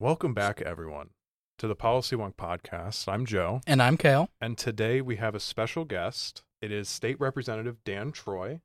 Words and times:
Welcome 0.00 0.32
back, 0.32 0.62
everyone, 0.62 1.10
to 1.58 1.68
the 1.68 1.74
Policy 1.74 2.16
Wonk 2.16 2.34
podcast. 2.36 3.06
I'm 3.06 3.26
Joe, 3.26 3.60
And 3.66 3.82
I'm 3.82 3.98
Cael. 3.98 4.28
and 4.40 4.56
today 4.56 5.02
we 5.02 5.16
have 5.16 5.34
a 5.34 5.40
special 5.40 5.84
guest. 5.84 6.42
It 6.62 6.72
is 6.72 6.88
State 6.88 7.20
Representative 7.20 7.76
Dan 7.84 8.10
Troy, 8.10 8.60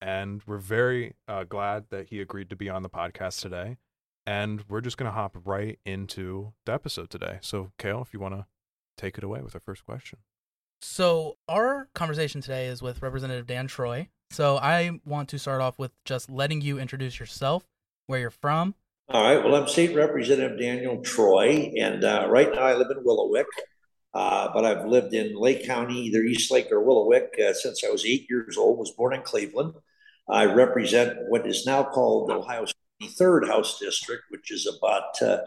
and 0.00 0.42
we're 0.48 0.58
very 0.58 1.14
uh, 1.28 1.44
glad 1.44 1.84
that 1.90 2.08
he 2.08 2.20
agreed 2.20 2.50
to 2.50 2.56
be 2.56 2.68
on 2.68 2.82
the 2.82 2.90
podcast 2.90 3.40
today. 3.40 3.76
And 4.26 4.64
we're 4.68 4.80
just 4.80 4.96
going 4.96 5.08
to 5.08 5.14
hop 5.14 5.36
right 5.44 5.78
into 5.84 6.54
the 6.66 6.72
episode 6.72 7.08
today. 7.08 7.38
So, 7.40 7.70
Cael, 7.78 8.02
if 8.02 8.12
you 8.12 8.18
want 8.18 8.34
to 8.34 8.46
take 8.96 9.16
it 9.16 9.22
away 9.24 9.42
with 9.42 9.54
our 9.54 9.60
first 9.60 9.84
question. 9.86 10.18
So, 10.82 11.36
our 11.48 11.88
conversation 11.94 12.40
today 12.40 12.66
is 12.66 12.82
with 12.82 13.00
Representative 13.00 13.46
Dan 13.46 13.68
Troy. 13.68 14.08
So, 14.32 14.56
I 14.56 14.98
want 15.04 15.28
to 15.28 15.38
start 15.38 15.60
off 15.62 15.78
with 15.78 15.92
just 16.04 16.28
letting 16.30 16.60
you 16.62 16.80
introduce 16.80 17.20
yourself, 17.20 17.64
where 18.08 18.18
you're 18.18 18.30
from. 18.30 18.74
All 19.12 19.24
right. 19.24 19.42
Well, 19.44 19.56
I'm 19.56 19.66
State 19.66 19.96
Representative 19.96 20.56
Daniel 20.56 21.02
Troy, 21.02 21.72
and 21.76 22.04
uh, 22.04 22.28
right 22.30 22.48
now 22.48 22.62
I 22.62 22.74
live 22.74 22.92
in 22.92 23.02
Willowick, 23.02 23.46
uh, 24.14 24.50
but 24.54 24.64
I've 24.64 24.86
lived 24.86 25.14
in 25.14 25.34
Lake 25.34 25.66
County, 25.66 26.02
either 26.02 26.22
Eastlake 26.22 26.70
or 26.70 26.78
Willowick, 26.78 27.36
uh, 27.40 27.52
since 27.52 27.82
I 27.82 27.90
was 27.90 28.06
eight 28.06 28.30
years 28.30 28.56
old. 28.56 28.78
Was 28.78 28.92
born 28.92 29.12
in 29.12 29.22
Cleveland. 29.22 29.74
I 30.28 30.44
represent 30.44 31.18
what 31.26 31.44
is 31.44 31.66
now 31.66 31.82
called 31.82 32.30
Ohio's 32.30 32.72
23rd 33.02 33.48
House 33.48 33.80
District, 33.80 34.22
which 34.28 34.52
is 34.52 34.72
about 34.78 35.20
uh, 35.20 35.40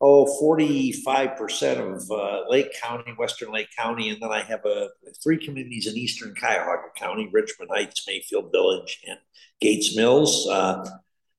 oh 0.00 0.38
45 0.38 1.36
percent 1.36 1.80
of 1.80 2.08
uh, 2.08 2.48
Lake 2.48 2.72
County, 2.80 3.14
Western 3.18 3.50
Lake 3.50 3.70
County, 3.76 4.10
and 4.10 4.22
then 4.22 4.30
I 4.30 4.42
have 4.42 4.64
a 4.64 4.90
three 5.20 5.44
communities 5.44 5.88
in 5.88 5.96
Eastern 5.96 6.36
Cuyahoga 6.36 6.92
County: 6.94 7.28
Richmond 7.32 7.72
Heights, 7.74 8.06
Mayfield 8.06 8.52
Village, 8.52 9.00
and 9.08 9.18
Gates 9.60 9.96
Mills. 9.96 10.48
Uh, 10.48 10.88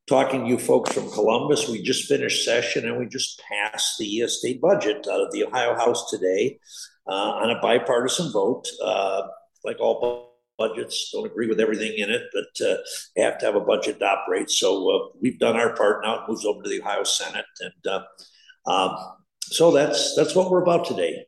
talking 0.08 0.44
to 0.44 0.48
you 0.48 0.58
folks 0.58 0.94
from 0.94 1.10
Columbus. 1.12 1.70
We 1.70 1.82
just 1.82 2.08
finished 2.08 2.46
session 2.46 2.88
and 2.88 2.98
we 2.98 3.08
just 3.08 3.42
passed 3.50 3.98
the 3.98 4.28
state 4.28 4.62
budget 4.62 5.08
out 5.12 5.22
of 5.22 5.32
the 5.32 5.46
Ohio 5.46 5.76
House 5.76 6.10
today 6.10 6.60
uh, 7.08 7.14
on 7.14 7.50
a 7.50 7.62
bipartisan 7.62 8.32
vote. 8.32 8.68
Uh, 8.84 9.24
like 9.64 9.80
all 9.80 10.34
budgets, 10.58 11.12
don't 11.12 11.26
agree 11.26 11.48
with 11.48 11.60
everything 11.60 11.94
in 11.98 12.10
it, 12.10 12.24
but 12.34 12.66
uh, 12.66 12.78
have 13.18 13.38
to 13.40 13.46
have 13.46 13.56
a 13.56 13.62
budget 13.62 14.00
to 14.00 14.06
operate. 14.06 14.50
So 14.50 14.90
uh, 14.90 15.08
we've 15.22 15.40
done 15.40 15.56
our 15.56 15.76
part. 15.76 16.04
Now 16.04 16.24
it 16.24 16.30
moves 16.30 16.46
over 16.46 16.62
to 16.62 16.70
the 16.70 16.82
Ohio 16.82 17.04
Senate, 17.04 17.46
and 17.62 17.88
uh, 17.88 18.70
um, 18.70 18.98
so 19.42 19.72
that's 19.72 20.16
that's 20.16 20.36
what 20.36 20.52
we're 20.52 20.62
about 20.62 20.86
today. 20.86 21.26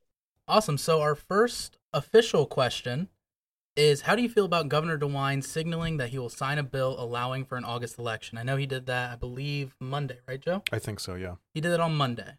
Awesome. 0.47 0.77
So, 0.77 1.01
our 1.01 1.15
first 1.15 1.77
official 1.91 2.45
question 2.45 3.09
is 3.75 4.01
How 4.01 4.15
do 4.15 4.21
you 4.21 4.29
feel 4.29 4.45
about 4.45 4.69
Governor 4.69 4.97
DeWine 4.97 5.43
signaling 5.43 5.97
that 5.97 6.09
he 6.09 6.19
will 6.19 6.29
sign 6.29 6.57
a 6.57 6.63
bill 6.63 6.95
allowing 6.97 7.45
for 7.45 7.57
an 7.57 7.65
August 7.65 7.99
election? 7.99 8.37
I 8.37 8.43
know 8.43 8.57
he 8.57 8.65
did 8.65 8.85
that, 8.87 9.11
I 9.11 9.15
believe, 9.15 9.75
Monday, 9.79 10.19
right, 10.27 10.39
Joe? 10.39 10.63
I 10.71 10.79
think 10.79 10.99
so, 10.99 11.15
yeah. 11.15 11.35
He 11.53 11.61
did 11.61 11.71
it 11.71 11.79
on 11.79 11.95
Monday. 11.95 12.33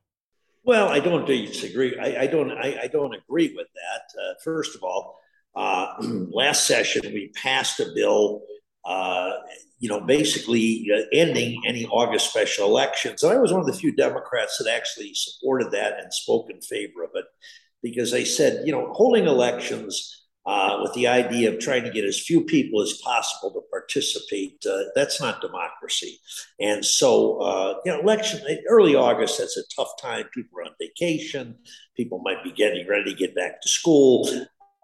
Well, 0.64 0.89
I 0.89 0.98
don't 0.98 1.27
disagree. 1.27 1.97
I, 1.98 2.23
I 2.23 2.27
don't. 2.27 2.51
I, 2.51 2.77
I, 2.83 2.87
don't 2.89 3.14
agree 3.14 3.55
with 3.55 3.69
that. 3.75 4.20
Uh, 4.20 4.34
first 4.42 4.75
of 4.75 4.83
all, 4.83 5.20
uh, 5.55 5.95
last 6.01 6.67
session 6.67 7.03
we 7.14 7.31
passed 7.41 7.79
a 7.79 7.87
bill, 7.95 8.42
uh, 8.84 9.31
you 9.79 9.89
know, 9.89 10.01
basically 10.01 10.89
uh, 10.92 11.03
ending 11.12 11.62
any 11.69 11.87
August 11.87 12.31
special 12.31 12.67
elections. 12.67 13.23
And 13.23 13.33
I 13.33 13.39
was 13.39 13.53
one 13.53 13.61
of 13.61 13.67
the 13.67 13.75
few 13.75 13.95
Democrats 13.95 14.59
that 14.59 14.69
actually 14.69 15.12
supported 15.14 15.70
that 15.70 16.01
and 16.01 16.12
spoke 16.12 16.51
in 16.51 16.61
favor 16.61 17.05
of 17.05 17.11
it, 17.14 17.27
because 17.81 18.12
I 18.12 18.25
said, 18.25 18.67
you 18.67 18.73
know, 18.73 18.92
holding 18.92 19.27
elections 19.27 20.16
uh, 20.47 20.78
with 20.80 20.92
the 20.94 21.06
idea 21.06 21.52
of 21.52 21.58
trying 21.58 21.83
to 21.83 21.91
get 21.91 22.05
as 22.05 22.20
few 22.20 22.41
people 22.41 22.80
as 22.80 22.94
possible 22.94 23.50
to 23.50 23.61
participate. 23.70 24.64
Uh, 24.64 24.84
that's 24.94 25.20
not 25.20 25.41
democracy. 25.41 26.20
And 26.61 26.84
so, 26.84 27.41
uh, 27.41 27.75
you 27.84 27.92
know, 27.92 28.00
election 28.00 28.41
early 28.69 28.94
August, 28.94 29.39
that's 29.39 29.56
a 29.56 29.62
tough 29.74 29.91
time. 30.00 30.27
People 30.33 30.61
are 30.61 30.64
on 30.64 30.72
vacation. 30.80 31.56
People 31.97 32.20
might 32.24 32.44
be 32.44 32.52
getting 32.52 32.86
ready 32.86 33.12
to 33.12 33.19
get 33.19 33.34
back 33.34 33.61
to 33.62 33.69
school. 33.69 34.28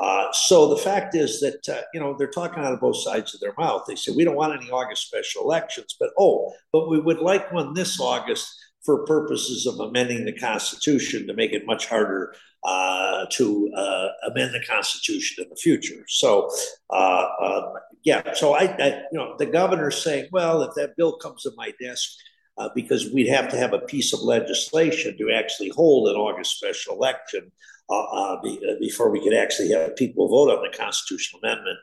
Uh, 0.00 0.32
so 0.32 0.68
the 0.68 0.76
fact 0.76 1.14
is 1.14 1.38
that 1.38 1.68
uh, 1.68 1.82
you 1.94 2.00
know 2.00 2.16
they're 2.18 2.26
talking 2.26 2.64
out 2.64 2.72
of 2.72 2.80
both 2.80 2.96
sides 2.96 3.34
of 3.34 3.40
their 3.40 3.54
mouth. 3.56 3.84
They 3.86 3.94
say 3.94 4.10
we 4.10 4.24
don't 4.24 4.34
want 4.34 4.60
any 4.60 4.68
August 4.68 5.06
special 5.06 5.42
elections, 5.42 5.94
but 6.00 6.10
oh, 6.18 6.52
but 6.72 6.88
we 6.90 6.98
would 6.98 7.20
like 7.20 7.52
one 7.52 7.72
this 7.72 8.00
August 8.00 8.52
for 8.84 9.04
purposes 9.04 9.66
of 9.66 9.78
amending 9.78 10.24
the 10.24 10.32
Constitution 10.32 11.26
to 11.26 11.34
make 11.34 11.52
it 11.52 11.66
much 11.66 11.86
harder 11.86 12.34
uh, 12.64 13.26
to 13.30 13.70
uh, 13.76 14.08
amend 14.30 14.54
the 14.54 14.64
Constitution 14.64 15.44
in 15.44 15.50
the 15.50 15.56
future. 15.56 16.04
So, 16.08 16.50
uh, 16.90 17.26
uh 17.40 17.72
yeah, 18.04 18.34
so 18.34 18.54
I, 18.54 18.64
I, 18.64 18.88
you 19.12 19.18
know, 19.18 19.36
the 19.38 19.46
governor's 19.46 20.02
saying, 20.02 20.28
well, 20.32 20.62
if 20.62 20.74
that 20.74 20.96
bill 20.96 21.16
comes 21.16 21.42
to 21.42 21.52
my 21.56 21.72
desk, 21.80 22.10
uh, 22.58 22.68
because 22.74 23.10
we'd 23.12 23.28
have 23.28 23.48
to 23.48 23.56
have 23.56 23.72
a 23.72 23.78
piece 23.78 24.12
of 24.12 24.20
legislation 24.20 25.16
to 25.16 25.32
actually 25.32 25.70
hold 25.70 26.08
an 26.08 26.16
August 26.16 26.56
special 26.56 26.94
election 26.94 27.50
uh, 27.88 28.36
be, 28.42 28.60
before 28.80 29.10
we 29.10 29.22
could 29.22 29.34
actually 29.34 29.70
have 29.70 29.94
people 29.96 30.28
vote 30.28 30.50
on 30.50 30.62
the 30.62 30.76
constitutional 30.76 31.40
amendment. 31.42 31.78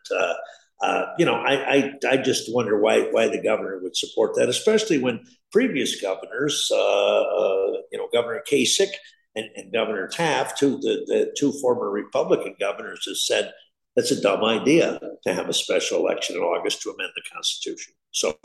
Uh, 0.82 1.06
you 1.18 1.26
know, 1.26 1.36
I, 1.36 1.54
I, 1.54 1.94
I 2.10 2.18
just 2.18 2.54
wonder 2.54 2.80
why 2.80 3.10
why 3.12 3.28
the 3.28 3.42
governor 3.42 3.80
would 3.84 3.98
support 3.98 4.36
that, 4.36 4.48
especially 4.48 4.98
when 4.98 5.26
previous 5.52 6.00
governors, 6.02 6.70
uh, 6.72 6.76
uh, 6.76 7.72
you 7.92 7.98
know, 7.98 8.08
Governor 8.14 8.42
Kasich 8.50 8.94
and, 9.36 9.46
and 9.56 9.74
Governor 9.74 10.08
Taft, 10.08 10.58
two 10.58 10.78
the, 10.78 11.04
the 11.08 11.36
two 11.38 11.52
former 11.62 11.90
Republican 11.90 12.56
governors, 12.60 13.04
have 13.08 13.18
said 13.18 13.52
that's 13.96 14.12
a 14.12 14.22
dumb 14.22 14.44
idea 14.46 15.00
to 15.24 15.34
have 15.34 15.50
a 15.50 15.54
special 15.54 16.00
election 16.00 16.38
in 16.38 16.44
August 16.44 16.82
to 16.84 16.92
amend 16.92 17.12
the 17.14 17.24
Constitution. 17.34 17.94
So 18.12 18.38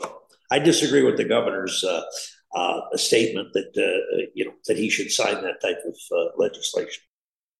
I 0.51 0.59
disagree 0.59 1.03
with 1.03 1.15
the 1.15 1.23
governor's 1.23 1.85
uh, 1.85 2.03
uh, 2.53 2.81
statement 2.95 3.53
that 3.53 3.71
you 4.33 4.43
know 4.43 4.53
that 4.67 4.77
he 4.77 4.89
should 4.89 5.09
sign 5.09 5.35
that 5.35 5.61
type 5.61 5.79
of 5.87 6.31
legislation. 6.37 7.01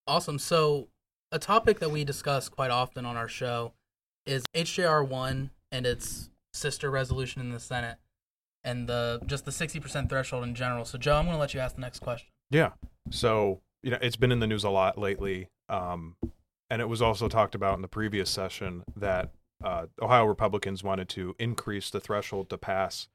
Awesome. 0.05 0.37
So 0.37 0.89
a 1.31 1.39
topic 1.39 1.79
that 1.79 1.91
we 1.91 2.03
discuss 2.03 2.49
quite 2.49 2.71
often 2.71 3.05
on 3.05 3.15
our 3.15 3.29
show 3.29 3.73
is 4.25 4.43
HJR 4.55 5.07
one 5.07 5.51
and 5.71 5.85
its 5.85 6.29
sister 6.53 6.89
resolution 6.89 7.41
in 7.41 7.51
the 7.51 7.59
Senate, 7.59 7.97
and 8.63 8.87
the 8.87 9.21
just 9.25 9.45
the 9.45 9.51
sixty 9.51 9.79
percent 9.79 10.09
threshold 10.09 10.43
in 10.43 10.55
general. 10.55 10.85
So, 10.85 10.97
Joe, 10.97 11.15
I'm 11.15 11.25
going 11.25 11.35
to 11.35 11.39
let 11.39 11.53
you 11.53 11.59
ask 11.59 11.75
the 11.75 11.81
next 11.81 11.99
question. 11.99 12.27
Yeah. 12.49 12.71
So 13.11 13.61
you 13.83 13.91
know, 13.91 13.97
it's 14.01 14.15
been 14.15 14.31
in 14.31 14.39
the 14.39 14.47
news 14.47 14.63
a 14.63 14.69
lot 14.69 14.97
lately, 14.97 15.49
um, 15.69 16.15
and 16.69 16.81
it 16.81 16.89
was 16.89 17.01
also 17.01 17.27
talked 17.27 17.55
about 17.55 17.75
in 17.75 17.81
the 17.81 17.87
previous 17.87 18.29
session 18.29 18.83
that 18.95 19.31
uh, 19.63 19.85
Ohio 20.01 20.25
Republicans 20.25 20.83
wanted 20.83 21.07
to 21.09 21.35
increase 21.39 21.89
the 21.89 21.99
threshold 21.99 22.49
to 22.49 22.57
pass 22.57 23.07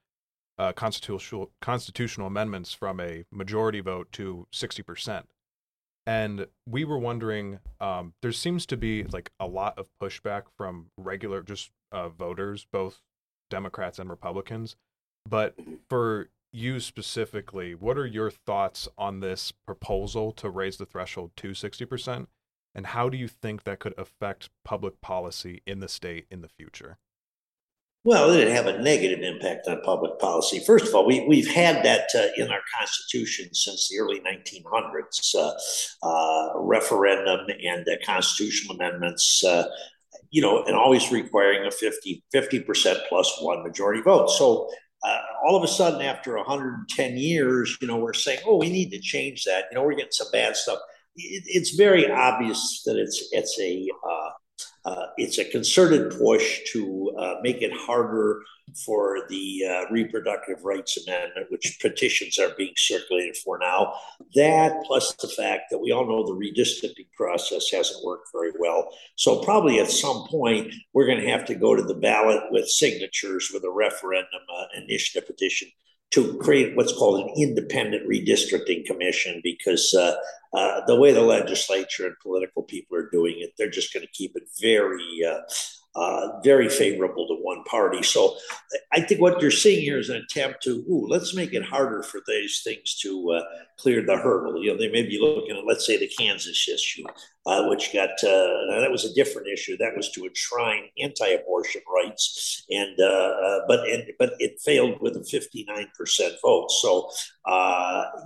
uh, 0.58 0.72
constitutional 0.72 1.50
constitutional 1.60 2.26
amendments 2.26 2.72
from 2.72 3.00
a 3.00 3.24
majority 3.32 3.80
vote 3.80 4.12
to 4.12 4.46
sixty 4.52 4.82
percent 4.82 5.26
and 6.06 6.46
we 6.66 6.84
were 6.84 6.98
wondering 6.98 7.58
um, 7.80 8.14
there 8.22 8.32
seems 8.32 8.66
to 8.66 8.76
be 8.76 9.04
like 9.04 9.30
a 9.38 9.46
lot 9.46 9.78
of 9.78 9.86
pushback 10.02 10.44
from 10.56 10.86
regular 10.96 11.42
just 11.42 11.70
uh, 11.92 12.08
voters 12.08 12.66
both 12.72 13.00
democrats 13.50 13.98
and 13.98 14.08
republicans. 14.10 14.76
But 15.28 15.54
for 15.88 16.30
you 16.52 16.80
specifically 16.80 17.74
what 17.74 17.98
are 17.98 18.06
your 18.06 18.30
thoughts 18.30 18.88
on 18.98 19.20
this 19.20 19.52
proposal 19.66 20.32
to 20.32 20.50
raise 20.50 20.78
the 20.78 20.86
threshold 20.86 21.30
to 21.36 21.50
60% 21.50 22.26
and 22.74 22.86
how 22.86 23.08
do 23.08 23.16
you 23.16 23.28
think 23.28 23.64
that 23.64 23.78
could 23.78 23.94
affect 23.98 24.50
public 24.64 25.00
policy 25.00 25.62
in 25.66 25.80
the 25.80 25.88
state 25.88 26.26
in 26.30 26.40
the 26.40 26.48
future 26.48 26.98
well, 28.02 28.30
it 28.30 28.48
have 28.48 28.66
a 28.66 28.78
negative 28.78 29.20
impact 29.20 29.68
on 29.68 29.82
public 29.82 30.18
policy. 30.18 30.60
First 30.60 30.88
of 30.88 30.94
all, 30.94 31.06
we, 31.06 31.26
we've 31.28 31.50
had 31.50 31.84
that 31.84 32.08
uh, 32.14 32.28
in 32.36 32.50
our 32.50 32.62
Constitution 32.78 33.52
since 33.52 33.88
the 33.88 33.98
early 33.98 34.20
1900s 34.20 35.34
uh, 35.34 36.06
uh, 36.06 36.58
referendum 36.60 37.40
and 37.62 37.86
constitutional 38.06 38.76
amendments, 38.76 39.44
uh, 39.44 39.64
you 40.30 40.40
know, 40.40 40.64
and 40.64 40.74
always 40.74 41.12
requiring 41.12 41.66
a 41.66 41.70
50, 41.70 42.24
50% 42.34 43.08
plus 43.08 43.36
one 43.42 43.62
majority 43.62 44.00
vote. 44.00 44.30
So 44.30 44.70
uh, 45.04 45.18
all 45.44 45.56
of 45.56 45.62
a 45.62 45.68
sudden, 45.68 46.00
after 46.00 46.36
110 46.38 47.18
years, 47.18 47.76
you 47.82 47.86
know, 47.86 47.98
we're 47.98 48.14
saying, 48.14 48.40
oh, 48.46 48.56
we 48.56 48.70
need 48.70 48.90
to 48.92 49.00
change 49.00 49.44
that. 49.44 49.64
You 49.70 49.76
know, 49.76 49.84
we're 49.84 49.94
getting 49.94 50.12
some 50.12 50.28
bad 50.32 50.56
stuff. 50.56 50.78
It, 51.16 51.42
it's 51.46 51.76
very 51.76 52.10
obvious 52.10 52.82
that 52.86 52.96
it's, 52.96 53.28
it's 53.32 53.60
a 53.60 53.86
uh, 54.84 55.06
it's 55.16 55.38
a 55.38 55.44
concerted 55.44 56.16
push 56.18 56.60
to 56.72 57.14
uh, 57.18 57.34
make 57.42 57.60
it 57.62 57.72
harder 57.72 58.42
for 58.84 59.26
the 59.28 59.64
uh, 59.68 59.90
reproductive 59.90 60.64
rights 60.64 60.96
amendment, 60.96 61.46
which 61.50 61.78
petitions 61.80 62.38
are 62.38 62.54
being 62.56 62.72
circulated 62.76 63.36
for 63.36 63.58
now. 63.58 63.94
That, 64.34 64.84
plus 64.86 65.14
the 65.14 65.28
fact 65.28 65.64
that 65.70 65.78
we 65.78 65.92
all 65.92 66.06
know 66.06 66.24
the 66.24 66.32
redistricting 66.32 67.10
process 67.16 67.70
hasn't 67.70 68.04
worked 68.04 68.28
very 68.32 68.52
well. 68.58 68.90
So, 69.16 69.42
probably 69.42 69.80
at 69.80 69.90
some 69.90 70.26
point, 70.28 70.72
we're 70.92 71.06
going 71.06 71.20
to 71.20 71.30
have 71.30 71.44
to 71.46 71.54
go 71.54 71.74
to 71.74 71.82
the 71.82 71.94
ballot 71.94 72.44
with 72.50 72.68
signatures 72.68 73.50
with 73.52 73.64
a 73.64 73.70
referendum 73.70 74.40
uh, 74.56 74.64
initiative 74.80 75.26
petition 75.26 75.68
to 76.10 76.36
create 76.38 76.76
what's 76.76 76.92
called 76.92 77.20
an 77.20 77.34
independent 77.36 78.08
redistricting 78.08 78.84
commission 78.84 79.40
because 79.44 79.94
uh, 79.94 80.16
uh, 80.52 80.84
the 80.86 80.96
way 80.96 81.12
the 81.12 81.20
legislature 81.20 82.06
and 82.06 82.16
political 82.20 82.62
people 82.62 82.96
are 82.96 83.08
doing 83.10 83.36
it, 83.38 83.52
they're 83.56 83.70
just 83.70 83.92
going 83.92 84.04
to 84.04 84.12
keep 84.12 84.34
it 84.34 84.42
very 84.60 85.22
uh, 85.96 86.40
very 86.44 86.68
favorable 86.68 87.26
to 87.26 87.34
one 87.42 87.64
party. 87.64 88.02
So 88.02 88.36
I 88.92 89.00
think 89.00 89.20
what 89.20 89.42
you're 89.42 89.50
seeing 89.50 89.80
here 89.80 89.98
is 89.98 90.08
an 90.08 90.16
attempt 90.16 90.62
to, 90.62 90.84
ooh, 90.88 91.06
let's 91.08 91.34
make 91.34 91.52
it 91.52 91.64
harder 91.64 92.04
for 92.04 92.20
these 92.28 92.62
things 92.62 92.96
to 93.00 93.32
uh, 93.32 93.42
clear 93.76 94.00
the 94.04 94.16
hurdle. 94.16 94.62
You 94.62 94.72
know, 94.72 94.78
they 94.78 94.90
may 94.90 95.02
be 95.02 95.18
looking 95.20 95.56
at, 95.56 95.66
let's 95.66 95.84
say, 95.84 95.98
the 95.98 96.06
Kansas 96.06 96.68
issue, 96.68 97.02
uh, 97.44 97.66
which 97.66 97.92
got 97.92 98.10
uh, 98.22 98.80
that 98.80 98.90
was 98.90 99.04
a 99.04 99.14
different 99.14 99.48
issue. 99.48 99.76
That 99.78 99.96
was 99.96 100.12
to 100.12 100.26
enshrine 100.26 100.84
anti-abortion 101.02 101.82
rights, 101.92 102.64
and 102.70 102.96
uh, 103.00 103.04
uh, 103.04 103.60
but 103.66 103.88
and 103.88 104.04
but 104.16 104.34
it 104.38 104.60
failed 104.60 105.00
with 105.00 105.16
a 105.16 105.24
59 105.24 105.88
percent 105.96 106.34
vote. 106.40 106.70
So 106.70 107.10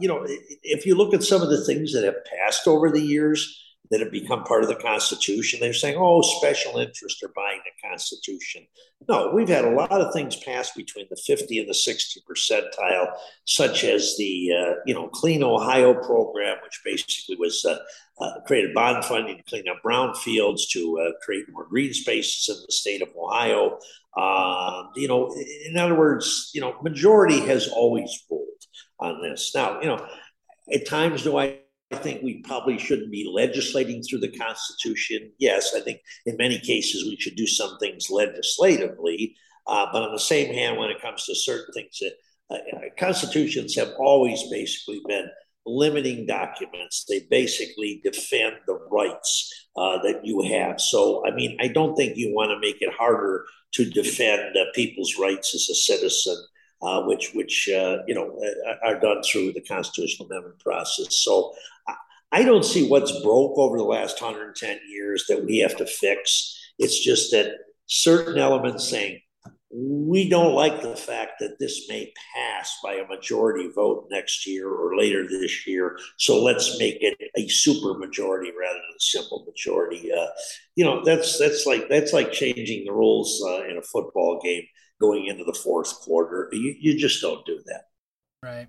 you 0.01 0.09
know, 0.09 0.27
if 0.63 0.85
you 0.85 0.97
look 0.97 1.15
at 1.15 1.23
some 1.23 1.41
of 1.41 1.49
the 1.49 1.65
things 1.65 1.95
that 1.95 2.05
have 2.05 2.25
passed 2.27 2.67
over 2.69 2.91
the 2.91 3.01
years 3.01 3.59
that 3.95 4.01
have 4.01 4.11
become 4.11 4.43
part 4.43 4.65
of 4.65 4.69
the 4.69 4.75
Constitution. 4.75 5.61
They're 5.61 5.73
saying, 5.73 5.97
oh, 5.97 6.21
special 6.21 6.79
interests 6.79 7.23
are 7.23 7.31
buying 7.37 7.61
the 7.65 7.89
Constitution. 7.89 8.67
No, 9.09 9.31
we've 9.33 9.49
had 9.49 9.65
a 9.65 9.71
lot 9.71 9.93
of 9.93 10.13
things 10.13 10.35
pass 10.35 10.73
between 10.73 11.07
the 11.11 11.17
50 11.17 11.61
and 11.61 11.69
the 11.69 11.75
60 11.75 12.21
percentile, 12.29 13.13
such 13.45 13.85
as 13.85 14.17
the 14.19 14.51
uh, 14.53 14.75
you 14.85 14.95
know 14.95 15.07
Clean 15.07 15.45
Ohio 15.45 15.95
program, 15.95 16.57
which 16.65 16.81
basically 16.85 17.37
was 17.37 17.65
uh, 17.65 17.79
uh, 18.21 18.41
created 18.49 18.75
bond 18.75 19.05
funding 19.05 19.37
to 19.37 19.45
clean 19.45 19.69
up 19.69 19.81
brownfields 19.85 20.63
to 20.73 20.99
uh, 20.99 21.13
create 21.23 21.45
more 21.53 21.67
green 21.69 21.95
spaces 21.95 22.49
in 22.49 22.61
the 22.67 22.73
state 22.73 23.01
of 23.01 23.11
Ohio. 23.17 23.79
Um, 24.17 24.91
you 24.97 25.07
know, 25.07 25.33
in 25.67 25.77
other 25.77 25.95
words, 25.95 26.51
you 26.53 26.61
know, 26.61 26.75
majority 26.83 27.39
has 27.47 27.69
always 27.69 28.11
ruled 28.29 28.49
on 28.99 29.23
this. 29.23 29.53
Now, 29.55 29.81
you 29.81 29.87
know, 29.87 30.05
at 30.73 30.85
times 30.85 31.23
do 31.23 31.39
I 31.39 31.61
I 31.95 31.97
think 31.97 32.23
we 32.23 32.43
probably 32.43 32.77
shouldn't 32.77 33.13
be 33.13 33.31
legislating 33.33 34.03
through 34.03 34.19
the 34.19 34.37
Constitution. 34.37 35.31
Yes, 35.39 35.75
I 35.77 35.81
think 35.81 36.01
in 36.27 36.37
many 36.37 36.59
cases 36.59 37.05
we 37.05 37.17
should 37.17 37.37
do 37.37 37.47
some 37.47 37.79
things 37.79 38.11
legislatively. 38.11 39.37
Uh, 39.67 39.87
but 39.93 40.03
on 40.03 40.13
the 40.13 40.19
same 40.19 40.53
hand, 40.53 40.77
when 40.77 40.91
it 40.91 41.01
comes 41.01 41.25
to 41.27 41.35
certain 41.37 41.73
things, 41.73 42.01
uh, 42.51 42.55
uh, 42.55 42.81
constitutions 42.99 43.77
have 43.77 43.93
always 43.99 44.43
basically 44.51 45.01
been 45.07 45.29
limiting 45.67 46.27
documents. 46.27 47.05
They 47.09 47.27
basically 47.31 48.01
defend 48.03 48.57
the 48.67 48.79
rights 48.91 49.69
uh, 49.77 50.03
that 50.03 50.21
you 50.25 50.43
have. 50.43 50.81
So, 50.81 51.25
I 51.27 51.31
mean, 51.31 51.57
I 51.61 51.69
don't 51.69 51.95
think 51.95 52.17
you 52.17 52.35
want 52.35 52.51
to 52.51 52.61
make 52.61 52.83
it 52.83 52.93
harder 52.93 53.45
to 53.75 53.89
defend 53.89 54.57
uh, 54.57 54.65
people's 54.75 55.17
rights 55.17 55.55
as 55.55 55.69
a 55.71 55.75
citizen 55.75 56.37
uh, 56.85 57.03
which 57.03 57.33
which 57.35 57.69
uh, 57.69 57.99
you 58.07 58.15
know 58.15 58.39
uh, 58.69 58.87
are 58.87 59.01
done 59.01 59.23
through 59.23 59.53
the 59.53 59.63
constitutional 59.63 60.29
amendment 60.29 60.59
process. 60.61 61.19
So 61.19 61.55
I 62.35 62.43
don't 62.43 62.65
see 62.65 62.89
what's 62.89 63.23
broke 63.23 63.57
over 63.57 63.79
the 63.79 63.85
last 63.85 64.21
110 64.21 64.81
years 64.89 65.25
that 65.29 65.45
we 65.45 65.59
have 65.59 65.77
to 65.77 65.87
fix. 65.87 66.59
It's 66.81 66.99
just 66.99 67.31
that 67.31 67.53
certain 67.87 68.39
elements 68.39 68.89
saying 68.89 69.21
we 69.71 70.29
don't 70.29 70.55
like 70.55 70.83
the 70.83 70.97
fact 70.97 71.35
that 71.41 71.59
this 71.59 71.89
may 71.89 72.13
pass 72.35 72.77
by 72.83 72.95
a 72.95 73.07
majority 73.07 73.69
vote 73.75 74.09
next 74.11 74.47
year 74.47 74.69
or 74.69 74.97
later 74.97 75.27
this 75.29 75.67
year. 75.67 75.97
So 76.17 76.43
let's 76.43 76.79
make 76.79 76.99
it 77.01 77.17
a 77.37 77.49
super 77.49 77.99
majority 77.99 78.51
rather 78.51 78.79
than 78.79 78.97
a 78.97 79.01
simple 79.01 79.45
majority. 79.47 80.13
Uh, 80.13 80.27
you 80.77 80.85
know, 80.85 81.05
that's 81.05 81.39
that's 81.39 81.67
like 81.67 81.89
that's 81.89 82.13
like 82.13 82.33
changing 82.33 82.85
the 82.85 82.93
rules 82.93 83.43
uh, 83.47 83.65
in 83.65 83.79
a 83.79 83.83
football 83.83 84.41
game 84.43 84.65
going 85.01 85.27
into 85.27 85.45
the 85.45 85.53
fourth 85.53 86.01
quarter. 86.01 86.49
You, 86.53 86.75
you 86.79 86.99
just 86.99 87.21
don't 87.21 87.45
do 87.45 87.61
that. 87.67 87.85
Right. 88.43 88.69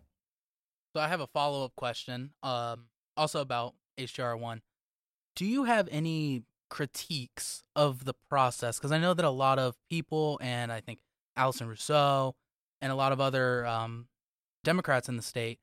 So 0.95 1.01
I 1.01 1.07
have 1.07 1.19
a 1.19 1.27
follow 1.27 1.66
up 1.66 1.75
question, 1.75 2.31
um, 2.42 2.86
also 3.18 3.42
about 3.42 3.75
HJR 3.98 4.39
one. 4.39 4.62
Do 5.36 5.45
you 5.45 5.66
have 5.66 5.89
any 5.92 6.44
critiques 6.69 7.63
of 7.75 8.06
the 8.06 8.13
process? 8.30 8.77
Because 8.77 8.94
I 8.94 9.00
know 9.00 9.13
that 9.13 9.25
a 9.25 9.30
lot 9.30 9.60
of 9.60 9.75
people, 9.89 10.39
and 10.42 10.72
I 10.72 10.80
think 10.80 11.00
Allison 11.36 11.68
Russo 11.68 12.36
and 12.81 12.92
a 12.92 12.95
lot 12.95 13.12
of 13.12 13.19
other 13.19 13.66
um, 13.66 14.07
Democrats 14.63 15.10
in 15.10 15.18
the 15.18 15.21
state, 15.21 15.60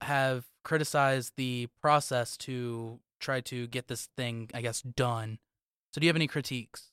have 0.00 0.46
criticized 0.64 1.34
the 1.36 1.68
process 1.80 2.36
to 2.38 3.00
try 3.20 3.40
to 3.42 3.66
get 3.66 3.88
this 3.88 4.08
thing, 4.16 4.50
I 4.54 4.62
guess, 4.62 4.80
done. 4.80 5.38
So, 5.92 6.00
do 6.00 6.06
you 6.06 6.08
have 6.08 6.16
any 6.16 6.26
critiques? 6.26 6.92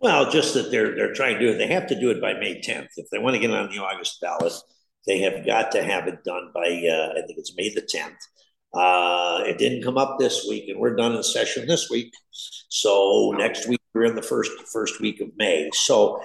Well, 0.00 0.30
just 0.30 0.54
that 0.54 0.70
they're 0.70 0.94
they're 0.94 1.14
trying 1.14 1.34
to 1.34 1.40
do 1.40 1.50
it. 1.50 1.58
They 1.58 1.68
have 1.68 1.86
to 1.88 1.98
do 1.98 2.10
it 2.10 2.20
by 2.20 2.34
May 2.34 2.60
10th. 2.60 2.88
If 2.96 3.08
they 3.10 3.18
want 3.18 3.34
to 3.34 3.40
get 3.40 3.50
on 3.50 3.70
the 3.70 3.78
August 3.82 4.20
ballot, 4.20 4.52
they 5.06 5.20
have 5.20 5.46
got 5.46 5.72
to 5.72 5.82
have 5.82 6.06
it 6.06 6.22
done 6.24 6.50
by 6.54 6.66
uh, 6.66 7.12
I 7.12 7.26
think 7.26 7.38
it's 7.38 7.56
May 7.56 7.72
the 7.72 7.82
10th. 7.82 8.16
Uh, 8.74 9.42
it 9.44 9.58
didn't 9.58 9.82
come 9.82 9.96
up 9.96 10.18
this 10.18 10.46
week, 10.48 10.68
and 10.68 10.78
we're 10.78 10.96
done 10.96 11.14
in 11.14 11.22
session 11.22 11.66
this 11.66 11.88
week. 11.90 12.12
So 12.30 13.32
next 13.38 13.66
week 13.66 13.80
we're 13.94 14.04
in 14.04 14.16
the 14.16 14.22
first 14.22 14.50
first 14.70 15.00
week 15.00 15.20
of 15.20 15.28
May. 15.36 15.70
So 15.72 16.20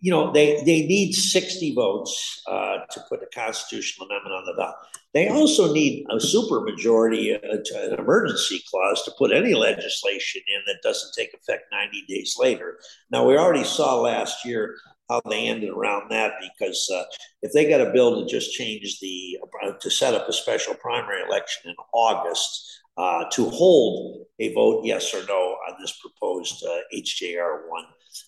you 0.00 0.10
know, 0.10 0.32
they, 0.32 0.56
they 0.64 0.86
need 0.86 1.12
60 1.12 1.74
votes 1.74 2.42
uh, 2.46 2.78
to 2.90 3.00
put 3.08 3.22
a 3.22 3.26
constitutional 3.34 4.06
amendment 4.06 4.34
on 4.34 4.44
the 4.44 4.54
ballot. 4.54 4.76
They 5.14 5.28
also 5.28 5.72
need 5.72 6.06
a 6.10 6.16
supermajority, 6.16 7.34
uh, 7.34 7.78
an 7.78 7.98
emergency 7.98 8.62
clause 8.70 9.02
to 9.04 9.12
put 9.18 9.32
any 9.32 9.54
legislation 9.54 10.42
in 10.46 10.60
that 10.66 10.82
doesn't 10.82 11.14
take 11.14 11.32
effect 11.34 11.64
90 11.72 12.04
days 12.06 12.36
later. 12.38 12.78
Now, 13.10 13.26
we 13.26 13.36
already 13.36 13.64
saw 13.64 14.00
last 14.00 14.44
year 14.44 14.76
how 15.08 15.22
they 15.28 15.46
ended 15.46 15.70
around 15.70 16.10
that 16.10 16.32
because 16.40 16.90
uh, 16.94 17.04
if 17.42 17.52
they 17.52 17.68
got 17.68 17.80
a 17.80 17.90
bill 17.90 18.20
to 18.20 18.30
just 18.30 18.52
change 18.52 19.00
the, 19.00 19.38
uh, 19.64 19.72
to 19.80 19.90
set 19.90 20.14
up 20.14 20.28
a 20.28 20.32
special 20.32 20.74
primary 20.74 21.22
election 21.22 21.70
in 21.70 21.76
August, 21.94 22.78
uh, 22.98 23.24
to 23.30 23.48
hold 23.48 24.26
a 24.40 24.52
vote 24.54 24.84
yes 24.84 25.14
or 25.14 25.24
no 25.26 25.56
on 25.68 25.76
this 25.80 25.98
proposed 26.00 26.64
uh, 26.64 26.78
HJR 26.94 27.68
1 27.68 27.84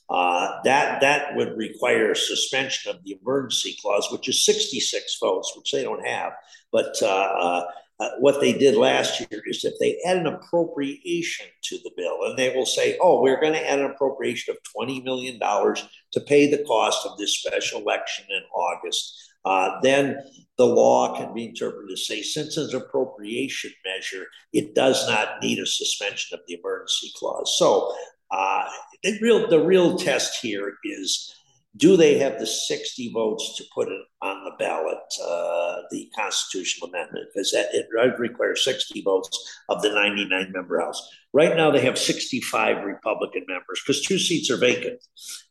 uh, 0.09 0.59
that 0.65 1.01
that 1.01 1.37
would 1.37 1.57
require 1.57 2.15
suspension 2.15 2.95
of 2.95 3.03
the 3.05 3.19
emergency 3.21 3.77
clause, 3.81 4.09
which 4.11 4.29
is 4.29 4.45
66 4.45 5.19
votes, 5.21 5.53
which 5.57 5.73
they 5.73 5.83
don't 5.83 6.07
have. 6.07 6.33
But 6.73 6.97
uh, 7.03 7.07
uh, 7.07 7.65
uh, 8.01 8.11
what 8.19 8.41
they 8.41 8.53
did 8.53 8.77
last 8.77 9.21
year 9.21 9.43
is 9.47 9.65
if 9.65 9.75
they 9.79 9.99
add 10.07 10.17
an 10.17 10.27
appropriation 10.27 11.47
to 11.65 11.77
the 11.85 11.91
bill, 11.97 12.25
and 12.25 12.39
they 12.39 12.55
will 12.55 12.67
say, 12.67 12.97
"Oh, 13.01 13.23
we're 13.23 13.41
going 13.41 13.53
to 13.53 13.71
add 13.71 13.81
an 13.81 13.91
appropriation 13.91 14.53
of 14.53 14.73
20 14.73 15.03
million 15.03 15.39
dollars 15.39 15.87
to 16.13 16.21
pay 16.21 16.51
the 16.51 16.65
cost 16.65 17.07
of 17.07 17.19
this 17.19 17.37
special 17.39 17.81
election 17.81 18.25
in 18.31 18.43
August." 18.55 19.31
Uh, 19.45 19.81
then 19.83 20.19
the 20.59 20.67
law 20.67 21.17
can 21.17 21.33
be 21.33 21.47
interpreted 21.47 21.89
to 21.89 21.97
say, 21.97 22.21
since 22.21 22.59
it's 22.59 22.75
an 22.75 22.83
appropriation 22.83 23.71
measure, 23.85 24.27
it 24.53 24.75
does 24.75 25.09
not 25.09 25.43
need 25.43 25.59
a 25.59 25.67
suspension 25.67 26.39
of 26.39 26.45
the 26.47 26.59
emergency 26.63 27.11
clause. 27.17 27.57
So 27.59 27.95
uh, 28.31 28.69
the 29.03 29.19
real 29.21 29.49
the 29.49 29.61
real 29.61 29.97
test 29.97 30.41
here 30.41 30.75
is 30.85 31.35
do 31.77 31.97
they 31.97 32.19
have 32.19 32.39
the 32.39 32.47
60 32.47 33.13
votes 33.13 33.57
to 33.57 33.65
put 33.73 33.89
it 33.89 34.01
on 34.23 34.45
the 34.45 34.51
ballot, 34.59 34.99
uh, 35.25 35.83
the 35.91 36.11
constitutional 36.17 36.89
amendment? 36.89 37.29
Because 37.33 37.53
that 37.53 37.69
it 37.73 37.87
requires 38.19 38.65
60 38.65 39.01
votes 39.03 39.61
of 39.69 39.81
the 39.81 39.91
99 39.91 40.51
member 40.53 40.81
House. 40.81 41.09
Right 41.33 41.57
now, 41.57 41.71
they 41.71 41.81
have 41.83 41.97
65 41.97 42.85
Republican 42.85 43.45
members 43.47 43.81
because 43.87 44.05
two 44.05 44.19
seats 44.19 44.51
are 44.51 44.57
vacant. 44.57 45.01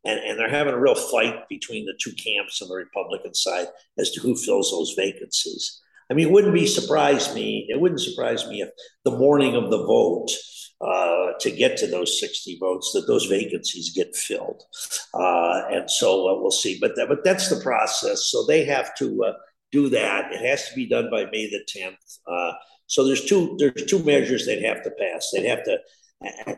And, 0.04 0.20
and 0.20 0.38
they're 0.38 0.50
having 0.50 0.74
a 0.74 0.80
real 0.80 0.96
fight 0.96 1.48
between 1.48 1.86
the 1.86 1.98
two 2.02 2.12
camps 2.12 2.62
on 2.62 2.68
the 2.68 2.76
Republican 2.76 3.34
side 3.34 3.68
as 3.98 4.12
to 4.12 4.20
who 4.20 4.36
fills 4.36 4.72
those 4.72 4.94
vacancies. 4.98 5.82
I 6.10 6.16
mean, 6.16 6.28
it 6.28 6.32
wouldn't 6.32 6.54
be 6.54 6.66
surprise 6.66 7.34
me. 7.36 7.68
It 7.70 7.80
wouldn't 7.80 8.02
surprise 8.02 8.48
me 8.48 8.62
if 8.62 8.70
the 9.06 9.18
morning 9.18 9.56
of 9.56 9.70
the 9.70 9.86
vote, 9.86 10.30
uh, 10.82 11.34
to 11.40 11.52
get 11.52 11.78
to 11.78 11.88
those 11.88 12.20
60 12.20 12.58
votes 12.60 12.92
that 12.94 13.06
those 13.06 13.26
vacancies 13.26 13.92
get 13.94 14.16
filled. 14.16 14.64
Uh, 15.14 15.64
and 15.70 15.92
so 15.92 16.30
uh, 16.30 16.42
we'll 16.42 16.52
see. 16.52 16.78
But, 16.80 16.96
that, 16.96 17.10
but 17.10 17.24
that's 17.24 17.50
the 17.50 17.62
process. 17.62 18.28
So 18.28 18.46
they 18.46 18.64
have 18.66 18.96
to 18.96 19.24
uh, 19.26 19.34
do 19.72 19.90
that. 19.90 20.32
It 20.32 20.46
has 20.48 20.70
to 20.70 20.76
be 20.76 20.88
done 20.88 21.10
by 21.12 21.26
May 21.26 21.50
the 21.50 21.66
10th. 21.78 22.20
Uh, 22.28 22.54
so 22.88 23.06
there's 23.06 23.26
two 23.26 23.56
there's 23.60 23.86
two 23.86 24.04
measures 24.04 24.46
they'd 24.46 24.64
have 24.64 24.82
to 24.84 24.92
pass. 24.92 25.30
They'd 25.32 25.46
have 25.46 25.64
to 25.66 25.78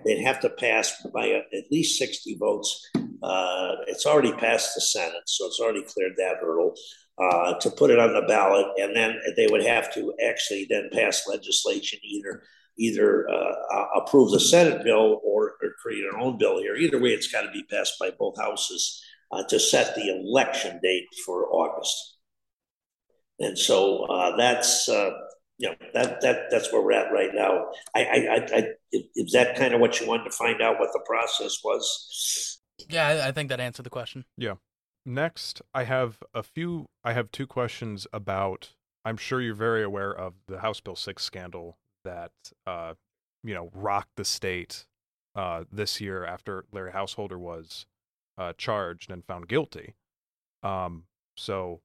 they'd 0.06 0.24
have 0.24 0.40
to 0.42 0.50
pass 0.50 0.94
by 1.14 1.30
at 1.30 1.72
least 1.72 2.00
60 2.00 2.38
votes. 2.40 2.90
Uh, 3.22 3.76
it's 3.88 4.06
already 4.06 4.32
passed 4.34 4.74
the 4.74 4.82
Senate, 4.82 5.24
so 5.26 5.46
it's 5.48 5.60
already 5.60 5.84
cleared 5.84 6.14
that 6.18 6.38
hurdle. 6.42 6.74
To 7.20 7.72
put 7.78 7.92
it 7.92 8.00
on 8.00 8.14
the 8.14 8.28
ballot, 8.28 8.68
and 8.78 8.96
then 8.96 9.20
they 9.36 9.48
would 9.48 9.64
have 9.64 9.94
to 9.94 10.14
actually 10.26 10.66
then 10.70 10.90
pass 10.92 11.28
legislation 11.28 12.00
either 12.04 12.44
either 12.78 13.30
uh, 13.30 13.86
approve 13.96 14.32
the 14.32 14.40
Senate 14.40 14.84
bill 14.84 15.22
or, 15.24 15.56
or, 15.62 15.74
create 15.82 16.04
our 16.12 16.20
own 16.20 16.38
bill 16.38 16.60
here. 16.60 16.76
Either 16.76 17.00
way, 17.00 17.10
it's 17.10 17.32
got 17.32 17.42
to 17.42 17.52
be 17.52 17.64
passed 17.64 17.94
by 18.00 18.10
both 18.18 18.40
houses 18.40 19.04
uh, 19.32 19.44
to 19.50 19.60
set 19.60 19.96
the 19.96 20.10
election 20.10 20.80
date 20.82 21.06
for 21.26 21.48
August. 21.52 22.18
And 23.40 23.58
so 23.58 24.06
uh, 24.06 24.36
that's 24.38 24.88
uh, 24.88 25.12
you 25.58 25.70
know 25.70 25.76
that 25.94 26.22
that 26.22 26.52
that's 26.52 26.72
where 26.72 26.82
we're 26.82 26.94
at 26.94 27.12
right 27.12 27.32
now. 27.34 27.66
I, 27.96 28.02
I, 28.02 28.58
I, 28.58 28.68
is 28.92 29.32
that 29.34 29.58
kind 29.58 29.74
of 29.74 29.80
what 29.80 30.00
you 30.00 30.08
wanted 30.08 30.26
to 30.26 30.32
find 30.32 30.62
out 30.62 30.80
what 30.80 30.90
the 30.94 31.04
process 31.06 31.60
was? 31.64 32.60
Yeah, 32.90 33.24
I 33.26 33.32
think 33.32 33.50
that 33.50 33.60
answered 33.60 33.86
the 33.86 33.90
question. 33.90 34.26
Yeah. 34.38 34.56
Next, 35.06 35.62
I 35.74 35.86
have 35.86 36.18
a 36.34 36.44
few. 36.44 36.88
I 37.04 37.14
have 37.14 37.32
two 37.32 37.48
questions 37.48 38.06
about. 38.14 38.74
I'm 39.04 39.18
sure 39.18 39.42
you're 39.42 39.56
very 39.56 39.82
aware 39.82 40.12
of 40.12 40.36
the 40.48 40.60
House 40.60 40.80
Bill 40.80 40.96
Six 40.96 41.24
scandal 41.24 41.78
that 42.04 42.32
uh, 42.68 42.94
you 43.44 43.54
know 43.54 43.72
rocked 43.74 44.16
the 44.16 44.26
state 44.26 44.86
uh, 45.36 45.64
this 45.72 46.00
year 46.00 46.26
after 46.26 46.66
Larry 46.72 46.92
Householder 46.92 47.40
was 47.40 47.86
uh, 48.38 48.54
charged 48.58 49.12
and 49.12 49.26
found 49.26 49.48
guilty. 49.48 49.96
Um, 50.64 51.06
so, 51.36 51.82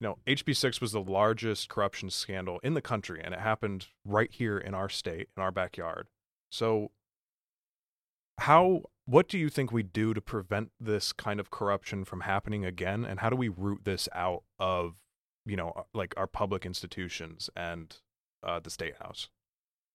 you 0.00 0.08
know, 0.08 0.18
HB6 0.26 0.80
was 0.80 0.92
the 0.92 1.00
largest 1.00 1.68
corruption 1.68 2.10
scandal 2.10 2.60
in 2.62 2.74
the 2.74 2.82
country, 2.82 3.20
and 3.22 3.34
it 3.34 3.40
happened 3.40 3.88
right 4.04 4.30
here 4.32 4.58
in 4.58 4.74
our 4.74 4.88
state, 4.88 5.28
in 5.36 5.42
our 5.42 5.50
backyard. 5.50 6.08
So, 6.50 6.90
how 8.38 8.82
what 9.10 9.26
do 9.26 9.36
you 9.36 9.48
think 9.48 9.72
we 9.72 9.82
do 9.82 10.14
to 10.14 10.20
prevent 10.20 10.70
this 10.78 11.12
kind 11.12 11.40
of 11.40 11.50
corruption 11.50 12.04
from 12.04 12.20
happening 12.20 12.64
again? 12.64 13.04
And 13.04 13.18
how 13.18 13.28
do 13.28 13.34
we 13.34 13.48
root 13.48 13.80
this 13.84 14.08
out 14.14 14.44
of 14.58 14.94
you 15.44 15.56
know 15.56 15.72
uh, 15.76 15.82
like 15.92 16.14
our 16.16 16.28
public 16.28 16.64
institutions 16.64 17.50
and 17.56 17.96
uh, 18.46 18.60
the 18.60 18.70
state 18.70 18.94
house? 19.00 19.28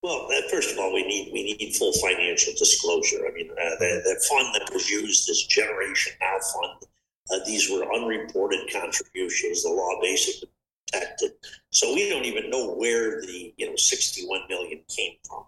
Well 0.04 0.28
uh, 0.30 0.50
first 0.50 0.74
of 0.74 0.80
all 0.80 0.94
we 0.94 1.04
need 1.04 1.32
we 1.32 1.44
need 1.44 1.76
full 1.76 1.94
financial 1.94 2.54
disclosure. 2.58 3.26
I 3.26 3.32
mean 3.32 3.52
uh, 3.52 3.76
the, 3.80 4.02
the 4.04 4.26
fund 4.30 4.54
that 4.56 4.74
was 4.74 4.90
used 4.90 5.30
is 5.30 5.46
generation 5.46 6.14
now 6.20 6.38
fund 6.54 6.84
uh, 7.32 7.46
these 7.46 7.72
were 7.72 7.92
unreported 7.94 8.70
contributions. 8.72 9.64
The 9.64 9.70
law 9.70 10.00
basically 10.02 10.50
protected. 10.92 11.32
So 11.72 11.94
we 11.94 12.10
don't 12.10 12.26
even 12.26 12.50
know 12.50 12.74
where 12.74 13.22
the 13.22 13.54
you 13.56 13.70
know 13.70 13.78
61 13.78 14.42
million 14.50 14.82
came 14.90 15.14
from 15.26 15.46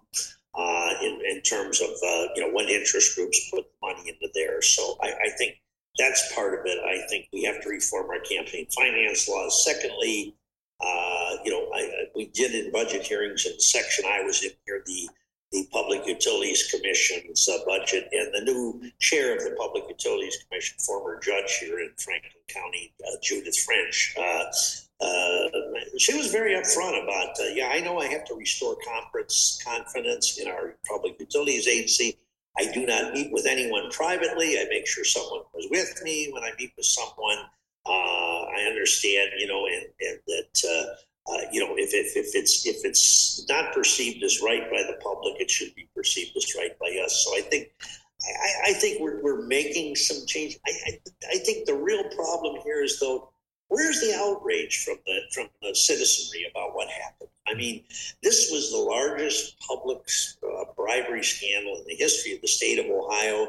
uh, 0.57 0.89
in, 1.01 1.21
in 1.29 1.41
terms 1.41 1.81
of 1.81 1.89
uh, 1.89 2.27
you 2.35 2.41
know 2.41 2.51
when 2.51 2.67
interest 2.67 3.15
groups 3.15 3.49
put 3.51 3.65
money 3.81 4.09
into 4.09 4.27
there. 4.33 4.61
So 4.61 4.97
I, 5.01 5.09
I, 5.09 5.29
think 5.37 5.55
that's 5.99 6.33
part 6.33 6.59
of 6.59 6.65
it. 6.65 6.79
I 6.83 7.07
think 7.07 7.27
we 7.31 7.43
have 7.43 7.61
to 7.61 7.69
reform 7.69 8.09
our 8.09 8.19
campaign 8.21 8.65
finance 8.75 9.29
laws. 9.29 9.63
Secondly, 9.63 10.35
uh, 10.81 11.35
you 11.43 11.51
know, 11.51 11.69
I, 11.73 12.05
we 12.15 12.27
did 12.27 12.53
in 12.53 12.71
budget 12.71 13.03
hearings 13.03 13.45
in 13.45 13.53
the 13.53 13.61
section 13.61 14.05
I 14.07 14.21
was 14.21 14.43
in 14.43 14.51
here 14.65 14.83
the 14.85 15.09
the 15.51 15.65
Public 15.71 16.05
Utilities 16.05 16.67
Commission's 16.69 17.47
uh, 17.47 17.59
budget 17.65 18.09
and 18.11 18.33
the 18.33 18.51
new 18.51 18.81
chair 18.99 19.35
of 19.35 19.43
the 19.43 19.55
Public 19.57 19.85
Utilities 19.87 20.37
Commission, 20.43 20.77
former 20.79 21.19
judge 21.21 21.57
here 21.59 21.79
in 21.79 21.91
Franklin 21.97 22.33
County, 22.49 22.93
uh, 23.05 23.15
Judith 23.23 23.57
French 23.59 24.13
uh, 24.19 24.43
uh, 24.99 25.46
she 25.97 26.15
was 26.15 26.31
very 26.31 26.53
upfront 26.53 27.01
about, 27.01 27.29
uh, 27.39 27.45
yeah, 27.53 27.69
I 27.69 27.79
know 27.79 27.99
I 27.99 28.07
have 28.07 28.25
to 28.25 28.35
restore 28.35 28.75
conference 28.85 29.59
confidence 29.65 30.37
in 30.37 30.47
our 30.47 30.75
public 30.87 31.19
utilities 31.19 31.67
agency. 31.67 32.17
I 32.57 32.71
do 32.71 32.85
not 32.85 33.13
meet 33.13 33.31
with 33.31 33.45
anyone 33.45 33.89
privately. 33.91 34.59
I 34.59 34.65
make 34.69 34.87
sure 34.87 35.03
someone 35.03 35.41
was 35.53 35.67
with 35.69 36.01
me 36.03 36.29
when 36.31 36.43
I 36.43 36.51
meet 36.57 36.73
with 36.75 36.85
someone. 36.85 37.37
Uh, 37.85 38.43
I 38.43 38.65
understand, 38.67 39.31
you 39.37 39.47
know, 39.47 39.65
and, 39.67 39.85
and 40.01 40.19
that 40.27 40.63
uh, 40.65 41.31
uh, 41.31 41.41
you 41.51 41.59
know 41.59 41.75
if, 41.77 41.93
if, 41.93 42.17
if 42.17 42.35
it's 42.35 42.65
if 42.65 42.83
it's 42.83 43.47
not 43.47 43.73
perceived 43.73 44.23
as 44.23 44.41
right 44.43 44.69
by 44.71 44.83
the 44.87 44.97
public, 45.01 45.39
it 45.39 45.51
should 45.51 45.73
be 45.75 45.87
perceived 45.95 46.35
as 46.35 46.55
right 46.57 46.77
by 46.79 46.99
us. 47.03 47.23
So 47.23 47.37
I 47.37 47.41
think 47.41 47.69
I, 48.23 48.71
I 48.71 48.73
think 48.73 48.99
we're, 48.99 49.21
we're 49.21 49.45
making 49.45 49.95
some 49.95 50.25
change. 50.25 50.57
I, 50.65 50.71
I, 50.87 50.99
I 51.33 51.37
think 51.37 51.65
the 51.65 51.75
real 51.75 52.03
problem 52.15 52.61
here 52.63 52.83
is 52.83 52.99
though 52.99 53.29
Where's 53.69 53.99
the 53.99 54.15
outrage 54.15 54.83
from 54.83 54.97
the 55.05 55.19
from 55.33 55.49
the 55.61 55.75
citizenry 55.75 56.47
about 56.49 56.73
what 56.73 56.89
happened? 56.89 57.29
I 57.47 57.53
mean, 57.53 57.83
this 58.23 58.49
was 58.51 58.71
the 58.71 58.77
largest 58.77 59.59
public 59.59 59.99
uh, 60.43 60.65
bribery 60.75 61.23
scandal 61.23 61.77
in 61.77 61.85
the 61.87 61.95
history 61.95 62.33
of 62.33 62.41
the 62.41 62.47
state 62.47 62.79
of 62.79 62.85
Ohio. 62.85 63.47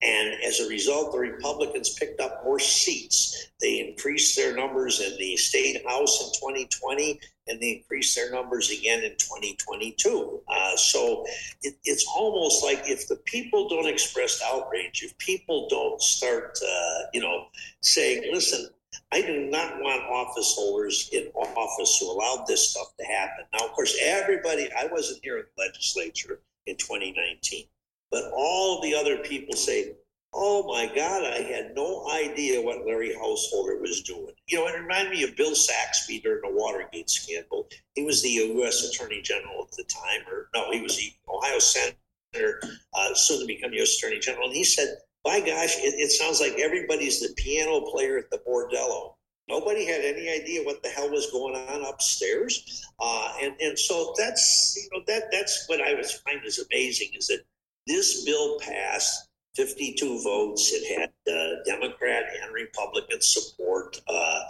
And 0.00 0.34
as 0.44 0.60
a 0.60 0.68
result, 0.68 1.10
the 1.12 1.18
Republicans 1.18 1.90
picked 1.90 2.20
up 2.20 2.44
more 2.44 2.60
seats. 2.60 3.48
They 3.60 3.80
increased 3.80 4.36
their 4.36 4.54
numbers 4.54 5.00
in 5.00 5.18
the 5.18 5.36
state 5.36 5.84
house 5.84 6.20
in 6.20 6.32
2020, 6.40 7.18
and 7.48 7.60
they 7.60 7.78
increased 7.78 8.14
their 8.14 8.30
numbers 8.30 8.70
again 8.70 9.02
in 9.02 9.16
2022. 9.16 10.40
Uh, 10.46 10.76
so 10.76 11.24
it, 11.62 11.74
it's 11.84 12.06
almost 12.06 12.62
like 12.62 12.82
if 12.84 13.08
the 13.08 13.16
people 13.24 13.68
don't 13.68 13.88
express 13.88 14.40
outrage, 14.44 15.02
if 15.02 15.18
people 15.18 15.66
don't 15.68 16.00
start, 16.00 16.56
uh, 16.64 17.00
you 17.12 17.20
know, 17.20 17.46
saying, 17.80 18.22
"Listen, 18.32 18.68
I 19.12 19.22
do 19.22 19.46
not 19.50 19.80
want 19.80 20.02
office 20.02 20.54
holders 20.56 21.08
in 21.12 21.28
office 21.34 21.98
who 21.98 22.10
allowed 22.10 22.46
this 22.46 22.70
stuff 22.70 22.94
to 22.98 23.06
happen. 23.06 23.44
Now, 23.52 23.66
of 23.66 23.72
course, 23.72 23.96
everybody, 24.02 24.68
I 24.78 24.86
wasn't 24.86 25.20
here 25.22 25.38
in 25.38 25.44
the 25.56 25.62
legislature 25.64 26.40
in 26.66 26.76
2019, 26.76 27.64
but 28.10 28.30
all 28.34 28.80
the 28.82 28.94
other 28.94 29.18
people 29.18 29.54
say, 29.54 29.94
oh 30.34 30.66
my 30.66 30.86
God, 30.94 31.24
I 31.24 31.42
had 31.42 31.74
no 31.74 32.08
idea 32.10 32.60
what 32.60 32.86
Larry 32.86 33.14
Householder 33.14 33.80
was 33.80 34.02
doing. 34.02 34.34
You 34.46 34.58
know, 34.58 34.66
it 34.68 34.78
reminded 34.78 35.12
me 35.12 35.22
of 35.24 35.36
Bill 35.36 35.52
Saxbe 35.54 36.22
during 36.22 36.42
the 36.42 36.54
Watergate 36.56 37.10
scandal. 37.10 37.66
He 37.94 38.04
was 38.04 38.22
the 38.22 38.28
U.S. 38.28 38.88
Attorney 38.88 39.22
General 39.22 39.66
at 39.70 39.76
the 39.76 39.84
time, 39.84 40.20
or 40.30 40.48
no, 40.54 40.70
he 40.70 40.82
was 40.82 40.96
the 40.96 41.12
Ohio 41.28 41.58
Senator, 41.58 42.60
uh, 42.94 43.14
soon 43.14 43.40
to 43.40 43.46
become 43.46 43.72
U.S. 43.72 43.96
Attorney 43.96 44.18
General. 44.18 44.48
And 44.48 44.56
he 44.56 44.64
said, 44.64 44.98
by 45.28 45.40
gosh, 45.40 45.76
it, 45.76 45.94
it 45.98 46.10
sounds 46.10 46.40
like 46.40 46.58
everybody's 46.58 47.20
the 47.20 47.34
piano 47.36 47.82
player 47.82 48.16
at 48.16 48.30
the 48.30 48.40
bordello. 48.48 49.12
Nobody 49.46 49.84
had 49.84 50.00
any 50.00 50.30
idea 50.30 50.64
what 50.64 50.82
the 50.82 50.88
hell 50.88 51.10
was 51.10 51.30
going 51.30 51.54
on 51.54 51.84
upstairs, 51.84 52.82
uh, 52.98 53.34
and 53.42 53.52
and 53.60 53.78
so 53.78 54.14
that's 54.16 54.74
you 54.76 54.88
know 54.90 55.04
that 55.06 55.24
that's 55.30 55.64
what 55.66 55.82
I 55.82 55.92
was 55.92 56.12
find 56.12 56.40
is 56.46 56.58
amazing 56.70 57.08
is 57.14 57.26
that 57.26 57.44
this 57.86 58.24
bill 58.24 58.58
passed 58.60 59.28
52 59.54 60.22
votes. 60.22 60.72
It 60.72 60.98
had 60.98 61.10
uh, 61.30 61.56
Democrat 61.66 62.24
and 62.42 62.54
Republican 62.54 63.20
support. 63.20 64.00
Uh, 64.08 64.40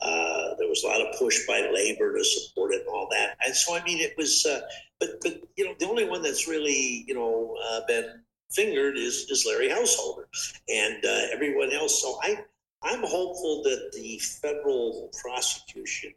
uh, 0.00 0.54
there 0.56 0.68
was 0.68 0.84
a 0.84 0.86
lot 0.86 1.00
of 1.00 1.18
push 1.18 1.46
by 1.48 1.68
labor 1.72 2.16
to 2.16 2.24
support 2.24 2.74
it 2.74 2.82
and 2.82 2.88
all 2.88 3.08
that. 3.10 3.36
And 3.44 3.54
so, 3.54 3.74
I 3.74 3.82
mean, 3.84 3.98
it 3.98 4.14
was, 4.18 4.44
uh, 4.44 4.60
but, 5.00 5.20
but, 5.22 5.40
you 5.56 5.64
know, 5.64 5.74
the 5.78 5.86
only 5.86 6.04
one 6.04 6.22
that's 6.22 6.46
really, 6.46 7.04
you 7.08 7.14
know, 7.14 7.56
uh, 7.70 7.80
been 7.88 8.20
fingered 8.50 8.96
is, 8.96 9.26
is 9.30 9.46
Larry 9.46 9.68
Householder 9.68 10.28
and 10.68 11.04
uh, 11.04 11.26
everyone 11.32 11.72
else. 11.72 12.02
So 12.02 12.18
I, 12.22 12.44
I'm 12.82 13.02
hopeful 13.02 13.62
that 13.64 13.90
the 13.92 14.18
federal 14.18 15.10
prosecution 15.20 16.14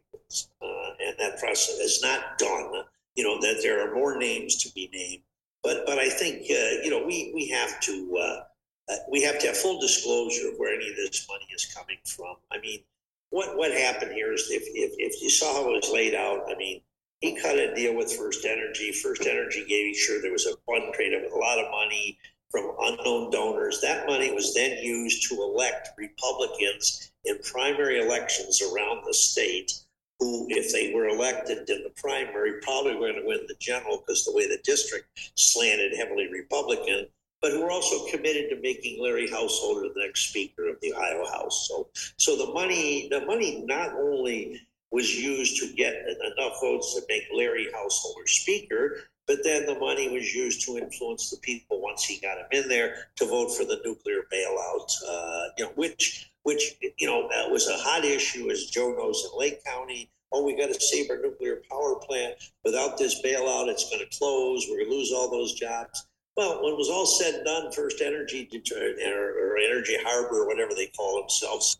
uh, 0.62 0.90
and 1.04 1.16
that 1.18 1.38
process 1.38 1.78
is 1.78 2.02
not 2.02 2.38
done. 2.38 2.84
You 3.14 3.24
know 3.24 3.40
that 3.40 3.60
there 3.62 3.86
are 3.86 3.94
more 3.94 4.16
names 4.16 4.56
to 4.62 4.72
be 4.72 4.88
named, 4.92 5.22
but 5.62 5.84
but 5.84 5.98
I 5.98 6.08
think 6.08 6.42
uh, 6.50 6.82
you 6.82 6.88
know 6.88 7.04
we 7.04 7.30
we 7.34 7.48
have 7.48 7.78
to 7.80 8.18
uh, 8.18 8.92
uh, 8.92 8.96
we 9.10 9.22
have 9.22 9.38
to 9.40 9.48
have 9.48 9.56
full 9.56 9.80
disclosure 9.80 10.48
of 10.48 10.54
where 10.56 10.74
any 10.74 10.88
of 10.88 10.96
this 10.96 11.28
money 11.28 11.46
is 11.54 11.66
coming 11.66 11.98
from. 12.06 12.36
I 12.50 12.58
mean, 12.60 12.80
what 13.30 13.56
what 13.58 13.70
happened 13.72 14.12
here 14.12 14.32
is 14.32 14.48
if 14.50 14.62
if, 14.68 14.92
if 14.98 15.22
you 15.22 15.28
saw 15.28 15.52
how 15.52 15.70
it 15.70 15.72
was 15.72 15.90
laid 15.92 16.14
out, 16.14 16.44
I 16.48 16.56
mean, 16.56 16.80
he 17.22 17.40
cut 17.40 17.56
a 17.56 17.74
deal 17.74 17.94
with 17.94 18.12
First 18.12 18.44
Energy. 18.44 18.90
First 18.92 19.26
Energy 19.26 19.64
gave 19.66 19.96
sure 19.96 20.20
there 20.20 20.32
was 20.32 20.46
a 20.46 20.56
fund 20.66 20.92
created 20.92 21.22
with 21.22 21.32
a 21.32 21.38
lot 21.38 21.58
of 21.58 21.70
money 21.70 22.18
from 22.50 22.74
unknown 22.80 23.30
donors. 23.30 23.80
That 23.80 24.06
money 24.06 24.32
was 24.32 24.52
then 24.54 24.82
used 24.82 25.28
to 25.28 25.36
elect 25.36 25.90
Republicans 25.96 27.12
in 27.24 27.38
primary 27.38 28.00
elections 28.00 28.60
around 28.60 29.04
the 29.06 29.14
state, 29.14 29.72
who, 30.18 30.46
if 30.50 30.72
they 30.72 30.92
were 30.92 31.08
elected 31.08 31.70
in 31.70 31.84
the 31.84 31.92
primary, 31.96 32.60
probably 32.60 32.94
were 32.94 33.12
going 33.12 33.20
to 33.20 33.26
win 33.26 33.40
the 33.46 33.54
general 33.60 33.98
because 33.98 34.24
the 34.24 34.32
way 34.32 34.48
the 34.48 34.60
district 34.64 35.32
slanted 35.36 35.96
heavily 35.96 36.28
Republican, 36.30 37.06
but 37.40 37.52
who 37.52 37.62
were 37.62 37.70
also 37.70 38.04
committed 38.10 38.50
to 38.50 38.60
making 38.60 39.00
Larry 39.00 39.30
Householder 39.30 39.88
the 39.94 40.00
next 40.00 40.28
Speaker 40.28 40.68
of 40.68 40.76
the 40.82 40.92
Ohio 40.92 41.24
House. 41.26 41.68
So, 41.68 41.88
so 42.16 42.36
the 42.36 42.52
money, 42.52 43.08
the 43.10 43.24
money 43.24 43.62
not 43.64 43.94
only 43.94 44.60
was 44.92 45.18
used 45.18 45.60
to 45.60 45.74
get 45.74 45.94
enough 45.94 46.60
votes 46.60 46.94
to 46.94 47.02
make 47.08 47.24
Larry 47.34 47.68
Householder 47.72 48.26
Speaker. 48.26 48.98
But 49.26 49.38
then 49.44 49.66
the 49.66 49.78
money 49.78 50.08
was 50.08 50.34
used 50.34 50.64
to 50.66 50.76
influence 50.78 51.30
the 51.30 51.38
people 51.38 51.80
once 51.80 52.04
he 52.04 52.20
got 52.20 52.38
him 52.38 52.46
in 52.50 52.68
there 52.68 53.08
to 53.16 53.24
vote 53.24 53.56
for 53.56 53.64
the 53.64 53.80
nuclear 53.84 54.22
bailout, 54.32 54.90
uh, 55.08 55.44
you 55.56 55.64
know, 55.64 55.72
which 55.76 56.28
which 56.42 56.74
you 56.98 57.06
know 57.06 57.28
was 57.48 57.68
a 57.68 57.76
hot 57.76 58.04
issue, 58.04 58.50
as 58.50 58.66
Joe 58.66 58.92
knows 58.92 59.24
in 59.24 59.38
Lake 59.38 59.64
County. 59.64 60.10
Oh, 60.32 60.44
we 60.44 60.56
got 60.56 60.72
to 60.72 60.80
save 60.80 61.10
our 61.10 61.20
nuclear 61.20 61.62
power 61.70 61.96
plant. 61.96 62.34
Without 62.64 62.98
this 62.98 63.22
bailout, 63.22 63.68
it's 63.68 63.88
going 63.90 64.00
to 64.00 64.18
close. 64.18 64.66
We're 64.68 64.78
going 64.78 64.90
to 64.90 64.96
lose 64.96 65.12
all 65.12 65.30
those 65.30 65.54
jobs. 65.54 66.06
Well, 66.36 66.64
when 66.64 66.72
it 66.72 66.78
was 66.78 66.88
all 66.88 67.04
said 67.04 67.34
and 67.34 67.44
done, 67.44 67.72
First 67.72 68.00
Energy 68.00 68.48
or, 68.74 69.58
Energy 69.58 69.96
Harbor, 70.02 70.42
or 70.42 70.46
whatever 70.46 70.74
they 70.74 70.86
call 70.86 71.20
themselves, 71.20 71.78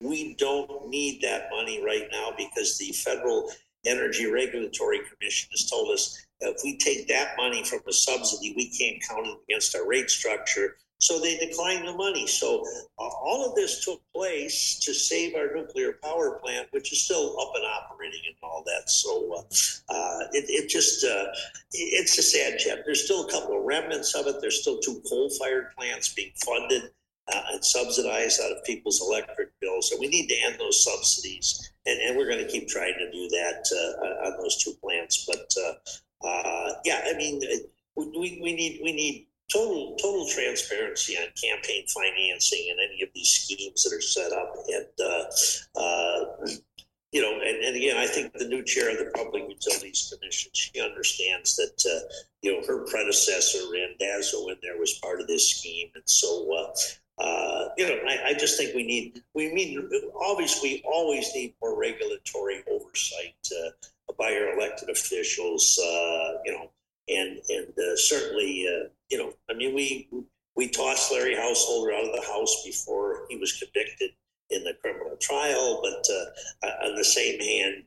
we 0.00 0.34
don't 0.34 0.88
need 0.88 1.20
that 1.22 1.48
money 1.50 1.82
right 1.84 2.08
now 2.12 2.32
because 2.36 2.78
the 2.78 2.92
Federal 2.92 3.50
Energy 3.86 4.26
Regulatory 4.30 5.00
Commission 5.10 5.48
has 5.52 5.68
told 5.68 5.90
us 5.90 6.24
if 6.40 6.60
we 6.62 6.78
take 6.78 7.08
that 7.08 7.36
money 7.36 7.64
from 7.64 7.80
the 7.84 7.92
subsidy, 7.92 8.54
we 8.56 8.70
can't 8.70 9.02
count 9.08 9.26
it 9.26 9.36
against 9.48 9.74
our 9.74 9.86
rate 9.86 10.10
structure. 10.10 10.76
So 11.00 11.20
they 11.20 11.36
declined 11.36 11.86
the 11.86 11.92
money. 11.92 12.26
So 12.26 12.64
uh, 12.98 13.02
all 13.02 13.48
of 13.48 13.54
this 13.54 13.84
took 13.84 14.00
place 14.14 14.78
to 14.80 14.92
save 14.92 15.36
our 15.36 15.54
nuclear 15.54 15.94
power 16.02 16.40
plant, 16.42 16.68
which 16.72 16.92
is 16.92 17.04
still 17.04 17.40
up 17.40 17.52
and 17.54 17.64
operating 17.64 18.20
and 18.26 18.34
all 18.42 18.64
that. 18.66 18.90
So 18.90 19.32
uh, 19.32 19.94
uh, 19.94 20.18
it, 20.32 20.46
it, 20.48 20.68
just 20.68 21.04
uh, 21.04 21.26
it's 21.72 22.18
a 22.18 22.22
sad 22.22 22.58
chapter. 22.58 22.82
There's 22.84 23.04
still 23.04 23.26
a 23.26 23.30
couple 23.30 23.56
of 23.56 23.64
remnants 23.64 24.14
of 24.14 24.26
it. 24.26 24.40
There's 24.40 24.60
still 24.60 24.80
two 24.80 25.00
coal-fired 25.08 25.70
plants 25.76 26.12
being 26.12 26.32
funded 26.44 26.90
uh, 27.32 27.42
and 27.52 27.64
subsidized 27.64 28.40
out 28.40 28.52
of 28.52 28.64
people's 28.64 29.00
electric 29.00 29.58
bills. 29.60 29.90
And 29.90 30.00
we 30.00 30.08
need 30.08 30.28
to 30.28 30.36
end 30.46 30.56
those 30.58 30.82
subsidies. 30.82 31.72
And, 31.86 32.00
and 32.00 32.16
we're 32.16 32.28
going 32.28 32.44
to 32.44 32.50
keep 32.50 32.68
trying 32.68 32.94
to 32.94 33.10
do 33.10 33.28
that 33.28 33.64
uh, 33.72 34.26
on 34.26 34.38
those 34.40 34.62
two 34.62 34.74
plants. 34.82 35.26
But 35.26 35.52
uh, 35.62 36.26
uh 36.26 36.72
yeah, 36.84 37.02
I 37.06 37.16
mean, 37.16 37.40
we, 37.96 38.40
we 38.42 38.52
need 38.52 38.80
we 38.82 38.92
need 38.92 39.26
total 39.52 39.96
total 39.96 40.26
transparency 40.28 41.16
on 41.16 41.26
campaign 41.40 41.84
financing 41.88 42.68
and 42.70 42.78
any 42.80 43.02
of 43.02 43.08
these 43.14 43.30
schemes 43.30 43.82
that 43.84 43.96
are 43.96 44.00
set 44.00 44.32
up. 44.32 44.54
And 44.68 44.86
uh, 45.04 46.46
you 47.12 47.22
know, 47.22 47.40
and, 47.40 47.64
and 47.64 47.76
again, 47.76 47.96
I 47.96 48.06
think 48.06 48.34
the 48.34 48.46
new 48.46 48.62
chair 48.62 48.90
of 48.90 48.98
the 48.98 49.10
Public 49.14 49.44
Utilities 49.48 50.12
Commission, 50.12 50.50
she 50.52 50.80
understands 50.80 51.56
that 51.56 51.84
uh, 51.90 52.12
you 52.42 52.52
know 52.52 52.66
her 52.66 52.84
predecessor 52.84 53.60
Randazzo 53.72 54.48
in 54.48 54.56
there 54.62 54.78
was 54.78 54.98
part 55.02 55.20
of 55.20 55.26
this 55.26 55.50
scheme, 55.56 55.90
and 55.94 56.04
so. 56.06 56.48
Uh, 56.56 56.74
uh, 57.20 57.68
you 57.76 57.88
know, 57.88 57.98
I, 58.06 58.30
I, 58.30 58.34
just 58.34 58.56
think 58.56 58.74
we 58.74 58.86
need 58.86 59.22
we 59.34 59.52
need 59.52 59.76
obviously 60.20 60.74
we 60.74 60.82
always 60.84 61.34
need 61.34 61.54
more 61.60 61.78
regulatory 61.78 62.62
oversight 62.70 63.34
uh, 63.52 63.70
by 64.16 64.32
our 64.34 64.56
elected 64.56 64.88
officials. 64.88 65.80
Uh, 65.82 66.38
you 66.44 66.52
know, 66.52 66.70
and 67.08 67.40
and 67.48 67.68
uh, 67.76 67.96
certainly, 67.96 68.66
uh, 68.68 68.88
you 69.10 69.18
know, 69.18 69.32
I 69.50 69.54
mean, 69.54 69.74
we 69.74 70.08
we 70.54 70.68
tossed 70.68 71.10
Larry 71.10 71.34
Householder 71.34 71.92
out 71.92 72.04
of 72.04 72.14
the 72.14 72.22
House 72.22 72.62
before 72.64 73.26
he 73.28 73.36
was 73.36 73.52
convicted 73.52 74.10
in 74.50 74.62
the 74.62 74.74
criminal 74.80 75.16
trial, 75.16 75.82
but 75.82 76.06
uh, 76.12 76.86
on 76.86 76.94
the 76.94 77.04
same 77.04 77.40
hand, 77.40 77.84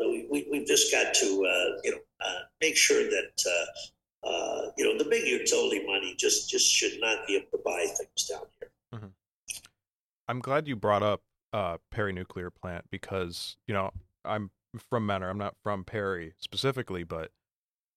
we, 0.00 0.26
we 0.30 0.46
we've 0.50 0.66
just 0.66 0.90
got 0.90 1.14
to 1.14 1.26
you 1.84 1.92
know 1.92 2.28
make 2.60 2.76
sure 2.76 3.04
that. 3.04 3.66
You 4.76 4.84
know 4.84 5.02
the 5.02 5.08
big 5.08 5.26
utility 5.26 5.84
money 5.86 6.14
just 6.16 6.50
just 6.50 6.70
should 6.70 7.00
not 7.00 7.26
be 7.26 7.36
able 7.36 7.46
to 7.52 7.60
buy 7.64 7.86
things 7.96 8.28
down 8.28 8.42
here. 8.60 8.70
Mm-hmm. 8.94 9.06
I'm 10.28 10.40
glad 10.40 10.66
you 10.68 10.76
brought 10.76 11.02
up 11.02 11.22
Perry 11.90 12.12
Nuclear 12.12 12.50
Plant 12.50 12.84
because 12.90 13.56
you 13.66 13.74
know 13.74 13.90
I'm 14.24 14.50
from 14.90 15.06
Mentor. 15.06 15.30
I'm 15.30 15.38
not 15.38 15.54
from 15.62 15.84
Perry 15.84 16.34
specifically, 16.38 17.04
but 17.04 17.30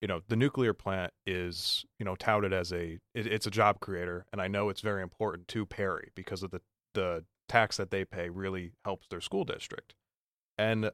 you 0.01 0.07
know 0.07 0.21
the 0.27 0.35
nuclear 0.35 0.73
plant 0.73 1.11
is 1.25 1.85
you 1.99 2.05
know 2.05 2.15
touted 2.15 2.53
as 2.53 2.71
a 2.71 2.99
it, 3.13 3.27
it's 3.27 3.47
a 3.47 3.51
job 3.51 3.79
creator, 3.79 4.25
and 4.31 4.41
I 4.41 4.47
know 4.47 4.69
it's 4.69 4.81
very 4.81 5.01
important 5.01 5.47
to 5.49 5.65
Perry 5.65 6.11
because 6.15 6.43
of 6.43 6.51
the 6.51 6.61
the 6.93 7.25
tax 7.47 7.77
that 7.77 7.91
they 7.91 8.05
pay 8.05 8.29
really 8.29 8.71
helps 8.85 9.07
their 9.07 9.21
school 9.21 9.43
district. 9.43 9.95
And 10.57 10.91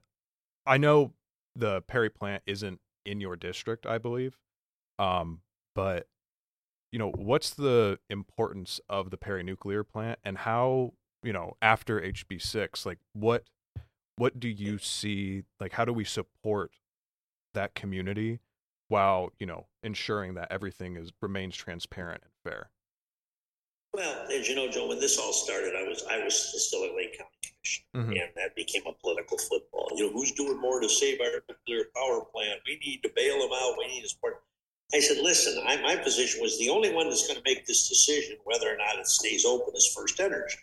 I 0.65 0.77
know 0.77 1.13
the 1.55 1.81
Perry 1.81 2.09
plant 2.09 2.43
isn't 2.45 2.79
in 3.05 3.21
your 3.21 3.35
district, 3.35 3.85
I 3.85 3.97
believe, 3.97 4.37
um, 4.99 5.41
but 5.73 6.07
you 6.91 6.99
know 6.99 7.11
what's 7.11 7.51
the 7.51 7.99
importance 8.09 8.79
of 8.89 9.09
the 9.09 9.17
Perry 9.17 9.43
nuclear 9.43 9.83
plant 9.83 10.19
and 10.23 10.37
how 10.39 10.93
you 11.23 11.33
know 11.33 11.57
after 11.61 11.99
HB 11.99 12.41
six, 12.41 12.85
like 12.85 12.99
what 13.13 13.43
what 14.17 14.39
do 14.39 14.47
you 14.47 14.77
see 14.77 15.43
like 15.59 15.73
how 15.73 15.85
do 15.85 15.93
we 15.93 16.05
support 16.05 16.71
that 17.53 17.75
community 17.75 18.39
while 18.87 19.31
you 19.39 19.45
know 19.45 19.67
ensuring 19.83 20.35
that 20.35 20.51
everything 20.51 20.95
is 20.95 21.11
remains 21.21 21.55
transparent 21.55 22.21
and 22.23 22.31
fair? 22.43 22.69
Well 23.93 24.27
as 24.31 24.47
you 24.47 24.55
know 24.55 24.69
joe 24.69 24.87
when 24.87 24.99
this 24.99 25.17
all 25.17 25.31
started 25.31 25.73
i 25.73 25.87
was 25.87 26.03
i 26.11 26.21
was 26.21 26.35
still 26.35 26.83
at 26.83 26.95
lake 26.95 27.17
county 27.17 27.31
commission 27.65 27.85
mm-hmm. 27.95 28.11
and 28.11 28.29
that 28.35 28.55
became 28.55 28.83
a 28.87 28.93
political 28.93 29.37
football. 29.37 29.89
You 29.95 30.07
know 30.07 30.13
who's 30.13 30.31
doing 30.31 30.59
more 30.59 30.79
to 30.79 30.89
save 30.89 31.19
our 31.21 31.41
nuclear 31.49 31.85
power 31.95 32.21
plant? 32.31 32.61
We 32.65 32.79
need 32.85 33.03
to 33.03 33.09
bail 33.15 33.39
them 33.39 33.51
out. 33.53 33.75
We 33.77 33.87
need 33.87 34.01
to 34.01 34.09
support 34.09 34.43
i 34.93 34.99
said 34.99 35.17
listen 35.23 35.61
I, 35.65 35.81
my 35.81 35.95
position 35.95 36.41
was 36.41 36.59
the 36.59 36.69
only 36.69 36.93
one 36.93 37.09
that's 37.09 37.27
going 37.27 37.37
to 37.37 37.43
make 37.45 37.65
this 37.65 37.89
decision 37.89 38.37
whether 38.43 38.71
or 38.71 38.77
not 38.77 38.99
it 38.99 39.07
stays 39.07 39.45
open 39.45 39.73
is 39.75 39.93
first 39.95 40.19
energy 40.19 40.57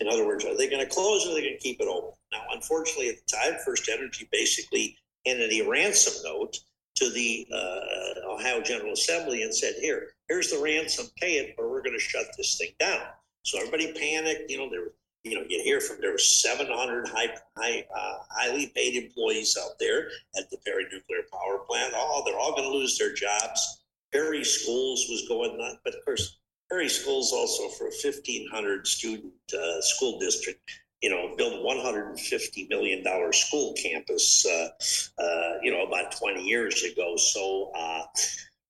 in 0.00 0.08
other 0.08 0.24
words, 0.24 0.44
are 0.44 0.56
they 0.56 0.68
going 0.68 0.86
to 0.86 0.92
close 0.92 1.26
or 1.26 1.30
are 1.30 1.34
they 1.34 1.42
going 1.42 1.56
to 1.56 1.60
keep 1.60 1.80
it 1.80 1.88
open? 1.88 2.12
Now, 2.30 2.42
unfortunately, 2.52 3.08
at 3.08 3.16
the 3.16 3.36
time, 3.36 3.58
First 3.64 3.88
Energy 3.88 4.28
basically 4.30 4.96
handed 5.26 5.52
a 5.52 5.68
ransom 5.68 6.14
note 6.24 6.56
to 6.96 7.10
the 7.10 7.46
uh, 7.52 8.32
Ohio 8.32 8.62
General 8.62 8.92
Assembly 8.92 9.42
and 9.42 9.54
said, 9.54 9.74
"Here, 9.80 10.12
here's 10.28 10.50
the 10.50 10.62
ransom, 10.62 11.06
pay 11.18 11.38
it, 11.38 11.56
or 11.58 11.68
we're 11.68 11.82
going 11.82 11.98
to 11.98 12.00
shut 12.00 12.26
this 12.36 12.56
thing 12.56 12.70
down." 12.78 13.06
So 13.42 13.58
everybody 13.58 13.92
panicked. 13.92 14.50
You 14.50 14.58
know, 14.58 14.70
there, 14.70 14.82
was 14.82 14.92
you 15.26 15.34
know, 15.34 15.44
you 15.48 15.60
hear 15.62 15.80
from 15.80 16.00
there 16.00 16.12
were 16.12 16.18
700 16.18 17.08
high, 17.08 17.34
high, 17.58 17.84
uh, 17.94 18.18
highly 18.30 18.68
paid 18.68 18.94
employees 18.94 19.58
out 19.60 19.76
there 19.80 20.08
at 20.38 20.48
the 20.50 20.58
Perry 20.64 20.84
Nuclear 20.84 21.00
Power 21.56 21.64
Plant. 21.66 21.94
Oh, 21.96 22.22
they're 22.24 22.38
all 22.38 22.52
going 22.52 22.70
to 22.70 22.76
lose 22.76 22.98
their 22.98 23.12
jobs. 23.12 23.82
Perry 24.12 24.44
Schools 24.44 25.06
was 25.08 25.26
going 25.28 25.58
nuts, 25.58 25.78
but 25.84 25.94
of 25.94 26.04
course, 26.04 26.38
Perry 26.70 26.88
Schools 26.88 27.32
also 27.32 27.68
for 27.76 27.84
a 27.84 27.90
1,500 27.90 28.86
student 28.86 29.32
uh, 29.52 29.80
school 29.80 30.18
district, 30.18 30.60
you 31.02 31.10
know, 31.10 31.34
built 31.36 31.54
a 31.54 31.56
$150 31.56 32.68
million 32.68 33.04
school 33.32 33.74
campus, 33.74 34.46
uh, 34.46 34.68
uh, 35.22 35.52
you 35.62 35.70
know, 35.70 35.84
about 35.84 36.16
20 36.16 36.42
years 36.42 36.82
ago. 36.82 37.16
So, 37.16 37.70
uh, 37.76 38.02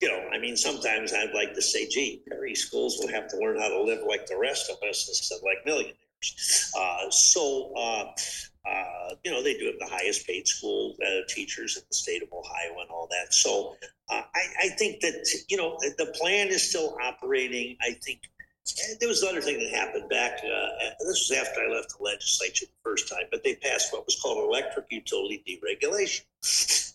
you 0.01 0.09
know, 0.09 0.29
I 0.33 0.39
mean, 0.39 0.57
sometimes 0.57 1.13
I'd 1.13 1.35
like 1.35 1.55
to 1.55 1.63
say, 1.63 1.89
gee, 1.89 2.23
Perry 2.29 2.55
Schools 2.55 2.99
will 3.01 3.09
have 3.09 3.29
to 3.29 3.39
learn 3.39 3.59
how 3.59 3.69
to 3.69 3.83
live 3.83 4.01
like 4.07 4.27
the 4.27 4.39
rest 4.39 4.71
of 4.71 4.77
us 4.89 5.09
instead 5.09 5.37
of 5.37 5.43
like 5.43 5.65
millionaires. 5.65 6.73
Uh, 6.77 7.11
so, 7.11 7.73
uh, 7.77 8.13
uh, 8.69 9.15
you 9.25 9.31
know, 9.31 9.43
they 9.43 9.55
do 9.55 9.67
have 9.67 9.79
the 9.79 9.95
highest 9.95 10.27
paid 10.27 10.47
school 10.47 10.97
uh, 11.05 11.21
teachers 11.29 11.77
in 11.77 11.83
the 11.89 11.95
state 11.95 12.23
of 12.23 12.29
Ohio 12.33 12.81
and 12.81 12.91
all 12.91 13.09
that. 13.11 13.33
So 13.33 13.77
uh, 14.11 14.23
I, 14.35 14.65
I, 14.65 14.69
think 14.71 15.01
that, 15.01 15.27
you 15.49 15.57
know, 15.57 15.79
the 15.99 16.13
plan 16.19 16.49
is 16.49 16.69
still 16.69 16.97
operating. 17.03 17.77
I 17.83 17.93
think 18.05 18.23
there 18.99 19.09
was 19.09 19.23
another 19.23 19.41
thing 19.41 19.59
that 19.61 19.71
happened 19.71 20.09
back. 20.09 20.41
Uh, 20.45 20.69
this 21.01 21.29
was 21.29 21.39
after 21.39 21.61
I 21.61 21.73
left 21.73 21.95
the 21.97 22.05
legislature 22.05 22.67
the 22.67 22.83
first 22.83 23.09
time, 23.09 23.25
but 23.31 23.45
they 23.45 23.55
passed 23.57 23.93
what 23.93 24.05
was 24.07 24.19
called 24.21 24.45
electric 24.45 24.87
utility 24.91 25.43
deregulation. 25.47 26.23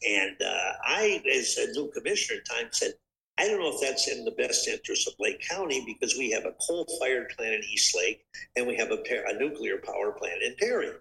And 0.07 0.35
uh, 0.41 0.73
I, 0.83 1.23
as 1.33 1.57
a 1.57 1.71
new 1.71 1.89
commissioner 1.91 2.39
at 2.39 2.45
the 2.45 2.53
time, 2.55 2.67
said, 2.71 2.93
I 3.41 3.47
don't 3.47 3.59
know 3.59 3.73
if 3.73 3.81
that's 3.81 4.07
in 4.07 4.23
the 4.23 4.37
best 4.37 4.67
interest 4.67 5.07
of 5.07 5.15
Lake 5.17 5.41
County 5.49 5.83
because 5.83 6.15
we 6.15 6.29
have 6.29 6.45
a 6.45 6.53
coal 6.61 6.85
fired 6.99 7.29
plant 7.35 7.55
in 7.55 7.63
Eastlake 7.63 8.23
and 8.55 8.67
we 8.67 8.77
have 8.77 8.91
a, 8.91 9.01
a, 9.29 9.39
nuclear 9.39 9.79
power 9.79 10.11
plant 10.11 10.43
in 10.43 10.53
Perry. 10.59 10.91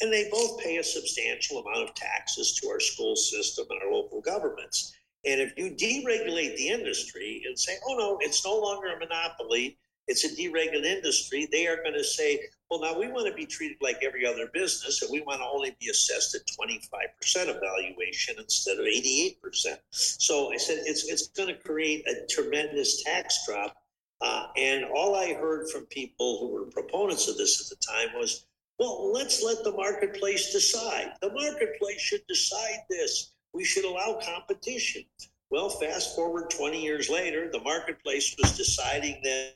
And 0.00 0.10
they 0.10 0.30
both 0.30 0.58
pay 0.64 0.78
a 0.78 0.82
substantial 0.82 1.58
amount 1.58 1.86
of 1.86 1.94
taxes 1.94 2.54
to 2.54 2.68
our 2.70 2.80
school 2.80 3.16
system 3.16 3.66
and 3.68 3.82
our 3.82 3.92
local 3.92 4.22
governments. 4.22 4.94
And 5.26 5.42
if 5.42 5.52
you 5.58 5.72
deregulate 5.72 6.56
the 6.56 6.68
industry 6.68 7.42
and 7.44 7.58
say, 7.58 7.74
oh 7.86 7.94
no, 7.98 8.18
it's 8.22 8.46
no 8.46 8.58
longer 8.58 8.94
a 8.94 8.98
monopoly, 8.98 9.76
it's 10.06 10.24
a 10.24 10.28
deregulated 10.28 10.84
industry, 10.84 11.48
they 11.52 11.66
are 11.66 11.76
going 11.82 11.94
to 11.94 12.04
say, 12.04 12.40
well, 12.70 12.80
now 12.80 12.98
we 12.98 13.08
want 13.08 13.26
to 13.26 13.34
be 13.34 13.46
treated 13.46 13.78
like 13.80 13.98
every 14.02 14.26
other 14.26 14.48
business, 14.52 15.02
and 15.02 15.10
we 15.10 15.20
want 15.22 15.40
to 15.40 15.46
only 15.46 15.76
be 15.80 15.88
assessed 15.88 16.34
at 16.34 16.42
25% 16.46 17.48
of 17.48 17.60
valuation 17.60 18.36
instead 18.38 18.78
of 18.78 18.84
88%. 18.84 19.76
So 19.90 20.52
I 20.52 20.56
said 20.56 20.82
it's, 20.84 21.04
it's 21.04 21.28
going 21.28 21.48
to 21.48 21.60
create 21.60 22.06
a 22.06 22.26
tremendous 22.28 23.02
tax 23.02 23.44
drop. 23.46 23.76
Uh, 24.20 24.46
and 24.56 24.84
all 24.84 25.16
I 25.16 25.32
heard 25.34 25.68
from 25.70 25.86
people 25.86 26.38
who 26.40 26.48
were 26.48 26.66
proponents 26.66 27.28
of 27.28 27.38
this 27.38 27.60
at 27.60 27.78
the 27.78 27.84
time 27.84 28.18
was, 28.18 28.46
well, 28.78 29.12
let's 29.12 29.42
let 29.42 29.64
the 29.64 29.72
marketplace 29.72 30.52
decide. 30.52 31.12
The 31.20 31.32
marketplace 31.32 32.00
should 32.00 32.26
decide 32.28 32.80
this. 32.88 33.32
We 33.52 33.64
should 33.64 33.84
allow 33.84 34.20
competition. 34.24 35.04
Well, 35.50 35.68
fast 35.68 36.14
forward 36.14 36.50
20 36.50 36.80
years 36.80 37.10
later, 37.10 37.50
the 37.50 37.60
marketplace 37.60 38.36
was 38.40 38.56
deciding 38.56 39.20
that 39.24 39.54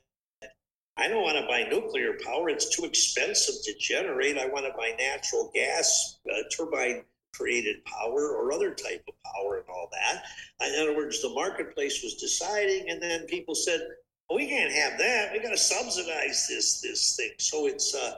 I 0.97 1.09
don't 1.09 1.23
want 1.23 1.39
to 1.39 1.47
buy 1.47 1.65
nuclear 1.65 2.17
power. 2.25 2.49
It's 2.49 2.75
too 2.75 2.85
expensive 2.85 3.57
to 3.65 3.75
generate. 3.79 4.39
I 4.39 4.47
want 4.47 4.65
to 4.67 4.73
buy 4.77 4.95
natural 4.99 5.51
gas, 5.53 6.19
uh, 6.31 6.43
turbine 6.57 7.03
created 7.35 7.85
power, 7.85 8.29
or 8.29 8.53
other 8.53 8.73
type 8.75 9.03
of 9.09 9.15
power 9.33 9.59
and 9.59 9.69
all 9.69 9.91
that. 9.91 10.23
In 10.67 10.81
other 10.81 10.97
words, 10.97 11.21
the 11.21 11.31
marketplace 11.31 12.03
was 12.05 12.15
deciding, 12.15 12.89
and 12.89 13.03
then 13.03 13.27
people 13.27 13.57
said, 13.57 13.81
well, 14.29 14.39
we 14.39 14.49
can't 14.49 14.73
have 14.73 14.99
that. 14.99 15.33
We 15.33 15.41
got 15.41 15.51
to 15.51 15.59
subsidize 15.59 16.47
this 16.49 16.81
this 16.81 17.17
thing. 17.17 17.33
So 17.39 17.67
it's 17.67 17.95
uh, 17.95 18.15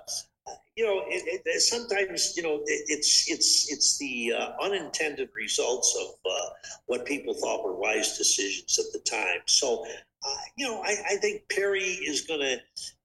you 0.76 0.84
know, 0.84 1.02
it, 1.08 1.42
it, 1.44 1.60
sometimes 1.60 2.36
you 2.36 2.42
know 2.42 2.56
it, 2.66 2.84
it's 2.88 3.30
it's 3.30 3.72
it's 3.72 3.98
the 3.98 4.32
uh, 4.38 4.50
unintended 4.62 5.30
results 5.34 5.96
of 6.00 6.30
uh, 6.30 6.48
what 6.86 7.06
people 7.06 7.34
thought 7.34 7.64
were 7.64 7.74
wise 7.74 8.16
decisions 8.18 8.78
at 8.78 8.92
the 8.92 9.00
time. 9.10 9.40
So 9.46 9.86
uh, 10.26 10.36
you 10.56 10.66
know, 10.66 10.82
I, 10.82 10.96
I, 11.10 11.16
think 11.16 11.42
Perry 11.48 11.82
is 11.82 12.22
going 12.22 12.40
to 12.40 12.54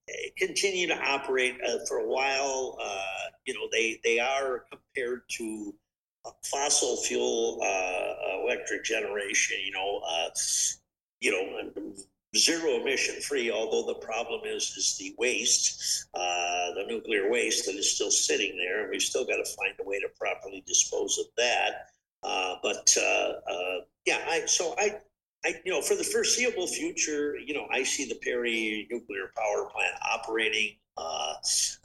eh, 0.09 0.29
continue 0.37 0.87
to 0.87 0.97
operate 0.97 1.55
uh, 1.65 1.77
for 1.87 1.97
a 1.97 2.07
while. 2.07 2.77
Uh, 2.81 3.29
you 3.45 3.53
know, 3.53 3.67
they 3.71 3.99
they 4.03 4.19
are 4.19 4.65
compared 4.69 5.21
to 5.37 5.73
fossil 6.43 6.97
fuel 6.97 7.59
uh, 7.63 8.43
electric 8.43 8.83
generation. 8.83 9.57
You 9.63 9.71
know, 9.71 10.01
you 11.21 11.31
know, 11.31 11.93
zero 12.35 12.81
emission 12.81 13.21
free. 13.21 13.51
Although 13.51 13.87
the 13.87 13.99
problem 13.99 14.41
is 14.45 14.63
is 14.77 14.97
the 14.97 15.13
waste, 15.17 16.07
uh, 16.13 16.73
the 16.75 16.85
nuclear 16.87 17.29
waste 17.29 17.65
that 17.65 17.75
is 17.75 17.93
still 17.93 18.11
sitting 18.11 18.57
there, 18.57 18.81
and 18.81 18.91
we've 18.91 19.01
still 19.01 19.25
got 19.25 19.37
to 19.37 19.55
find 19.55 19.73
a 19.79 19.87
way 19.87 19.99
to 19.99 20.07
properly 20.19 20.63
dispose 20.65 21.17
of 21.19 21.25
that. 21.37 21.87
but 22.63 22.95
yeah, 24.05 24.25
I 24.27 24.45
so 24.45 24.75
I 24.77 24.99
I, 25.43 25.55
you 25.65 25.71
know, 25.71 25.81
for 25.81 25.95
the 25.95 26.03
foreseeable 26.03 26.67
future, 26.67 27.37
you 27.37 27.53
know, 27.53 27.67
I 27.71 27.83
see 27.83 28.07
the 28.07 28.19
Perry 28.23 28.87
nuclear 28.91 29.31
power 29.35 29.69
plant 29.73 29.93
operating. 30.13 30.75
Uh, 30.97 31.33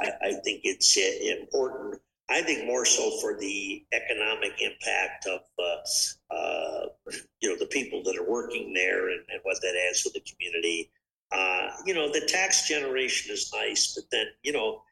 I, 0.01 0.11
I, 0.23 0.33
think 0.45 0.63
it's 0.65 0.97
uh, 0.97 1.41
important 1.41 2.01
I 2.29 2.43
think 2.43 2.67
more 2.67 2.85
so 2.85 3.19
for 3.21 3.39
the 3.39 3.85
economic 3.93 4.61
impact 4.61 5.27
of, 5.27 5.41
uh, 5.59 6.35
uh, 6.35 6.87
you 7.41 7.49
know, 7.49 7.57
the 7.57 7.67
people 7.67 8.03
that 8.05 8.17
are 8.17 8.29
working 8.29 8.75
there 8.75 9.11
and, 9.11 9.21
and 9.29 9.41
what 9.45 9.61
that 9.63 9.75
adds 9.89 10.03
to 10.03 10.11
the 10.13 10.21
community. 10.21 10.91
Uh, 11.33 11.71
you 11.85 11.95
know, 11.95 12.13
the 12.13 12.27
tax 12.27 12.69
generation 12.69 13.33
is 13.33 13.53
nice, 13.55 13.95
but 13.95 14.05
then, 14.11 14.27
you 14.43 14.53
know, 14.53 14.83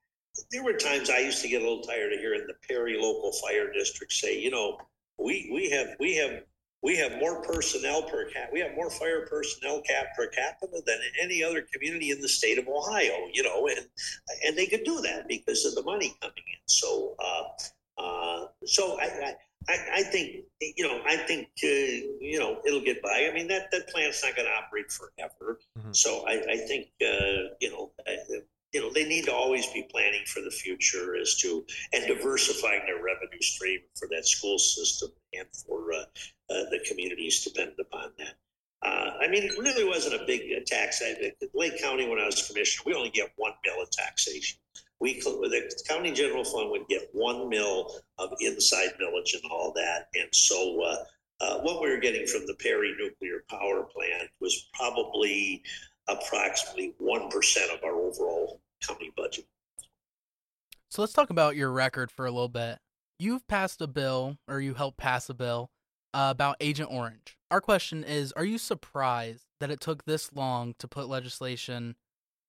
there 0.50 0.64
were 0.64 0.74
times 0.74 1.10
I 1.10 1.18
used 1.18 1.42
to 1.42 1.48
get 1.48 1.62
a 1.62 1.64
little 1.64 1.82
tired 1.82 2.12
of 2.12 2.20
hearing 2.20 2.46
the 2.46 2.54
Perry 2.68 2.96
local 3.00 3.32
fire 3.32 3.72
district 3.72 4.12
say, 4.12 4.38
you 4.38 4.50
know, 4.50 4.78
we 5.18 5.48
we 5.52 5.70
have 5.70 5.88
we 6.00 6.16
have 6.16 6.42
we 6.84 6.98
have 6.98 7.18
more 7.18 7.40
personnel 7.40 8.02
per 8.02 8.26
cap. 8.26 8.50
We 8.52 8.60
have 8.60 8.74
more 8.76 8.90
fire 8.90 9.26
personnel 9.26 9.80
cap 9.80 10.08
per 10.14 10.26
capita 10.26 10.82
than 10.86 10.98
any 11.20 11.42
other 11.42 11.66
community 11.72 12.10
in 12.10 12.20
the 12.20 12.28
state 12.28 12.58
of 12.58 12.68
Ohio. 12.68 13.26
You 13.32 13.42
know, 13.42 13.66
and 13.66 13.86
and 14.46 14.56
they 14.56 14.66
could 14.66 14.84
do 14.84 15.00
that 15.00 15.26
because 15.26 15.64
of 15.64 15.74
the 15.74 15.82
money 15.82 16.14
coming 16.20 16.36
in. 16.36 16.60
So, 16.66 17.16
uh, 17.18 18.02
uh, 18.02 18.46
so 18.66 19.00
I, 19.00 19.34
I 19.68 19.78
I 19.94 20.02
think 20.02 20.44
you 20.60 20.86
know 20.86 21.00
I 21.06 21.16
think 21.16 21.48
uh, 21.64 21.66
you 22.20 22.38
know 22.38 22.60
it'll 22.66 22.84
get 22.84 23.02
by. 23.02 23.28
I 23.30 23.34
mean 23.34 23.48
that 23.48 23.70
that 23.72 23.88
plant's 23.88 24.22
not 24.22 24.36
going 24.36 24.46
to 24.46 24.52
operate 24.52 24.92
forever. 24.92 25.60
Mm-hmm. 25.78 25.92
So 25.92 26.26
I, 26.28 26.44
I 26.50 26.56
think 26.58 26.88
uh, 27.00 27.54
you 27.60 27.70
know 27.70 27.92
you 28.74 28.80
know 28.80 28.92
they 28.92 29.04
need 29.04 29.24
to 29.24 29.32
always 29.32 29.66
be 29.68 29.86
planning 29.90 30.24
for 30.26 30.42
the 30.42 30.50
future 30.50 31.16
as 31.16 31.36
to 31.36 31.64
and 31.94 32.06
diversifying 32.06 32.82
their 32.84 33.02
revenue 33.02 33.40
stream 33.40 33.80
for 33.94 34.08
that 34.08 34.26
school 34.26 34.58
system 34.58 35.10
and 35.32 35.46
for 35.66 35.92
uh, 35.94 36.04
uh, 36.50 36.64
the 36.70 36.80
communities 36.86 37.42
dependent 37.44 37.78
upon 37.80 38.10
that. 38.18 38.34
Uh, 38.82 39.12
I 39.20 39.28
mean, 39.28 39.44
it 39.44 39.58
really 39.58 39.84
wasn't 39.84 40.20
a 40.20 40.26
big 40.26 40.42
tax. 40.66 41.02
I, 41.02 41.32
Lake 41.54 41.80
County, 41.80 42.06
when 42.08 42.18
I 42.18 42.26
was 42.26 42.46
commissioner, 42.46 42.82
we 42.86 42.94
only 42.94 43.10
get 43.10 43.32
one 43.36 43.52
mill 43.64 43.82
of 43.82 43.90
taxation. 43.90 44.58
We 45.00 45.20
the 45.20 45.84
county 45.88 46.12
general 46.12 46.44
fund 46.44 46.70
would 46.70 46.86
get 46.88 47.08
one 47.12 47.48
mill 47.48 47.92
of 48.18 48.30
inside 48.40 48.90
millage 49.00 49.34
and 49.34 49.50
all 49.50 49.72
that, 49.76 50.08
and 50.14 50.28
so. 50.32 50.82
Uh, 50.82 51.04
uh, 51.40 51.58
what 51.58 51.82
we 51.82 51.90
were 51.90 51.98
getting 51.98 52.26
from 52.26 52.46
the 52.46 52.54
Perry 52.54 52.94
nuclear 52.98 53.44
power 53.50 53.82
plant 53.82 54.30
was 54.40 54.68
probably 54.72 55.62
approximately 56.08 56.94
1% 57.02 57.74
of 57.74 57.82
our 57.84 57.96
overall 57.96 58.60
county 58.86 59.12
budget. 59.16 59.44
So 60.88 61.02
let's 61.02 61.12
talk 61.12 61.30
about 61.30 61.56
your 61.56 61.72
record 61.72 62.10
for 62.10 62.26
a 62.26 62.30
little 62.30 62.48
bit. 62.48 62.78
You've 63.18 63.46
passed 63.48 63.80
a 63.80 63.86
bill, 63.86 64.38
or 64.48 64.60
you 64.60 64.74
helped 64.74 64.98
pass 64.98 65.28
a 65.28 65.34
bill, 65.34 65.70
uh, 65.72 65.73
about 66.14 66.56
Agent 66.60 66.90
Orange. 66.90 67.36
Our 67.50 67.60
question 67.60 68.04
is 68.04 68.32
Are 68.32 68.44
you 68.44 68.58
surprised 68.58 69.46
that 69.60 69.70
it 69.70 69.80
took 69.80 70.04
this 70.04 70.32
long 70.32 70.74
to 70.78 70.88
put 70.88 71.08
legislation 71.08 71.96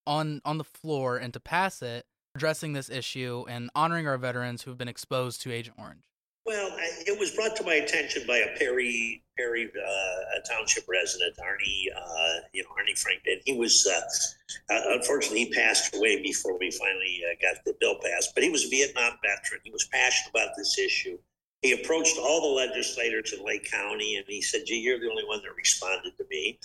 on, 0.08 0.42
on 0.46 0.58
the 0.58 0.64
floor 0.64 1.18
and 1.18 1.34
to 1.34 1.40
pass 1.40 1.82
it, 1.82 2.06
addressing 2.36 2.74
this 2.74 2.90
issue 2.90 3.46
and 3.50 3.70
honoring 3.76 4.08
our 4.08 4.18
veterans 4.18 4.62
who 4.62 4.72
have 4.72 4.78
been 4.78 4.88
exposed 4.88 5.42
to 5.42 5.52
Agent 5.52 5.78
Orange? 5.80 6.04
Well, 6.46 6.70
it 6.78 7.20
was 7.20 7.32
brought 7.32 7.56
to 7.56 7.64
my 7.64 7.74
attention 7.74 8.24
by 8.28 8.38
a 8.38 8.56
Perry 8.58 9.24
Perry 9.36 9.66
uh, 9.66 10.38
a 10.38 10.48
township 10.48 10.86
resident, 10.88 11.36
Arnie, 11.38 11.86
uh, 11.96 12.40
you 12.54 12.62
know 12.62 12.70
Arnie 12.70 12.98
Franklin. 12.98 13.40
He 13.46 13.58
was 13.58 13.88
uh, 13.88 14.74
uh, 14.74 14.82
unfortunately 14.94 15.46
he 15.46 15.54
passed 15.54 15.96
away 15.96 16.22
before 16.22 16.58
we 16.60 16.70
finally 16.70 17.22
uh, 17.26 17.36
got 17.42 17.66
the 17.66 17.74
bill 17.80 17.96
passed. 17.96 18.36
But 18.36 18.44
he 18.44 18.52
was 18.52 18.66
a 18.66 18.70
Vietnam 18.70 19.14
veteran. 19.24 19.62
He 19.64 19.72
was 19.72 19.88
passionate 19.92 20.30
about 20.30 20.50
this 20.56 20.78
issue. 20.78 21.18
He 21.62 21.72
approached 21.72 22.18
all 22.20 22.42
the 22.42 22.56
legislators 22.68 23.34
in 23.34 23.44
Lake 23.44 23.70
County 23.70 24.18
and 24.18 24.26
he 24.28 24.42
said, 24.42 24.66
"Gee, 24.66 24.80
you're 24.80 25.00
the 25.00 25.10
only 25.10 25.26
one 25.26 25.42
that 25.42 25.56
responded 25.56 26.16
to 26.18 26.26
me." 26.30 26.60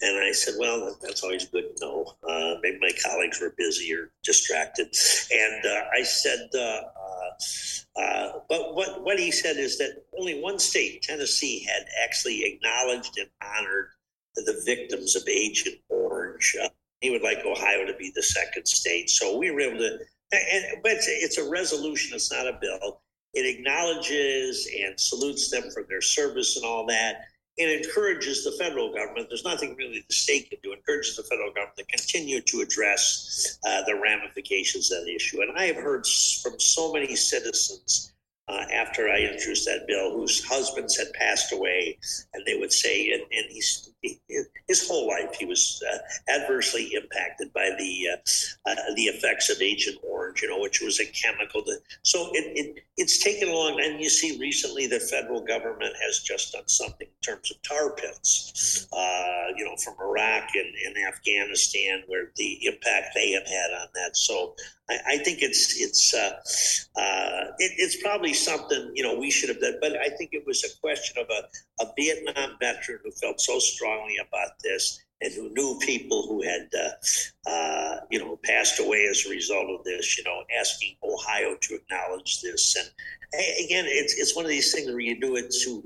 And 0.00 0.24
I 0.24 0.32
said, 0.32 0.54
"Well, 0.58 0.96
that's 1.02 1.22
always 1.22 1.46
good 1.46 1.76
to 1.76 1.84
know. 1.84 2.14
Uh, 2.26 2.54
maybe 2.62 2.78
my 2.80 2.92
colleagues 3.04 3.40
were 3.40 3.54
busy 3.58 3.92
or 3.94 4.10
distracted." 4.22 4.94
And 5.30 5.62
I 5.94 6.02
said 6.02 6.48
uh, 7.98 8.40
but 8.48 8.74
what, 8.74 9.02
what 9.02 9.18
he 9.18 9.30
said 9.30 9.56
is 9.56 9.78
that 9.78 10.04
only 10.18 10.40
one 10.40 10.58
state, 10.58 11.02
Tennessee, 11.02 11.66
had 11.68 11.86
actually 12.04 12.44
acknowledged 12.44 13.18
and 13.18 13.28
honored 13.42 13.88
the 14.36 14.62
victims 14.64 15.16
of 15.16 15.26
Agent 15.28 15.76
Orange. 15.88 16.56
Uh, 16.62 16.68
he 17.00 17.10
would 17.10 17.22
like 17.22 17.38
Ohio 17.44 17.84
to 17.86 17.94
be 17.94 18.12
the 18.14 18.22
second 18.22 18.66
state. 18.66 19.10
So 19.10 19.36
we 19.36 19.50
were 19.50 19.60
able 19.60 19.78
to, 19.78 19.98
and, 20.32 20.82
but 20.82 20.92
it's, 20.92 21.06
it's 21.08 21.38
a 21.38 21.48
resolution, 21.48 22.14
it's 22.14 22.32
not 22.32 22.46
a 22.46 22.58
bill. 22.60 23.00
It 23.34 23.46
acknowledges 23.46 24.68
and 24.82 24.98
salutes 24.98 25.50
them 25.50 25.70
for 25.72 25.84
their 25.88 26.00
service 26.00 26.56
and 26.56 26.64
all 26.64 26.86
that 26.86 27.26
It 27.58 27.84
encourages 27.84 28.44
the 28.44 28.52
federal 28.52 28.92
government. 28.94 29.26
There's 29.28 29.44
nothing 29.44 29.74
really 29.76 30.04
the 30.06 30.14
state 30.14 30.48
can 30.48 30.58
do. 30.62 30.72
Encourages 30.72 31.16
the 31.16 31.24
federal 31.24 31.50
government 31.50 31.76
to 31.78 31.84
continue 31.86 32.40
to 32.40 32.60
address 32.60 33.58
uh, 33.66 33.82
the 33.82 33.96
ramifications 34.00 34.92
of 34.92 35.04
the 35.04 35.14
issue. 35.14 35.42
And 35.42 35.50
I 35.58 35.64
have 35.64 35.76
heard 35.76 36.06
from 36.42 36.58
so 36.60 36.92
many 36.92 37.16
citizens 37.16 38.12
uh, 38.46 38.64
after 38.72 39.08
I 39.08 39.18
introduced 39.18 39.66
that 39.66 39.88
bill, 39.88 40.12
whose 40.12 40.42
husbands 40.44 40.96
had 40.96 41.12
passed 41.14 41.52
away, 41.52 41.98
and 42.32 42.46
they 42.46 42.56
would 42.56 42.72
say, 42.72 43.10
and, 43.10 43.22
and 43.22 43.46
he's 43.50 43.90
he, 43.97 43.97
his 44.02 44.86
whole 44.86 45.08
life 45.08 45.34
he 45.34 45.44
was 45.44 45.82
uh, 45.92 45.98
adversely 46.32 46.92
impacted 46.94 47.52
by 47.52 47.70
the 47.78 48.08
uh, 48.12 48.70
uh, 48.70 48.74
the 48.94 49.04
effects 49.04 49.50
of 49.50 49.60
Agent 49.60 49.98
Orange, 50.08 50.42
you 50.42 50.48
know, 50.48 50.60
which 50.60 50.80
was 50.80 51.00
a 51.00 51.06
chemical. 51.06 51.62
That, 51.64 51.80
so 52.02 52.30
it, 52.32 52.52
it 52.56 52.84
it's 52.96 53.22
taken 53.22 53.48
a 53.48 53.52
long, 53.52 53.80
and 53.80 54.00
you 54.00 54.08
see 54.08 54.38
recently 54.38 54.86
the 54.86 55.00
federal 55.00 55.40
government 55.40 55.94
has 56.06 56.20
just 56.20 56.52
done 56.52 56.68
something 56.68 57.06
in 57.08 57.22
terms 57.22 57.50
of 57.50 57.60
tar 57.62 57.94
pits, 57.94 58.86
uh, 58.92 59.52
you 59.56 59.64
know, 59.64 59.76
from 59.76 59.94
Iraq 60.00 60.48
and, 60.54 60.74
and 60.86 61.06
Afghanistan, 61.06 62.02
where 62.06 62.30
the 62.36 62.66
impact 62.66 63.14
they 63.14 63.32
have 63.32 63.46
had 63.46 63.70
on 63.80 63.88
that. 63.94 64.16
So 64.16 64.54
I, 64.88 64.98
I 65.08 65.16
think 65.18 65.42
it's 65.42 65.80
it's 65.80 66.14
uh, 66.14 67.00
uh, 67.00 67.44
it, 67.58 67.72
it's 67.78 68.00
probably 68.02 68.34
something 68.34 68.92
you 68.94 69.02
know 69.02 69.18
we 69.18 69.30
should 69.30 69.48
have 69.48 69.60
done, 69.60 69.78
but 69.80 69.96
I 69.96 70.08
think 70.10 70.30
it 70.32 70.44
was 70.46 70.64
a 70.64 70.80
question 70.80 71.22
of 71.22 71.28
a, 71.30 71.48
a 71.80 71.86
Vietnam 71.96 72.56
veteran 72.60 73.00
who 73.04 73.10
felt 73.12 73.40
so 73.40 73.58
strongly 73.58 74.16
about 74.18 74.52
this 74.62 75.00
and 75.20 75.32
who 75.32 75.50
knew 75.50 75.78
people 75.80 76.26
who 76.28 76.42
had 76.42 76.68
uh, 76.78 77.50
uh, 77.50 78.00
you 78.10 78.18
know 78.18 78.38
passed 78.44 78.80
away 78.80 79.06
as 79.10 79.24
a 79.26 79.30
result 79.30 79.68
of 79.70 79.84
this. 79.84 80.18
You 80.18 80.24
know, 80.24 80.42
asking 80.58 80.96
Ohio 81.02 81.56
to 81.60 81.74
acknowledge 81.74 82.40
this, 82.42 82.76
and 82.76 82.88
again, 83.64 83.84
it's 83.88 84.14
it's 84.14 84.36
one 84.36 84.44
of 84.44 84.50
these 84.50 84.72
things 84.72 84.88
where 84.88 85.00
you 85.00 85.20
do 85.20 85.36
it 85.36 85.50
to 85.64 85.82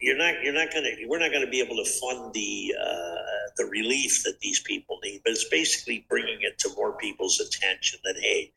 you're 0.00 0.18
not 0.18 0.34
you're 0.42 0.52
not 0.52 0.70
going 0.72 0.84
to 0.84 1.06
we're 1.06 1.18
not 1.18 1.30
going 1.30 1.44
to 1.44 1.50
be 1.50 1.60
able 1.60 1.76
to 1.76 1.90
fund 2.00 2.32
the 2.34 2.74
uh, 2.78 3.19
the 3.60 3.66
relief 3.66 4.22
that 4.24 4.40
these 4.40 4.60
people 4.60 4.98
need 5.04 5.20
but 5.22 5.32
it's 5.32 5.48
basically 5.48 6.06
bringing 6.08 6.38
it 6.40 6.58
to 6.58 6.70
more 6.76 6.92
people's 6.96 7.40
attention 7.40 7.98
that 8.04 8.16
hey 8.18 8.50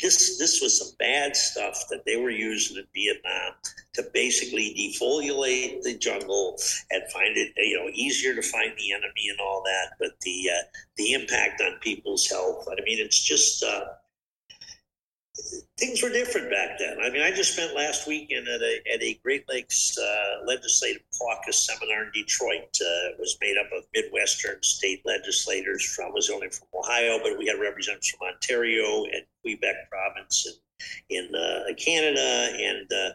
this 0.00 0.38
this 0.38 0.60
was 0.62 0.78
some 0.78 0.94
bad 0.98 1.34
stuff 1.34 1.84
that 1.90 2.04
they 2.06 2.16
were 2.16 2.30
using 2.30 2.76
in 2.76 2.84
Vietnam 2.94 3.52
to 3.94 4.04
basically 4.14 4.74
defoliate 4.78 5.82
the 5.82 5.96
jungle 5.98 6.56
and 6.90 7.02
find 7.12 7.36
it 7.36 7.52
you 7.56 7.76
know 7.76 7.90
easier 7.92 8.34
to 8.34 8.42
find 8.42 8.72
the 8.76 8.92
enemy 8.92 9.28
and 9.30 9.40
all 9.40 9.62
that 9.64 9.96
but 9.98 10.20
the 10.20 10.48
uh, 10.50 10.62
the 10.96 11.12
impact 11.12 11.60
on 11.60 11.78
people's 11.80 12.26
health. 12.28 12.66
I 12.70 12.80
mean 12.82 12.98
it's 12.98 13.22
just 13.22 13.64
uh, 13.64 13.84
things 15.78 16.02
were 16.02 16.08
different 16.08 16.50
back 16.50 16.78
then. 16.78 16.96
I 17.02 17.10
mean, 17.10 17.22
I 17.22 17.30
just 17.30 17.54
spent 17.54 17.74
last 17.74 18.06
weekend 18.06 18.48
at 18.48 18.60
a, 18.60 18.80
at 18.94 19.02
a 19.02 19.18
Great 19.22 19.48
Lakes 19.48 19.96
uh, 19.98 20.46
Legislative 20.46 21.02
Caucus 21.18 21.66
seminar 21.66 22.04
in 22.04 22.10
Detroit. 22.12 22.76
Uh, 22.80 23.10
it 23.10 23.16
was 23.18 23.36
made 23.40 23.56
up 23.58 23.70
of 23.76 23.84
Midwestern 23.94 24.62
state 24.62 25.02
legislators 25.04 25.84
from, 25.84 26.12
was 26.12 26.30
only 26.30 26.48
from 26.48 26.68
Ohio, 26.74 27.18
but 27.22 27.38
we 27.38 27.46
had 27.46 27.60
representatives 27.60 28.10
from 28.10 28.28
Ontario 28.28 29.04
and 29.04 29.22
Quebec 29.42 29.90
province 29.90 30.46
and 30.46 30.56
in 31.08 31.34
uh, 31.34 31.72
Canada, 31.78 32.20
and 32.20 32.90
uh, 32.92 33.10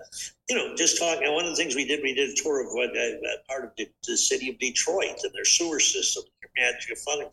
you 0.49 0.55
know, 0.55 0.75
just 0.75 0.97
talking. 0.97 1.31
One 1.31 1.45
of 1.45 1.51
the 1.51 1.55
things 1.55 1.75
we 1.75 1.85
did, 1.85 2.01
we 2.01 2.13
did 2.13 2.31
a 2.31 2.41
tour 2.41 2.61
of 2.61 2.71
what 2.71 2.89
uh, 2.89 3.11
part 3.47 3.65
of 3.65 3.71
the, 3.77 3.87
the, 4.07 4.17
city 4.17 4.49
of 4.49 4.57
Detroit 4.57 5.19
and 5.23 5.31
their 5.33 5.45
sewer 5.45 5.79
system, 5.79 6.23
their 6.41 6.71
magic 6.71 6.97
funding. 6.97 7.29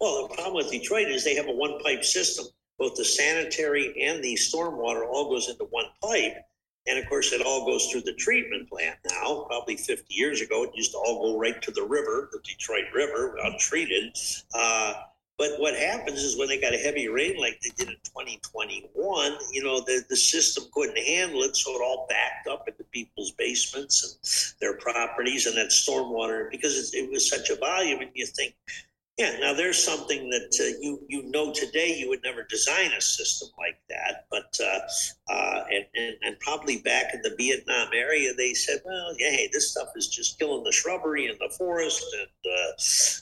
Well, 0.00 0.26
the 0.26 0.34
problem 0.34 0.54
with 0.54 0.70
Detroit 0.70 1.08
is 1.08 1.24
they 1.24 1.34
have 1.34 1.48
a 1.48 1.52
one 1.52 1.78
pipe 1.80 2.04
system 2.04 2.46
both 2.78 2.94
the 2.94 3.04
sanitary 3.04 4.02
and 4.02 4.22
the 4.22 4.34
stormwater 4.34 5.06
all 5.06 5.30
goes 5.30 5.48
into 5.48 5.64
one 5.64 5.86
pipe. 6.02 6.36
And 6.86 6.98
of 6.98 7.06
course, 7.08 7.32
it 7.32 7.42
all 7.44 7.66
goes 7.66 7.90
through 7.90 8.02
the 8.02 8.14
treatment 8.14 8.68
plant 8.70 8.96
now. 9.10 9.44
Probably 9.48 9.76
50 9.76 10.14
years 10.14 10.40
ago, 10.40 10.64
it 10.64 10.70
used 10.74 10.92
to 10.92 10.98
all 10.98 11.32
go 11.32 11.38
right 11.38 11.60
to 11.60 11.70
the 11.70 11.82
river, 11.82 12.30
the 12.32 12.38
Detroit 12.42 12.84
River, 12.94 13.36
untreated. 13.44 14.16
Uh, 14.54 14.94
but 15.38 15.52
what 15.58 15.76
happens 15.76 16.24
is 16.24 16.36
when 16.36 16.48
they 16.48 16.60
got 16.60 16.74
a 16.74 16.78
heavy 16.78 17.08
rain 17.08 17.38
like 17.38 17.60
they 17.60 17.70
did 17.76 17.88
in 17.88 17.94
2021, 18.04 19.38
you 19.52 19.62
know, 19.62 19.78
the, 19.80 20.02
the 20.10 20.16
system 20.16 20.64
couldn't 20.74 20.98
handle 20.98 21.42
it. 21.42 21.54
So 21.54 21.70
it 21.72 21.80
all 21.80 22.06
backed 22.08 22.48
up 22.48 22.66
into 22.66 22.82
people's 22.84 23.30
basements 23.32 24.02
and 24.02 24.60
their 24.60 24.76
properties 24.78 25.46
and 25.46 25.56
that 25.56 25.68
stormwater 25.68 26.50
because 26.50 26.92
it, 26.92 26.96
it 26.96 27.10
was 27.10 27.28
such 27.28 27.50
a 27.50 27.56
volume. 27.56 28.00
And 28.00 28.10
you 28.14 28.26
think, 28.26 28.56
yeah, 29.18 29.36
now 29.40 29.52
there's 29.52 29.82
something 29.82 30.30
that 30.30 30.56
uh, 30.60 30.78
you 30.80 31.00
you 31.08 31.28
know 31.30 31.52
today 31.52 31.96
you 31.98 32.08
would 32.08 32.22
never 32.22 32.44
design 32.44 32.92
a 32.96 33.00
system 33.00 33.48
like 33.58 33.80
that, 33.88 34.26
but 34.30 34.56
uh, 34.62 35.32
uh, 35.32 35.64
and, 35.72 35.84
and, 35.96 36.16
and 36.22 36.38
probably 36.38 36.78
back 36.78 37.12
in 37.12 37.20
the 37.22 37.34
Vietnam 37.36 37.88
area 37.92 38.32
they 38.34 38.54
said, 38.54 38.80
well, 38.84 39.14
yeah, 39.18 39.30
hey, 39.30 39.50
this 39.52 39.72
stuff 39.72 39.88
is 39.96 40.06
just 40.06 40.38
killing 40.38 40.62
the 40.62 40.70
shrubbery 40.70 41.26
and 41.26 41.38
the 41.40 41.52
forest, 41.58 42.04
and 42.16 42.52
uh, 42.54 42.72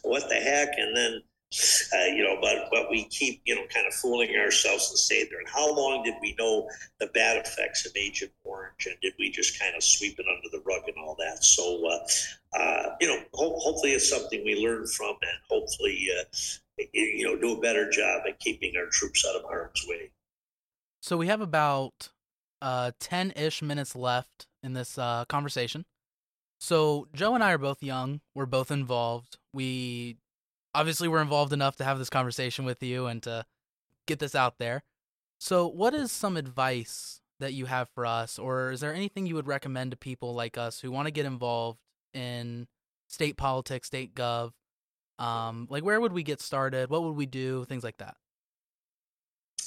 what 0.02 0.28
the 0.28 0.34
heck? 0.34 0.68
And 0.76 0.94
then 0.94 1.22
Uh, 1.52 2.06
you 2.06 2.24
know, 2.24 2.38
but 2.40 2.68
but 2.72 2.90
we 2.90 3.04
keep 3.04 3.40
you 3.44 3.54
know 3.54 3.62
kind 3.72 3.86
of 3.86 3.94
fooling 3.94 4.34
ourselves 4.36 4.90
and 4.90 4.98
stay 4.98 5.24
there. 5.30 5.38
And 5.38 5.48
how 5.48 5.72
long 5.72 6.02
did 6.02 6.14
we 6.20 6.34
know 6.38 6.68
the 6.98 7.06
bad 7.14 7.36
effects 7.36 7.86
of 7.86 7.92
Agent 7.96 8.32
Orange, 8.42 8.86
and 8.86 8.96
did 9.00 9.14
we 9.18 9.30
just 9.30 9.58
kind 9.58 9.74
of 9.76 9.82
sweep 9.82 10.18
it 10.18 10.26
under 10.28 10.48
the 10.50 10.62
rug 10.66 10.82
and 10.88 10.96
all 10.98 11.14
that? 11.20 11.44
So, 11.44 11.86
uh, 11.88 12.58
uh, 12.58 12.96
you 13.00 13.06
know, 13.06 13.20
ho- 13.32 13.58
hopefully 13.60 13.92
it's 13.92 14.10
something 14.10 14.44
we 14.44 14.56
learn 14.56 14.88
from, 14.88 15.14
and 15.22 15.38
hopefully, 15.48 16.08
uh, 16.18 16.24
you 16.92 17.24
know, 17.24 17.36
do 17.40 17.56
a 17.56 17.60
better 17.60 17.88
job 17.88 18.22
at 18.28 18.40
keeping 18.40 18.74
our 18.76 18.86
troops 18.90 19.24
out 19.24 19.36
of 19.36 19.44
harm's 19.44 19.86
way. 19.88 20.10
So 21.00 21.16
we 21.16 21.28
have 21.28 21.40
about 21.40 22.10
uh 22.60 22.90
10-ish 23.00 23.62
minutes 23.62 23.94
left 23.94 24.48
in 24.64 24.72
this 24.72 24.98
uh 24.98 25.24
conversation. 25.26 25.84
So 26.58 27.06
Joe 27.14 27.34
and 27.34 27.44
I 27.44 27.52
are 27.52 27.58
both 27.58 27.82
young. 27.82 28.20
We're 28.34 28.46
both 28.46 28.70
involved. 28.72 29.36
We 29.52 30.16
obviously 30.76 31.08
we're 31.08 31.22
involved 31.22 31.54
enough 31.54 31.76
to 31.76 31.84
have 31.84 31.98
this 31.98 32.10
conversation 32.10 32.66
with 32.66 32.82
you 32.82 33.06
and 33.06 33.22
to 33.22 33.46
get 34.06 34.18
this 34.18 34.34
out 34.34 34.58
there. 34.58 34.84
So 35.38 35.66
what 35.66 35.94
is 35.94 36.12
some 36.12 36.36
advice 36.36 37.20
that 37.40 37.54
you 37.54 37.66
have 37.66 37.88
for 37.88 38.04
us 38.04 38.38
or 38.38 38.72
is 38.72 38.80
there 38.80 38.94
anything 38.94 39.26
you 39.26 39.34
would 39.34 39.46
recommend 39.46 39.90
to 39.90 39.96
people 39.96 40.34
like 40.34 40.58
us 40.58 40.80
who 40.80 40.90
want 40.90 41.06
to 41.06 41.12
get 41.12 41.24
involved 41.24 41.80
in 42.12 42.68
state 43.08 43.36
politics, 43.36 43.88
state 43.88 44.14
gov? 44.14 44.52
Um 45.18 45.66
like 45.70 45.82
where 45.82 46.00
would 46.00 46.12
we 46.12 46.22
get 46.22 46.42
started? 46.42 46.90
What 46.90 47.02
would 47.02 47.16
we 47.16 47.26
do? 47.26 47.64
Things 47.64 47.82
like 47.82 47.96
that. 47.98 48.16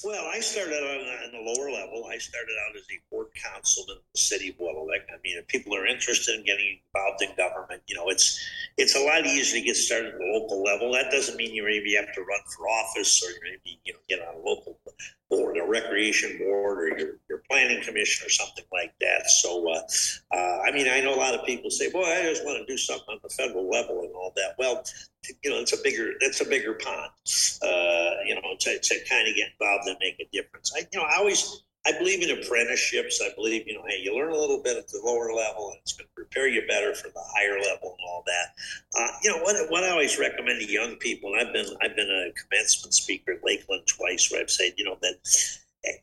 Well, 0.03 0.29
I 0.31 0.39
started 0.39 0.75
on, 0.75 1.25
on 1.25 1.31
the 1.31 1.51
lower 1.51 1.71
level. 1.71 2.05
I 2.05 2.19
started 2.19 2.55
out 2.67 2.75
as 2.75 2.83
a 2.83 3.01
board 3.11 3.27
councilman 3.35 3.97
in 3.97 4.03
the 4.13 4.19
city 4.19 4.49
of 4.49 4.55
Willowick. 4.57 5.03
I 5.09 5.17
mean, 5.23 5.37
if 5.37 5.47
people 5.47 5.75
are 5.75 5.85
interested 5.85 6.39
in 6.39 6.45
getting 6.45 6.79
involved 6.95 7.21
in 7.21 7.35
government, 7.35 7.81
you 7.87 7.95
know, 7.97 8.07
it's 8.07 8.39
it's 8.79 8.95
a 8.95 9.03
lot 9.03 9.25
easier 9.25 9.59
to 9.59 9.65
get 9.65 9.75
started 9.75 10.13
at 10.13 10.17
the 10.17 10.25
local 10.25 10.63
level. 10.63 10.93
That 10.93 11.11
doesn't 11.11 11.35
mean 11.35 11.53
you 11.53 11.65
maybe 11.65 11.95
have 11.95 12.13
to 12.13 12.21
run 12.21 12.39
for 12.55 12.67
office 12.69 13.21
or 13.21 13.29
maybe 13.43 13.79
you 13.83 13.93
know 13.93 13.99
get 14.07 14.21
on 14.21 14.35
a 14.35 14.39
local 14.39 14.79
board, 15.29 15.57
a 15.57 15.67
recreation 15.67 16.37
board, 16.37 16.79
or 16.79 16.97
your, 16.97 17.09
your 17.29 17.43
planning 17.49 17.83
commission 17.83 18.25
or 18.25 18.29
something 18.29 18.63
like 18.71 18.93
that. 19.01 19.29
So, 19.29 19.69
uh, 19.69 19.81
uh, 20.33 20.59
I 20.65 20.71
mean, 20.71 20.87
I 20.89 21.01
know 21.01 21.13
a 21.13 21.19
lot 21.19 21.35
of 21.35 21.45
people 21.45 21.69
say, 21.69 21.91
"Boy, 21.91 22.05
I 22.05 22.23
just 22.23 22.45
want 22.45 22.57
to 22.57 22.65
do 22.71 22.77
something 22.77 23.05
on 23.09 23.19
the 23.21 23.29
federal 23.29 23.69
level 23.69 23.99
and 23.99 24.13
all 24.15 24.31
that." 24.37 24.55
Well, 24.57 24.83
you 25.43 25.51
know, 25.51 25.59
it's 25.59 25.73
a 25.73 25.81
bigger 25.83 26.13
it's 26.21 26.39
a 26.39 26.45
bigger 26.45 26.75
pond. 26.75 27.11
Uh, 27.61 28.23
you 28.25 28.35
know, 28.35 28.41
to, 28.59 28.79
to 28.79 28.95
kind 29.09 29.27
of 29.27 29.35
get 29.35 29.49
involved 29.59 29.87
and 29.87 29.97
make 29.99 30.19
a 30.21 30.29
difference. 30.31 30.71
I, 30.73 30.87
you 30.91 30.99
know, 30.99 31.05
I 31.05 31.17
always 31.17 31.63
I 31.85 31.97
believe 31.97 32.21
in 32.21 32.37
apprenticeships. 32.37 33.21
I 33.23 33.33
believe, 33.35 33.67
you 33.67 33.73
know, 33.73 33.83
hey, 33.87 34.01
you 34.01 34.15
learn 34.15 34.31
a 34.31 34.37
little 34.37 34.61
bit 34.61 34.77
at 34.77 34.87
the 34.89 34.99
lower 35.03 35.33
level, 35.33 35.69
and 35.69 35.79
it's 35.81 35.93
going 35.93 36.07
to 36.07 36.13
prepare 36.13 36.47
you 36.47 36.61
better 36.67 36.93
for 36.93 37.07
the 37.07 37.23
higher 37.35 37.57
level 37.57 37.95
and 37.97 38.07
all 38.07 38.23
that. 38.27 38.53
Uh, 38.97 39.07
you 39.23 39.31
know, 39.31 39.41
what, 39.43 39.55
what 39.69 39.83
I 39.83 39.91
always 39.91 40.19
recommend 40.19 40.59
to 40.59 40.71
young 40.71 40.97
people, 40.97 41.33
and 41.33 41.47
I've 41.47 41.53
been 41.53 41.67
I've 41.81 41.95
been 41.95 42.09
a 42.09 42.31
commencement 42.33 42.93
speaker 42.93 43.33
at 43.33 43.43
Lakeland 43.43 43.87
twice, 43.87 44.29
where 44.29 44.41
I've 44.41 44.51
said, 44.51 44.73
you 44.77 44.83
know, 44.83 44.97
that 45.01 45.15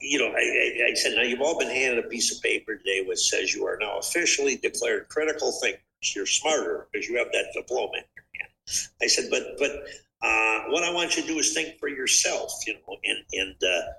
you 0.01 0.19
know, 0.19 0.29
I, 0.29 0.39
I, 0.39 0.91
I, 0.91 0.95
said, 0.95 1.15
now 1.17 1.23
you've 1.23 1.41
all 1.41 1.59
been 1.59 1.69
handed 1.69 2.05
a 2.05 2.09
piece 2.09 2.35
of 2.35 2.43
paper 2.43 2.77
today 2.77 3.05
which 3.07 3.19
says 3.19 3.55
you 3.55 3.67
are 3.67 3.79
now 3.79 3.99
officially 3.99 4.57
declared 4.57 5.09
critical 5.09 5.53
thinkers. 5.53 5.83
You're 6.15 6.27
smarter 6.27 6.89
because 6.93 7.09
you 7.09 7.19
have 7.19 7.33
that 7.33 7.47
diploma 7.53 7.99
in 7.99 8.05
your 8.15 8.25
hand. 8.39 8.89
I 9.03 9.07
said, 9.07 9.27
but 9.31 9.59
but 9.59 9.71
uh, 10.23 10.65
what 10.69 10.85
I 10.85 10.93
want 10.93 11.17
you 11.17 11.23
to 11.23 11.29
do 11.29 11.39
is 11.39 11.53
think 11.53 11.79
for 11.79 11.89
yourself, 11.89 12.53
you 12.67 12.75
know, 12.75 12.97
and 13.05 13.19
and 13.33 13.57
uh, 13.62 13.93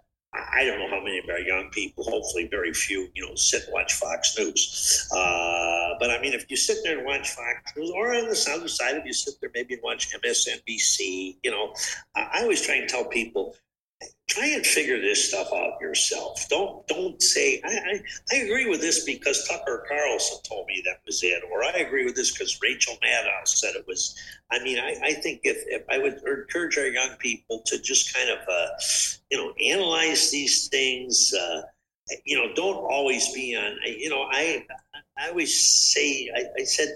I 0.54 0.66
don't 0.66 0.80
know 0.80 0.90
how 0.90 1.04
many 1.04 1.20
of 1.20 1.30
our 1.30 1.40
young 1.40 1.70
people, 1.70 2.04
hopefully 2.04 2.48
very 2.50 2.74
few, 2.74 3.10
you 3.14 3.26
know, 3.26 3.36
sit 3.36 3.64
and 3.66 3.74
watch 3.74 3.94
Fox 3.94 4.38
News. 4.38 5.08
Uh, 5.12 5.94
but 6.00 6.10
I 6.10 6.20
mean, 6.22 6.34
if 6.34 6.50
you 6.50 6.58
sit 6.58 6.78
there 6.84 6.98
and 6.98 7.06
watch 7.06 7.30
Fox 7.32 7.76
News, 7.76 7.92
or 7.92 8.14
on 8.14 8.30
the 8.30 8.50
other 8.54 8.68
side, 8.68 8.96
if 8.96 9.06
you 9.06 9.14
sit 9.14 9.36
there 9.42 9.52
maybe 9.54 9.76
and 9.76 9.84
watch 9.84 10.14
MSNBC, 10.24 11.38
you 11.44 11.52
know, 11.52 11.74
I 12.16 12.42
always 12.42 12.62
try 12.62 12.76
and 12.76 12.90
tell 12.90 13.06
people, 13.06 13.56
try 14.28 14.48
and 14.48 14.66
figure 14.66 15.00
this 15.00 15.30
stuff 15.30 15.48
out 15.54 15.80
yourself. 15.82 16.48
Don't 16.50 16.86
don't 16.88 17.22
say 17.22 17.62
I, 17.64 17.70
I, 17.70 18.02
I, 18.32 18.36
agree 18.38 18.70
with 18.70 18.82
this 18.82 19.06
because 19.06 19.48
Tucker 19.48 19.86
Carlson 19.88 20.40
told 20.48 20.68
me 20.68 20.82
that 20.86 21.02
was 21.06 21.24
it, 21.24 21.44
or 21.52 21.64
I 21.64 21.72
agree 21.80 22.06
with 22.06 22.16
this 22.16 22.32
because 22.32 22.60
Rachel 22.62 22.96
Maddow 23.04 23.48
said 23.48 23.76
it 23.76 23.86
was. 23.88 24.16
I 24.52 24.60
mean, 24.64 24.80
I, 24.80 24.96
I 25.04 25.14
think 25.14 25.42
if, 25.44 25.58
if 25.68 25.84
I 25.90 25.98
would 25.98 26.22
encourage 26.26 26.78
our 26.78 26.88
young 26.88 27.16
people 27.18 27.62
to 27.66 27.82
just 27.82 28.14
kind 28.14 28.30
of 28.30 28.40
uh, 28.48 28.68
you 29.32 29.38
know 29.38 29.54
analyze 29.64 30.32
these 30.32 30.68
things. 30.68 31.34
Uh, 31.34 31.62
you 32.26 32.38
know, 32.38 32.54
don't 32.56 32.86
always 32.90 33.34
be 33.34 33.56
on. 33.56 33.78
You 33.86 34.10
know, 34.10 34.28
I 34.32 34.66
I 35.18 35.30
always 35.30 35.58
say 35.94 36.30
I, 36.36 36.46
I 36.60 36.64
said 36.64 36.88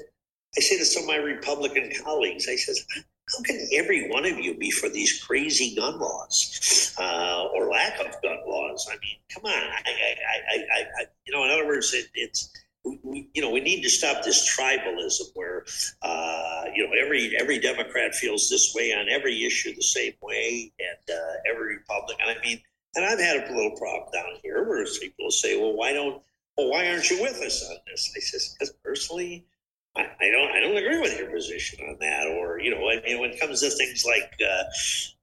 I 0.57 0.61
say 0.61 0.77
to 0.77 0.85
some 0.85 1.03
of 1.03 1.07
my 1.07 1.17
Republican 1.17 1.91
colleagues, 2.03 2.47
I 2.49 2.55
says 2.55 2.85
how 3.31 3.43
can 3.43 3.67
every 3.73 4.09
one 4.09 4.25
of 4.25 4.39
you 4.39 4.55
be 4.55 4.71
for 4.71 4.89
these 4.89 5.23
crazy 5.23 5.75
gun 5.75 5.99
laws 5.99 6.95
uh, 6.99 7.47
or 7.53 7.69
lack 7.69 7.99
of 7.99 8.21
gun 8.21 8.39
laws? 8.47 8.87
I 8.91 8.95
mean, 8.95 9.17
come 9.33 9.45
on. 9.45 9.51
I, 9.51 9.81
I, 9.87 10.57
I, 10.57 10.81
I 10.99 11.05
you 11.25 11.33
know, 11.33 11.43
in 11.45 11.51
other 11.51 11.65
words, 11.65 11.93
it, 11.93 12.07
it's 12.13 12.51
we, 12.83 13.29
you 13.33 13.41
know, 13.41 13.51
we 13.51 13.59
need 13.59 13.83
to 13.83 13.89
stop 13.89 14.23
this 14.23 14.57
tribalism 14.57 15.29
where, 15.35 15.65
uh, 16.01 16.63
you 16.75 16.85
know, 16.85 16.93
every 16.99 17.35
every 17.37 17.59
Democrat 17.59 18.15
feels 18.15 18.49
this 18.49 18.73
way 18.75 18.91
on 18.93 19.07
every 19.09 19.45
issue 19.45 19.73
the 19.75 19.83
same 19.83 20.13
way, 20.21 20.71
and 20.79 21.15
uh, 21.15 21.33
every 21.51 21.77
Republican. 21.77 22.25
I 22.27 22.43
mean, 22.43 22.59
and 22.95 23.05
I've 23.05 23.19
had 23.19 23.49
a 23.49 23.55
little 23.55 23.77
problem 23.77 24.11
down 24.11 24.39
here 24.41 24.67
where 24.67 24.85
people 24.99 25.29
say, 25.31 25.57
"Well, 25.57 25.73
why 25.73 25.93
don't, 25.93 26.21
well, 26.57 26.71
why 26.71 26.89
aren't 26.89 27.09
you 27.09 27.21
with 27.21 27.39
us 27.41 27.63
on 27.69 27.77
this?" 27.87 28.11
I 28.15 28.19
says, 28.19 28.55
"Because 28.57 28.73
personally, 28.83 29.45
I, 29.95 30.07
I, 30.21 30.29
don't 30.31 30.51
I 30.51 30.59
don't 30.61 30.77
agree 30.77 30.99
with 30.99 31.17
your 31.17 31.29
position 31.29 31.83
on 31.85 31.97
that. 31.99 32.27
Or 32.27 32.59
you 32.59 32.71
know, 32.71 32.89
I 32.89 33.01
mean, 33.01 33.19
when 33.19 33.31
it 33.31 33.39
comes 33.39 33.61
to 33.61 33.69
things 33.69 34.05
like 34.05 34.31
uh, 34.41 34.63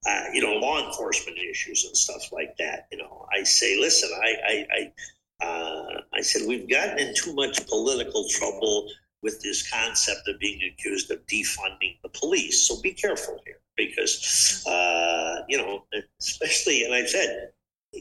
uh, 0.08 0.24
you 0.32 0.42
know 0.42 0.54
law 0.54 0.86
enforcement 0.86 1.38
issues 1.38 1.84
and 1.84 1.96
stuff 1.96 2.32
like 2.32 2.56
that, 2.58 2.86
you 2.92 2.98
know, 2.98 3.26
I 3.32 3.44
say, 3.44 3.78
listen, 3.80 4.10
I 4.22 4.34
I 4.46 4.66
I, 5.40 5.46
uh, 5.46 6.00
I 6.12 6.20
said 6.20 6.42
we've 6.46 6.68
gotten 6.68 6.98
in 6.98 7.14
too 7.14 7.34
much 7.34 7.66
political 7.66 8.28
trouble 8.28 8.88
with 9.22 9.40
this 9.40 9.68
concept 9.70 10.28
of 10.28 10.38
being 10.38 10.60
accused 10.70 11.10
of 11.10 11.26
defunding 11.26 11.96
the 12.02 12.08
police. 12.10 12.68
So 12.68 12.80
be 12.80 12.92
careful 12.92 13.40
here 13.46 13.60
because 13.76 14.64
uh, 14.66 15.42
you 15.48 15.56
know, 15.56 15.84
especially 16.20 16.84
and 16.84 16.94
I've 16.94 17.08
said 17.08 17.52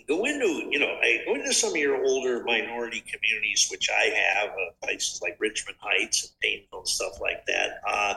go 0.08 0.26
into 0.26 0.68
you 0.70 0.80
know 0.80 0.98
I 1.02 1.24
go 1.26 1.36
into 1.36 1.54
some 1.54 1.72
of 1.72 1.78
your 1.78 2.04
older 2.04 2.44
minority 2.44 3.02
communities 3.02 3.68
which 3.72 3.90
i 3.90 4.06
have 4.10 4.50
uh, 4.50 4.72
places 4.84 5.22
like 5.22 5.38
richmond 5.40 5.78
heights 5.80 6.24
and 6.24 6.32
Painesville 6.42 6.80
and 6.80 6.88
stuff 6.88 7.22
like 7.22 7.46
that 7.46 7.82
uh, 7.88 8.16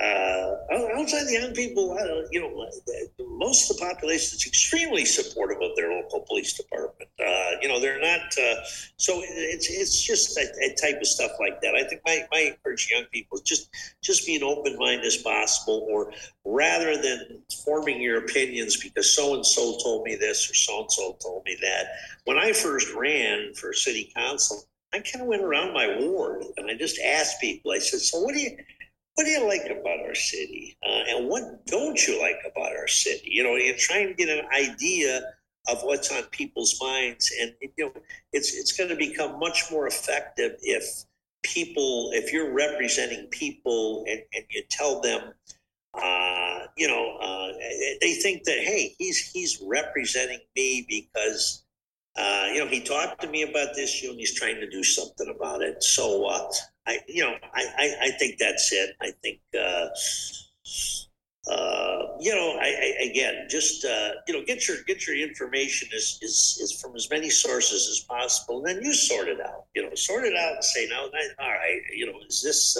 uh, 0.00 0.54
outside 0.96 1.26
the 1.26 1.38
young 1.40 1.52
people, 1.54 1.90
uh, 1.92 2.28
you 2.30 2.40
know, 2.40 2.68
most 3.36 3.68
of 3.68 3.76
the 3.76 3.84
population 3.84 4.36
is 4.36 4.46
extremely 4.46 5.04
supportive 5.04 5.60
of 5.60 5.74
their 5.74 5.90
local 5.90 6.20
police 6.20 6.52
department. 6.52 7.10
Uh, 7.18 7.50
you 7.60 7.68
know, 7.68 7.80
they're 7.80 8.00
not. 8.00 8.20
Uh, 8.38 8.54
so 8.96 9.20
it's 9.24 9.68
it's 9.68 10.00
just 10.00 10.36
a, 10.38 10.46
a, 10.64 10.74
type 10.76 11.00
of 11.00 11.06
stuff 11.06 11.32
like 11.40 11.60
that. 11.62 11.74
I 11.74 11.82
think 11.82 12.02
my 12.06 12.24
my 12.30 12.38
encourage 12.38 12.88
young 12.90 13.04
people 13.12 13.38
just 13.44 13.70
just 14.02 14.24
be 14.24 14.36
an 14.36 14.44
open 14.44 14.76
mind 14.78 15.02
as 15.02 15.16
possible, 15.16 15.86
or 15.90 16.12
rather 16.44 17.00
than 17.00 17.42
forming 17.64 18.00
your 18.00 18.18
opinions 18.18 18.76
because 18.76 19.14
so 19.14 19.34
and 19.34 19.44
so 19.44 19.78
told 19.82 20.04
me 20.04 20.14
this 20.14 20.48
or 20.48 20.54
so 20.54 20.82
and 20.82 20.92
so 20.92 21.16
told 21.20 21.44
me 21.44 21.56
that. 21.60 21.86
When 22.24 22.38
I 22.38 22.52
first 22.52 22.94
ran 22.94 23.54
for 23.54 23.72
city 23.72 24.12
council, 24.14 24.62
I 24.92 25.00
kind 25.00 25.22
of 25.22 25.26
went 25.26 25.42
around 25.42 25.74
my 25.74 25.98
ward 25.98 26.44
and 26.56 26.70
I 26.70 26.74
just 26.74 27.00
asked 27.00 27.40
people. 27.40 27.72
I 27.72 27.78
said, 27.78 28.00
"So 28.00 28.20
what 28.20 28.34
do 28.34 28.40
you?" 28.40 28.56
What 29.18 29.24
do 29.24 29.32
you 29.32 29.48
like 29.48 29.64
about 29.64 29.98
our 30.06 30.14
city? 30.14 30.76
Uh, 30.86 31.02
and 31.08 31.28
what 31.28 31.66
don't 31.66 32.06
you 32.06 32.20
like 32.20 32.38
about 32.48 32.76
our 32.76 32.86
city? 32.86 33.28
You 33.32 33.42
know, 33.42 33.56
you 33.56 33.74
try 33.76 33.96
and 33.96 34.16
get 34.16 34.28
an 34.28 34.44
idea 34.54 35.32
of 35.68 35.82
what's 35.82 36.12
on 36.12 36.22
people's 36.30 36.78
minds. 36.80 37.32
And, 37.40 37.52
you 37.60 37.86
know, 37.86 37.92
it's, 38.32 38.54
it's 38.54 38.70
going 38.70 38.90
to 38.90 38.94
become 38.94 39.40
much 39.40 39.72
more 39.72 39.88
effective 39.88 40.52
if 40.60 40.84
people, 41.42 42.10
if 42.12 42.32
you're 42.32 42.52
representing 42.52 43.26
people 43.32 44.04
and, 44.08 44.20
and 44.36 44.44
you 44.50 44.62
tell 44.70 45.00
them, 45.00 45.32
uh, 45.94 46.66
you 46.76 46.86
know, 46.86 47.16
uh, 47.20 47.58
they 48.00 48.14
think 48.22 48.44
that, 48.44 48.58
hey, 48.58 48.94
he's, 49.00 49.32
he's 49.32 49.60
representing 49.66 50.38
me 50.54 50.86
because 50.88 51.64
uh, 52.16 52.46
you 52.52 52.58
know, 52.58 52.66
he 52.66 52.80
talked 52.80 53.20
to 53.20 53.28
me 53.28 53.42
about 53.42 53.74
this 53.74 53.94
issue 53.94 54.10
and 54.10 54.18
he's 54.18 54.34
trying 54.34 54.56
to 54.56 54.68
do 54.68 54.82
something 54.82 55.32
about 55.34 55.62
it. 55.62 55.82
So, 55.84 56.26
uh, 56.26 56.50
I, 56.88 56.98
you 57.06 57.22
know, 57.22 57.36
I, 57.54 57.64
I, 57.78 57.94
I, 58.06 58.10
think 58.12 58.38
that's 58.38 58.72
it. 58.72 58.96
I 59.02 59.10
think, 59.22 59.40
uh, 59.54 59.88
uh 61.52 62.02
you 62.18 62.34
know, 62.34 62.56
I, 62.58 62.66
I 62.66 63.04
again, 63.10 63.46
just 63.50 63.84
uh, 63.84 64.10
you 64.26 64.34
know, 64.34 64.42
get 64.44 64.66
your 64.66 64.78
get 64.86 65.06
your 65.06 65.16
information 65.16 65.88
is, 65.94 66.18
is 66.22 66.58
is 66.62 66.80
from 66.80 66.96
as 66.96 67.10
many 67.10 67.30
sources 67.30 67.88
as 67.88 68.00
possible, 68.00 68.58
and 68.58 68.66
then 68.66 68.82
you 68.82 68.94
sort 68.94 69.28
it 69.28 69.40
out. 69.40 69.66
You 69.74 69.82
know, 69.82 69.94
sort 69.94 70.24
it 70.24 70.34
out 70.34 70.54
and 70.54 70.64
say, 70.64 70.88
no, 70.88 71.10
all 71.38 71.50
right, 71.50 71.80
you 71.94 72.06
know, 72.06 72.18
is 72.26 72.42
this 72.42 72.76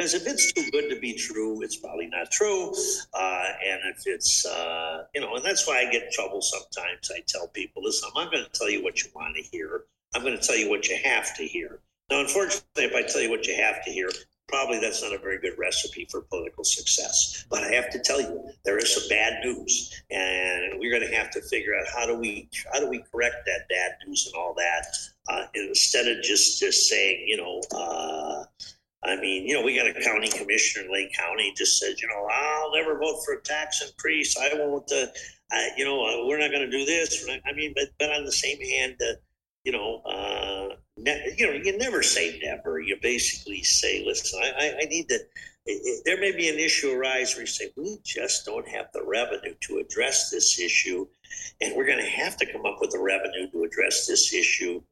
because 0.00 0.14
if 0.14 0.26
it's 0.26 0.50
too 0.52 0.70
good 0.70 0.88
to 0.88 0.98
be 0.98 1.12
true, 1.12 1.60
it's 1.60 1.76
probably 1.76 2.06
not 2.06 2.30
true. 2.30 2.72
Uh, 3.12 3.44
and 3.68 3.80
if 3.94 4.02
it's, 4.06 4.46
uh, 4.46 5.04
you 5.14 5.20
know, 5.20 5.34
and 5.34 5.44
that's 5.44 5.68
why 5.68 5.80
I 5.80 5.92
get 5.92 6.04
in 6.04 6.08
trouble 6.10 6.40
sometimes. 6.40 7.10
I 7.14 7.20
tell 7.28 7.48
people, 7.48 7.82
listen, 7.82 8.08
I'm 8.16 8.24
not 8.24 8.32
going 8.32 8.42
to 8.42 8.50
tell 8.50 8.70
you 8.70 8.82
what 8.82 9.04
you 9.04 9.10
want 9.14 9.36
to 9.36 9.42
hear. 9.42 9.84
I'm 10.14 10.22
going 10.22 10.38
to 10.38 10.42
tell 10.42 10.56
you 10.56 10.70
what 10.70 10.88
you 10.88 10.96
have 11.04 11.36
to 11.36 11.42
hear. 11.42 11.80
Now, 12.10 12.20
unfortunately, 12.20 12.84
if 12.84 12.94
I 12.94 13.02
tell 13.02 13.22
you 13.22 13.30
what 13.30 13.46
you 13.46 13.54
have 13.54 13.84
to 13.84 13.90
hear, 13.90 14.10
probably 14.48 14.80
that's 14.80 15.02
not 15.02 15.14
a 15.14 15.18
very 15.18 15.38
good 15.38 15.56
recipe 15.56 16.06
for 16.10 16.22
political 16.22 16.64
success. 16.64 17.46
But 17.48 17.62
I 17.62 17.72
have 17.72 17.90
to 17.90 18.00
tell 18.00 18.20
you, 18.20 18.50
there 18.64 18.78
is 18.78 18.92
some 18.92 19.08
bad 19.08 19.44
news, 19.44 20.02
and 20.10 20.78
we're 20.80 20.90
going 20.90 21.08
to 21.08 21.16
have 21.16 21.30
to 21.30 21.40
figure 21.42 21.72
out 21.76 21.86
how 21.94 22.06
do 22.06 22.16
we 22.16 22.48
how 22.72 22.80
do 22.80 22.88
we 22.88 23.02
correct 23.12 23.46
that 23.46 23.68
bad 23.68 23.92
news 24.06 24.26
and 24.26 24.34
all 24.34 24.54
that 24.54 24.86
uh, 25.28 25.46
instead 25.54 26.08
of 26.08 26.22
just 26.22 26.58
just 26.60 26.88
saying, 26.88 27.24
you 27.26 27.36
know. 27.36 27.60
Uh, 27.72 28.44
I 29.02 29.16
mean, 29.16 29.46
you 29.46 29.54
know, 29.54 29.62
we 29.62 29.74
got 29.74 29.86
a 29.86 29.98
county 29.98 30.28
commissioner 30.28 30.84
in 30.84 30.92
Lake 30.92 31.16
County 31.18 31.54
just 31.56 31.78
said, 31.78 31.94
you 32.00 32.08
know, 32.08 32.28
I'll 32.30 32.74
never 32.74 32.98
vote 32.98 33.22
for 33.24 33.32
a 33.32 33.40
tax 33.40 33.82
increase. 33.82 34.36
I 34.36 34.52
won't, 34.52 34.92
uh, 34.92 35.06
I, 35.50 35.70
you 35.78 35.86
know, 35.86 36.04
uh, 36.04 36.26
we're 36.26 36.38
not 36.38 36.50
going 36.50 36.70
to 36.70 36.70
do 36.70 36.84
this. 36.84 37.26
I 37.46 37.52
mean, 37.54 37.72
but, 37.74 37.88
but 37.98 38.10
on 38.10 38.26
the 38.26 38.32
same 38.32 38.60
hand, 38.60 38.96
uh, 39.00 39.14
you 39.64 39.72
know, 39.72 40.00
uh, 40.04 40.76
ne- 40.96 41.34
you 41.36 41.46
know, 41.46 41.52
you 41.52 41.76
never 41.76 42.02
say 42.02 42.40
never. 42.42 42.80
You 42.80 42.96
basically 43.00 43.62
say, 43.62 44.04
listen, 44.04 44.40
I, 44.42 44.50
I, 44.58 44.74
I 44.82 44.84
need 44.86 45.08
to. 45.08 45.16
It, 45.66 45.82
it, 45.84 46.02
there 46.06 46.18
may 46.18 46.32
be 46.32 46.48
an 46.48 46.58
issue 46.58 46.90
arise 46.92 47.34
where 47.34 47.42
you 47.42 47.46
say 47.46 47.70
we 47.76 47.98
just 48.02 48.46
don't 48.46 48.66
have 48.68 48.86
the 48.94 49.04
revenue 49.04 49.54
to 49.60 49.78
address 49.78 50.30
this 50.30 50.58
issue, 50.58 51.06
and 51.60 51.76
we're 51.76 51.86
going 51.86 51.98
to 51.98 52.10
have 52.10 52.36
to 52.38 52.50
come 52.50 52.64
up 52.64 52.78
with 52.80 52.90
the 52.90 52.98
revenue 52.98 53.50
to 53.50 53.64
address 53.64 54.06
this 54.06 54.32
issue. 54.32 54.82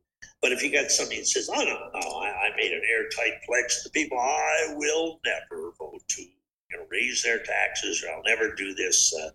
But 0.42 0.52
if 0.52 0.62
you 0.62 0.70
got 0.70 0.90
somebody 0.90 1.20
that 1.20 1.26
says, 1.26 1.48
"Oh 1.52 1.64
no, 1.64 2.00
no, 2.00 2.18
I, 2.18 2.28
I 2.28 2.56
made 2.56 2.72
an 2.72 2.82
airtight 2.90 3.42
pledge 3.46 3.82
to 3.82 3.90
people, 3.90 4.18
I 4.18 4.74
will 4.76 5.20
never 5.24 5.72
vote 5.78 6.02
to 6.08 6.22
you 6.22 6.76
know 6.76 6.84
raise 6.90 7.22
their 7.22 7.38
taxes, 7.38 8.04
or 8.04 8.14
I'll 8.14 8.22
never 8.24 8.54
do 8.54 8.74
this," 8.74 9.14
uh, 9.14 9.30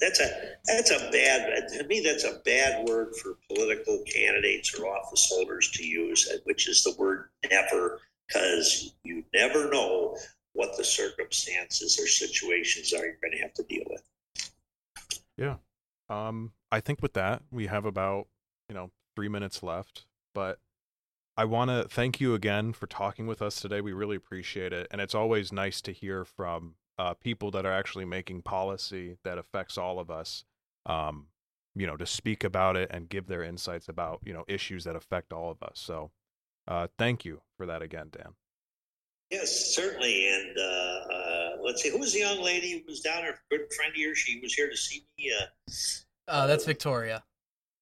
that's 0.00 0.20
a 0.20 0.30
that's 0.64 0.90
a 0.90 1.10
bad 1.10 1.68
to 1.68 1.84
me. 1.86 2.00
That's 2.00 2.24
a 2.24 2.40
bad 2.44 2.86
word 2.88 3.16
for 3.16 3.36
political 3.48 4.02
candidates 4.06 4.72
or 4.78 4.86
office 4.86 5.28
holders 5.32 5.70
to 5.72 5.84
use, 5.84 6.30
which 6.44 6.68
is 6.68 6.84
the 6.84 6.94
word 6.98 7.30
"never," 7.50 8.00
because 8.26 8.94
you 9.02 9.24
never 9.34 9.70
know 9.70 10.16
what 10.52 10.76
the 10.76 10.84
circumstances 10.84 11.98
or 12.00 12.06
situations 12.06 12.92
are 12.92 13.04
you're 13.04 13.16
going 13.20 13.32
to 13.32 13.38
have 13.38 13.54
to 13.54 13.62
deal 13.64 13.84
with. 13.88 14.02
Yeah, 15.36 15.56
um, 16.08 16.52
I 16.70 16.80
think 16.80 17.02
with 17.02 17.14
that 17.14 17.42
we 17.50 17.66
have 17.66 17.84
about 17.84 18.28
you 18.68 18.76
know 18.76 18.90
three 19.16 19.28
minutes 19.28 19.64
left, 19.64 20.06
but 20.32 20.60
I 21.36 21.44
want 21.44 21.70
to 21.70 21.88
thank 21.88 22.20
you 22.20 22.34
again 22.34 22.72
for 22.72 22.86
talking 22.86 23.26
with 23.26 23.42
us 23.42 23.60
today. 23.60 23.80
We 23.80 23.92
really 23.92 24.16
appreciate 24.16 24.72
it, 24.72 24.86
and 24.92 25.00
it's 25.00 25.14
always 25.14 25.52
nice 25.52 25.80
to 25.82 25.92
hear 25.92 26.24
from 26.24 26.74
uh, 26.98 27.14
people 27.14 27.50
that 27.52 27.64
are 27.64 27.72
actually 27.72 28.04
making 28.04 28.42
policy 28.42 29.16
that 29.24 29.38
affects 29.38 29.78
all 29.78 29.98
of 29.98 30.10
us 30.10 30.44
um, 30.86 31.26
you 31.78 31.86
know 31.86 31.96
to 31.96 32.06
speak 32.06 32.44
about 32.44 32.76
it 32.76 32.90
and 32.92 33.08
give 33.08 33.26
their 33.26 33.42
insights 33.42 33.88
about 33.88 34.20
you 34.24 34.32
know 34.32 34.44
issues 34.48 34.84
that 34.84 34.96
affect 34.96 35.32
all 35.32 35.50
of 35.50 35.62
us. 35.62 35.74
So 35.74 36.10
uh, 36.66 36.88
thank 36.98 37.24
you 37.24 37.40
for 37.56 37.66
that 37.66 37.82
again 37.82 38.08
dan. 38.10 38.34
Yes 39.30 39.74
certainly. 39.74 40.28
And 40.28 40.56
uh, 40.58 41.14
uh 41.14 41.50
let's 41.62 41.82
see 41.82 41.90
who 41.90 41.98
was 41.98 42.12
the 42.12 42.20
young 42.20 42.42
lady 42.42 42.72
who 42.72 42.82
was 42.90 43.00
down 43.00 43.22
there 43.22 43.40
good 43.50 43.72
friend 43.74 43.92
of 43.92 43.96
yours? 43.96 44.18
She 44.18 44.40
was 44.40 44.54
here 44.54 44.68
to 44.68 44.76
see 44.76 45.04
me 45.18 45.32
uh, 45.40 45.70
uh, 46.30 46.46
that's 46.46 46.64
victoria. 46.64 47.22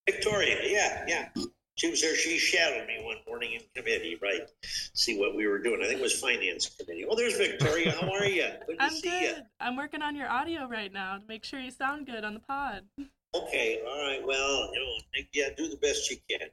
Victoria 0.09 0.59
yeah 0.63 1.05
yeah 1.09 1.29
she 1.77 1.91
was 1.91 2.01
there. 2.01 2.17
She 2.17 2.39
shadowed 2.39 2.87
me 2.89 3.03
one 3.05 3.19
morning 3.29 3.53
in 3.53 3.61
committee, 3.75 4.19
right? 4.21 4.49
See 4.95 5.19
what 5.19 5.37
we 5.37 5.47
were 5.47 5.59
doing. 5.59 5.81
I 5.83 5.87
think 5.87 6.01
it 6.01 6.03
was 6.03 6.19
finance 6.19 6.69
committee. 6.69 7.05
Oh, 7.09 7.15
there's 7.15 7.37
Victoria. 7.37 7.93
How 7.93 8.11
are 8.13 8.25
you? 8.25 8.49
Good 8.67 8.79
to 8.79 8.83
I'm 8.83 8.91
see 8.91 9.11
good. 9.11 9.23
you. 9.23 9.35
I'm 9.61 9.77
working 9.77 10.03
on 10.03 10.17
your 10.17 10.29
audio 10.29 10.67
right 10.67 10.93
now 10.93 11.19
to 11.19 11.23
make 11.29 11.45
sure 11.45 11.61
you 11.61 11.71
sound 11.71 12.07
good 12.07 12.25
on 12.25 12.35
the 12.35 12.41
pod. 12.41 12.83
Okay. 13.35 13.81
All 13.87 14.01
right. 14.03 14.25
Well, 14.25 14.71
you 14.73 14.81
know, 14.81 15.25
yeah, 15.35 15.49
do 15.55 15.69
the 15.69 15.77
best 15.77 16.11
you 16.11 16.17
can. 16.31 16.49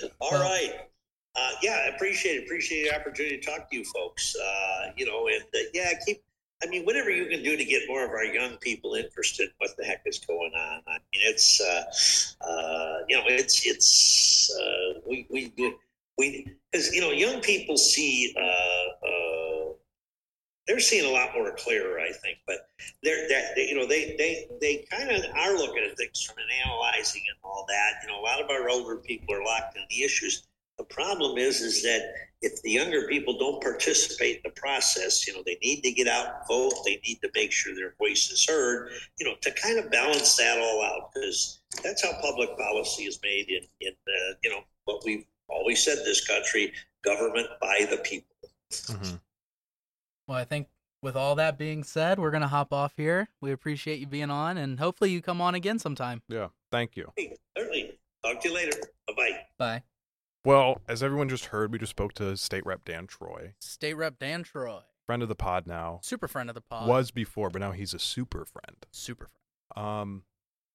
All 0.20 0.30
right. 0.30 0.74
Uh, 1.34 1.50
yeah, 1.60 1.86
I 1.86 1.88
appreciate 1.96 2.36
it. 2.36 2.44
Appreciate 2.44 2.88
the 2.88 2.94
opportunity 2.94 3.38
to 3.38 3.50
talk 3.50 3.68
to 3.68 3.76
you 3.76 3.84
folks. 3.84 4.36
Uh, 4.36 4.92
you 4.96 5.06
know, 5.06 5.26
and 5.26 5.42
uh, 5.42 5.58
yeah, 5.74 5.92
keep 6.06 6.22
I 6.62 6.66
mean, 6.66 6.84
whatever 6.84 7.10
you 7.10 7.26
can 7.26 7.42
do 7.42 7.56
to 7.56 7.64
get 7.64 7.82
more 7.86 8.04
of 8.04 8.10
our 8.10 8.24
young 8.24 8.56
people 8.56 8.94
interested, 8.94 9.50
what 9.58 9.76
the 9.76 9.84
heck 9.84 10.02
is 10.06 10.18
going 10.18 10.52
on? 10.54 10.82
I 10.88 10.98
mean, 11.12 11.22
it's 11.22 11.60
uh, 11.60 12.44
uh, 12.44 12.98
you 13.08 13.16
know, 13.16 13.24
it's 13.26 13.64
it's 13.64 14.50
uh, 14.58 15.00
we 15.06 15.26
we 15.30 15.52
we 16.16 16.56
because 16.72 16.92
you 16.94 17.00
know, 17.00 17.12
young 17.12 17.40
people 17.40 17.76
see 17.76 18.34
uh, 18.36 19.06
uh, 19.06 19.72
they're 20.66 20.80
seeing 20.80 21.06
a 21.06 21.10
lot 21.10 21.30
more 21.34 21.52
clearer, 21.52 22.00
I 22.00 22.12
think, 22.12 22.38
but 22.46 22.68
they're 23.02 23.28
that 23.28 23.54
they, 23.54 23.68
you 23.68 23.76
know 23.76 23.86
they 23.86 24.16
they 24.18 24.48
they 24.60 24.84
kind 24.90 25.10
of 25.10 25.24
are 25.36 25.54
looking 25.54 25.84
at 25.88 25.96
things 25.96 26.22
from 26.22 26.38
an 26.38 26.66
analyzing 26.66 27.22
and 27.28 27.38
all 27.42 27.64
that. 27.68 28.02
You 28.02 28.08
know, 28.08 28.20
a 28.20 28.24
lot 28.24 28.42
of 28.42 28.50
our 28.50 28.68
older 28.68 28.96
people 28.96 29.34
are 29.34 29.44
locked 29.44 29.76
in 29.76 29.82
the 29.90 30.02
issues. 30.02 30.46
The 30.78 30.84
problem 30.84 31.38
is, 31.38 31.60
is 31.60 31.82
that 31.82 32.12
if 32.40 32.62
the 32.62 32.70
younger 32.70 33.08
people 33.08 33.36
don't 33.36 33.60
participate 33.60 34.36
in 34.36 34.42
the 34.44 34.60
process, 34.60 35.26
you 35.26 35.34
know, 35.34 35.42
they 35.44 35.58
need 35.60 35.82
to 35.82 35.90
get 35.90 36.06
out 36.06 36.26
and 36.26 36.34
vote. 36.48 36.72
They 36.84 37.00
need 37.04 37.18
to 37.22 37.30
make 37.34 37.50
sure 37.50 37.74
their 37.74 37.94
voice 37.98 38.30
is 38.30 38.46
heard, 38.48 38.90
you 39.18 39.26
know, 39.26 39.34
to 39.40 39.50
kind 39.50 39.78
of 39.78 39.90
balance 39.90 40.36
that 40.36 40.58
all 40.58 40.82
out 40.84 41.10
because 41.12 41.60
that's 41.82 42.04
how 42.04 42.12
public 42.20 42.56
policy 42.56 43.04
is 43.04 43.18
made 43.24 43.48
in, 43.48 43.62
in 43.80 43.92
uh, 43.92 44.34
you 44.44 44.50
know, 44.50 44.60
what 44.84 45.02
we've 45.04 45.24
always 45.48 45.82
said 45.84 45.98
this 46.04 46.26
country, 46.26 46.72
government 47.02 47.48
by 47.60 47.86
the 47.90 47.96
people. 47.98 48.36
Mm-hmm. 48.70 49.16
Well, 50.28 50.38
I 50.38 50.44
think 50.44 50.68
with 51.02 51.16
all 51.16 51.34
that 51.36 51.58
being 51.58 51.82
said, 51.82 52.20
we're 52.20 52.30
going 52.30 52.42
to 52.42 52.48
hop 52.48 52.72
off 52.72 52.92
here. 52.96 53.28
We 53.40 53.50
appreciate 53.50 53.98
you 53.98 54.06
being 54.06 54.30
on 54.30 54.58
and 54.58 54.78
hopefully 54.78 55.10
you 55.10 55.22
come 55.22 55.40
on 55.40 55.56
again 55.56 55.80
sometime. 55.80 56.22
Yeah. 56.28 56.48
Thank 56.70 56.96
you. 56.96 57.12
Hey, 57.16 57.36
certainly. 57.56 57.98
Talk 58.24 58.40
to 58.42 58.48
you 58.48 58.54
later. 58.54 58.78
Bye-bye. 59.08 59.38
Bye. 59.58 59.82
Well, 60.48 60.80
as 60.88 61.02
everyone 61.02 61.28
just 61.28 61.44
heard, 61.44 61.70
we 61.70 61.78
just 61.78 61.90
spoke 61.90 62.14
to 62.14 62.34
State 62.38 62.64
Rep 62.64 62.82
Dan 62.82 63.06
Troy. 63.06 63.52
State 63.60 63.92
Rep 63.92 64.18
Dan 64.18 64.42
Troy. 64.44 64.80
Friend 65.04 65.22
of 65.22 65.28
the 65.28 65.34
pod 65.34 65.66
now. 65.66 66.00
Super 66.02 66.26
friend 66.26 66.48
of 66.48 66.54
the 66.54 66.62
pod. 66.62 66.88
Was 66.88 67.10
before, 67.10 67.50
but 67.50 67.60
now 67.60 67.72
he's 67.72 67.92
a 67.92 67.98
super 67.98 68.46
friend. 68.46 68.86
Super 68.90 69.26
friend. 69.26 69.86
Um, 69.86 70.22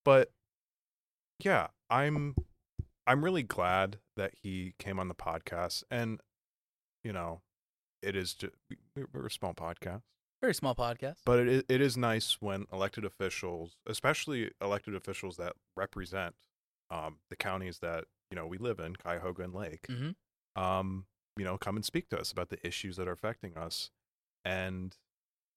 but 0.05 0.31
yeah, 1.43 1.69
I'm 1.89 2.35
I'm 3.07 3.23
really 3.23 3.41
glad 3.41 3.97
that 4.15 4.33
he 4.43 4.75
came 4.77 4.99
on 4.99 5.07
the 5.07 5.15
podcast, 5.15 5.81
and 5.89 6.21
you 7.03 7.11
know, 7.11 7.41
it 8.03 8.15
is 8.15 8.35
just 8.35 8.53
we're 9.11 9.25
a 9.25 9.31
small 9.31 9.55
podcast, 9.55 10.03
very 10.39 10.53
small 10.53 10.75
podcast, 10.75 11.15
but 11.25 11.39
it 11.39 11.47
is, 11.47 11.63
it 11.67 11.81
is 11.81 11.97
nice 11.97 12.37
when 12.39 12.67
elected 12.71 13.05
officials, 13.05 13.77
especially 13.87 14.51
elected 14.61 14.93
officials 14.93 15.37
that 15.37 15.53
represent 15.75 16.35
um, 16.91 17.17
the 17.31 17.35
counties 17.35 17.79
that 17.79 18.03
you 18.33 18.39
know 18.39 18.47
we 18.47 18.57
live 18.57 18.79
in 18.79 18.95
Cuyahoga 18.95 19.43
and 19.43 19.53
Lake, 19.53 19.85
mm-hmm. 19.87 20.59
um, 20.61 21.05
you 21.37 21.45
know, 21.45 21.55
come 21.55 21.75
and 21.75 21.85
speak 21.85 22.09
to 22.09 22.19
us 22.19 22.31
about 22.31 22.49
the 22.49 22.57
issues 22.65 22.97
that 22.97 23.07
are 23.07 23.11
affecting 23.11 23.55
us, 23.55 23.91
and 24.43 24.97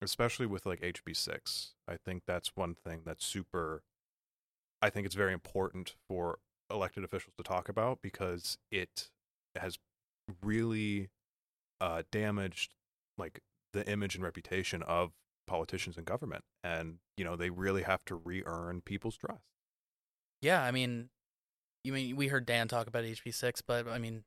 especially 0.03 0.45
with 0.45 0.67
like 0.67 0.83
HB 0.83 1.17
six, 1.17 1.73
I 1.89 1.97
think 1.97 2.25
that's 2.27 2.55
one 2.55 2.75
thing 2.75 3.01
that's 3.07 3.25
super. 3.25 3.83
I 4.83 4.91
think 4.91 5.07
it's 5.07 5.15
very 5.15 5.33
important 5.33 5.95
for 6.07 6.37
elected 6.71 7.03
officials 7.03 7.33
to 7.39 7.43
talk 7.43 7.71
about 7.71 8.01
because 8.03 8.59
it 8.71 9.09
has 9.59 9.79
really 10.43 11.09
uh, 11.81 12.03
damaged 12.13 12.75
like 13.17 13.41
the 13.73 13.89
image 13.91 14.17
and 14.17 14.23
reputation 14.23 14.83
of 14.83 15.13
politicians 15.47 15.97
and 15.97 16.05
government 16.05 16.45
and 16.63 16.97
you 17.17 17.25
know 17.25 17.37
they 17.37 17.49
really 17.49 17.85
have 17.85 18.05
to 18.05 18.17
re-earn 18.17 18.81
people's 18.81 19.17
trust 19.17 19.45
yeah 20.43 20.61
i 20.65 20.73
mean 20.73 21.09
you 21.87 21.93
mean 21.93 22.17
we 22.17 22.27
heard 22.27 22.45
Dan 22.45 22.67
talk 22.67 22.89
about 22.89 23.05
HB6, 23.05 23.63
but 23.67 23.89
I 23.89 23.99
mean, 23.99 24.25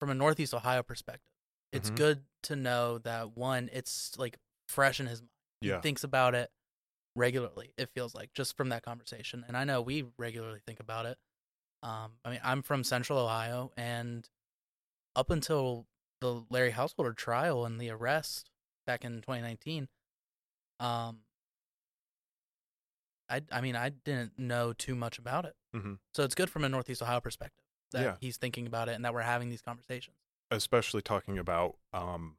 from 0.00 0.10
a 0.10 0.14
Northeast 0.14 0.54
Ohio 0.54 0.82
perspective, 0.82 1.28
it's 1.70 1.88
mm-hmm. 1.88 1.96
good 1.96 2.20
to 2.44 2.56
know 2.56 2.98
that 2.98 3.36
one, 3.36 3.68
it's 3.72 4.12
like 4.18 4.38
fresh 4.68 4.98
in 4.98 5.06
his 5.06 5.20
mind. 5.20 5.28
Yeah. 5.60 5.76
He 5.76 5.82
thinks 5.82 6.02
about 6.02 6.34
it 6.34 6.50
regularly. 7.14 7.72
It 7.76 7.90
feels 7.94 8.14
like 8.14 8.30
just 8.34 8.56
from 8.56 8.70
that 8.70 8.82
conversation, 8.82 9.44
and 9.46 9.56
I 9.56 9.64
know 9.64 9.82
we 9.82 10.06
regularly 10.18 10.60
think 10.66 10.80
about 10.80 11.06
it. 11.06 11.18
Um, 11.82 12.12
I 12.24 12.30
mean, 12.30 12.40
I'm 12.42 12.62
from 12.62 12.84
Central 12.84 13.18
Ohio, 13.18 13.70
and 13.76 14.28
up 15.14 15.30
until 15.30 15.86
the 16.20 16.42
Larry 16.48 16.70
Householder 16.70 17.12
trial 17.12 17.66
and 17.66 17.80
the 17.80 17.90
arrest 17.90 18.50
back 18.86 19.04
in 19.04 19.16
2019, 19.16 19.88
um, 20.80 21.18
I 23.28 23.42
I 23.52 23.60
mean, 23.60 23.76
I 23.76 23.90
didn't 23.90 24.38
know 24.38 24.72
too 24.72 24.94
much 24.94 25.18
about 25.18 25.44
it. 25.44 25.54
Mm-hmm. 25.74 25.94
So 26.14 26.22
it's 26.22 26.34
good 26.34 26.50
from 26.50 26.64
a 26.64 26.68
Northeast 26.68 27.02
Ohio 27.02 27.20
perspective 27.20 27.64
that 27.92 28.02
yeah. 28.02 28.14
he's 28.20 28.36
thinking 28.36 28.66
about 28.66 28.88
it 28.88 28.92
and 28.92 29.04
that 29.04 29.14
we're 29.14 29.22
having 29.22 29.50
these 29.50 29.62
conversations. 29.62 30.16
Especially 30.50 31.02
talking 31.02 31.38
about, 31.38 31.76
um, 31.92 32.36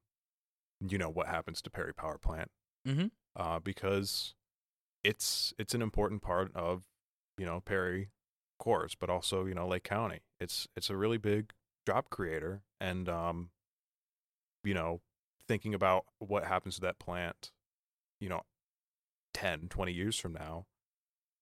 you 0.87 0.97
know, 0.97 1.09
what 1.09 1.27
happens 1.27 1.61
to 1.63 1.69
Perry 1.69 1.93
Power 1.93 2.17
Plant, 2.17 2.51
mm-hmm. 2.87 3.07
uh, 3.35 3.59
because 3.59 4.35
it's 5.03 5.53
it's 5.57 5.73
an 5.73 5.81
important 5.81 6.21
part 6.21 6.51
of 6.55 6.83
you 7.37 7.45
know 7.45 7.59
Perry, 7.59 8.03
of 8.03 8.63
course, 8.63 8.95
but 8.95 9.09
also 9.09 9.45
you 9.45 9.55
know 9.55 9.67
Lake 9.67 9.83
County. 9.83 10.19
It's 10.39 10.67
it's 10.75 10.89
a 10.89 10.97
really 10.97 11.17
big 11.17 11.53
job 11.87 12.09
creator, 12.09 12.61
and 12.79 13.09
um, 13.09 13.49
you 14.63 14.73
know, 14.73 15.01
thinking 15.47 15.73
about 15.73 16.05
what 16.19 16.45
happens 16.45 16.75
to 16.75 16.81
that 16.81 16.99
plant, 16.99 17.51
you 18.19 18.29
know, 18.29 18.41
10, 19.33 19.67
20 19.69 19.91
years 19.91 20.17
from 20.17 20.33
now, 20.33 20.65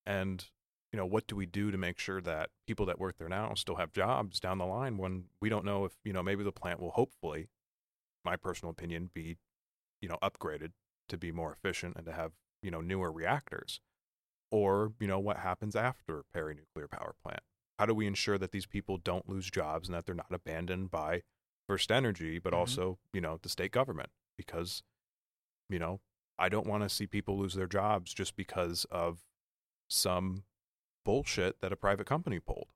and 0.06 0.46
you 0.92 0.98
know, 0.98 1.06
what 1.06 1.28
do 1.28 1.36
we 1.36 1.46
do 1.46 1.72
to 1.72 1.78
make 1.78 1.98
sure 2.00 2.22
that 2.22 2.50
people 2.68 2.86
that 2.86 3.00
work 3.00 3.18
there 3.18 3.30
now 3.30 3.54
still 3.54 3.76
have 3.76 3.94
jobs 3.94 4.40
down 4.40 4.58
the 4.58 4.66
line 4.66 4.98
when 4.98 5.26
we 5.40 5.50
don't 5.50 5.66
know 5.66 5.86
if, 5.86 5.94
you 6.04 6.12
know, 6.12 6.22
maybe 6.22 6.44
the 6.44 6.52
plant 6.52 6.80
will 6.80 6.92
hopefully, 6.92 7.48
my 8.26 8.36
personal 8.36 8.72
opinion, 8.72 9.10
be, 9.14 9.38
you 10.02 10.10
know, 10.10 10.18
upgraded 10.22 10.72
to 11.08 11.18
be 11.18 11.32
more 11.32 11.54
efficient 11.54 11.96
and 11.96 12.06
to 12.06 12.12
have, 12.12 12.34
you 12.62 12.72
know, 12.72 12.82
newer 12.82 13.12
reactors? 13.12 13.80
Or, 14.52 14.92
you 15.00 15.08
know, 15.08 15.20
what 15.20 15.38
happens 15.38 15.78
after 15.78 16.24
Perry 16.34 16.56
Nuclear 16.56 16.90
Power 16.90 17.16
Plant? 17.24 17.40
How 17.80 17.86
do 17.86 17.94
we 17.94 18.06
ensure 18.06 18.38
that 18.38 18.52
these 18.52 18.66
people 18.66 18.98
don't 18.98 19.30
lose 19.30 19.50
jobs 19.50 19.88
and 19.88 19.96
that 19.96 20.06
they're 20.06 20.14
not 20.14 20.34
abandoned 20.34 20.92
by 20.92 21.24
FirstEnergy, 21.70 22.44
but 22.44 22.52
Mhm. 22.52 22.58
also, 22.58 23.00
you 23.14 23.22
know, 23.22 23.40
the 23.42 23.48
state 23.48 23.72
government? 23.72 24.12
Because, 24.38 24.84
you 25.70 25.80
know, 25.80 26.02
I 26.38 26.50
don't 26.50 26.68
want 26.68 26.84
to 26.84 26.90
see 26.90 27.08
people 27.08 27.38
lose 27.38 27.54
their 27.54 27.68
jobs 27.68 28.14
just 28.14 28.36
because 28.36 28.84
of 28.92 29.24
some 29.88 30.44
bullshit 31.04 31.62
that 31.62 31.72
a 31.72 31.76
private 31.76 32.06
company 32.06 32.40
pulled. 32.40 32.68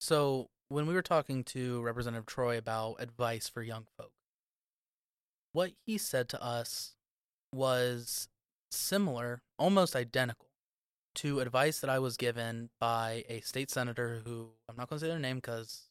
So 0.00 0.48
when 0.68 0.86
we 0.86 0.94
were 0.94 1.02
talking 1.02 1.44
to 1.44 1.80
Representative 1.82 2.26
Troy 2.26 2.56
about 2.58 2.96
advice 2.98 3.48
for 3.48 3.62
young 3.62 3.86
folk, 3.96 4.12
what 5.52 5.72
he 5.86 5.98
said 5.98 6.28
to 6.30 6.42
us 6.42 6.94
was 7.52 8.28
similar, 8.70 9.42
almost 9.58 9.94
identical, 9.94 10.48
to 11.16 11.40
advice 11.40 11.80
that 11.80 11.90
I 11.90 11.98
was 11.98 12.16
given 12.16 12.70
by 12.80 13.24
a 13.28 13.40
state 13.40 13.70
senator 13.70 14.22
who 14.24 14.48
I'm 14.68 14.76
not 14.76 14.88
going 14.88 14.98
to 14.98 15.04
say 15.04 15.10
their 15.10 15.18
name 15.18 15.36
because 15.36 15.88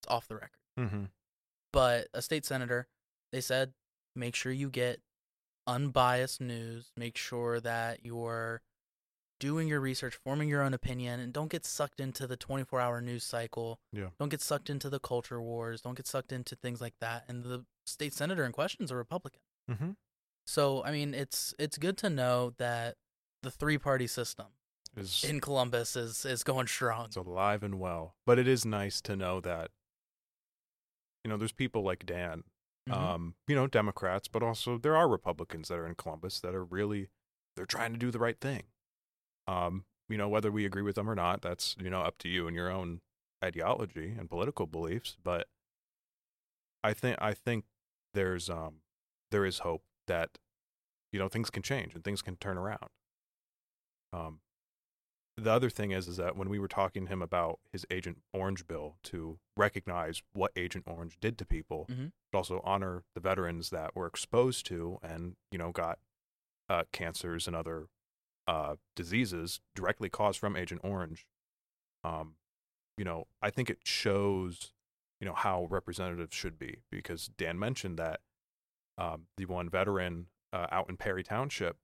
it's 0.00 0.08
off 0.08 0.28
the 0.28 0.36
record, 0.36 0.50
Mm-hmm. 0.78 1.04
but 1.72 2.06
a 2.14 2.22
state 2.22 2.44
senator. 2.44 2.86
They 3.32 3.40
said, 3.40 3.72
make 4.14 4.36
sure 4.36 4.52
you 4.52 4.70
get 4.70 5.00
unbiased 5.66 6.40
news. 6.40 6.92
Make 6.96 7.16
sure 7.16 7.58
that 7.60 8.04
you're 8.04 8.62
doing 9.40 9.68
your 9.68 9.80
research, 9.80 10.14
forming 10.24 10.48
your 10.48 10.62
own 10.62 10.72
opinion, 10.74 11.20
and 11.20 11.32
don't 11.32 11.50
get 11.50 11.64
sucked 11.64 12.00
into 12.00 12.26
the 12.26 12.36
24 12.36 12.80
hour 12.80 13.00
news 13.00 13.24
cycle. 13.24 13.80
Yeah. 13.92 14.08
Don't 14.18 14.28
get 14.30 14.40
sucked 14.40 14.70
into 14.70 14.88
the 14.88 15.00
culture 15.00 15.40
wars. 15.42 15.80
Don't 15.82 15.96
get 15.96 16.06
sucked 16.06 16.32
into 16.32 16.54
things 16.56 16.80
like 16.80 16.94
that. 17.00 17.24
And 17.28 17.42
the 17.44 17.64
state 17.86 18.14
senator 18.14 18.44
in 18.44 18.52
question 18.52 18.84
is 18.84 18.90
a 18.90 18.96
Republican. 18.96 19.40
Mm-hmm. 19.70 19.90
So, 20.46 20.82
I 20.84 20.92
mean, 20.92 21.14
it's 21.14 21.54
it's 21.58 21.78
good 21.78 21.96
to 21.98 22.10
know 22.10 22.52
that 22.58 22.96
the 23.42 23.50
three 23.50 23.78
party 23.78 24.06
system 24.06 24.46
Is 24.96 25.24
in 25.24 25.40
Columbus 25.40 25.96
is 25.96 26.24
is 26.24 26.42
going 26.44 26.66
strong. 26.66 27.06
it's 27.06 27.16
alive 27.16 27.62
and 27.62 27.78
well. 27.80 28.14
But 28.26 28.38
it 28.38 28.46
is 28.48 28.64
nice 28.64 29.00
to 29.02 29.16
know 29.16 29.40
that, 29.40 29.70
you 31.24 31.30
know, 31.30 31.36
there's 31.36 31.52
people 31.52 31.82
like 31.82 32.04
Dan, 32.06 32.44
Mhm. 32.88 32.92
um, 32.94 33.34
you 33.48 33.54
know, 33.54 33.66
Democrats, 33.66 34.28
but 34.28 34.42
also 34.42 34.76
there 34.78 34.96
are 34.96 35.08
Republicans 35.08 35.68
that 35.68 35.78
are 35.78 35.86
in 35.86 35.94
Columbus 35.94 36.40
that 36.40 36.54
are 36.54 36.64
really 36.64 37.08
they're 37.56 37.64
trying 37.66 37.92
to 37.92 37.98
do 37.98 38.10
the 38.10 38.18
right 38.18 38.38
thing. 38.40 38.64
Um, 39.46 39.84
you 40.08 40.16
know, 40.18 40.28
whether 40.28 40.50
we 40.52 40.64
agree 40.66 40.82
with 40.82 40.96
them 40.96 41.08
or 41.08 41.14
not, 41.14 41.42
that's 41.42 41.76
you 41.80 41.90
know 41.90 42.00
up 42.02 42.18
to 42.18 42.28
you 42.28 42.46
and 42.46 42.54
your 42.56 42.70
own 42.70 43.00
ideology 43.42 44.14
and 44.18 44.28
political 44.28 44.66
beliefs. 44.66 45.16
But 45.22 45.48
I 46.82 46.92
think 46.94 47.16
I 47.20 47.34
think 47.34 47.64
there's 48.14 48.48
um 48.50 48.76
there 49.30 49.44
is 49.44 49.60
hope 49.60 49.82
that 50.06 50.38
you 51.12 51.18
know 51.18 51.28
things 51.28 51.50
can 51.50 51.62
change 51.62 51.94
and 51.94 52.04
things 52.04 52.22
can 52.22 52.36
turn 52.36 52.56
around. 52.58 52.88
Um, 54.12 54.40
the 55.36 55.50
other 55.50 55.70
thing 55.70 55.90
is 55.90 56.06
is 56.06 56.16
that 56.18 56.36
when 56.36 56.48
we 56.48 56.58
were 56.58 56.68
talking 56.68 57.04
to 57.06 57.08
him 57.12 57.20
about 57.22 57.58
his 57.72 57.84
Agent 57.90 58.18
Orange 58.32 58.66
bill 58.68 58.96
to 59.04 59.38
recognize 59.56 60.22
what 60.32 60.52
Agent 60.54 60.84
Orange 60.86 61.18
did 61.20 61.36
to 61.38 61.44
people, 61.46 61.86
Mhm. 61.90 62.12
but 62.30 62.38
also 62.38 62.60
honor 62.64 63.02
the 63.14 63.20
veterans 63.20 63.70
that 63.70 63.96
were 63.96 64.06
exposed 64.06 64.64
to 64.66 64.98
and 65.02 65.36
you 65.50 65.58
know 65.58 65.72
got 65.72 65.98
uh, 66.68 66.84
cancers 66.92 67.46
and 67.46 67.54
other 67.56 67.88
uh, 68.46 68.76
diseases 68.94 69.60
directly 69.74 70.08
caused 70.08 70.38
from 70.38 70.56
Agent 70.56 70.80
Orange. 70.84 71.26
Um, 72.02 72.34
you 72.98 73.04
know, 73.04 73.26
I 73.42 73.50
think 73.50 73.70
it 73.70 73.78
shows 73.84 74.72
you 75.20 75.26
know 75.26 75.34
how 75.34 75.66
representatives 75.70 76.34
should 76.34 76.58
be 76.58 76.78
because 76.90 77.30
Dan 77.38 77.58
mentioned 77.58 77.98
that 77.98 78.20
um, 78.98 79.22
the 79.36 79.46
one 79.46 79.68
veteran 79.68 80.26
uh, 80.52 80.66
out 80.70 80.88
in 80.88 80.96
Perry 80.96 81.22
Township, 81.24 81.76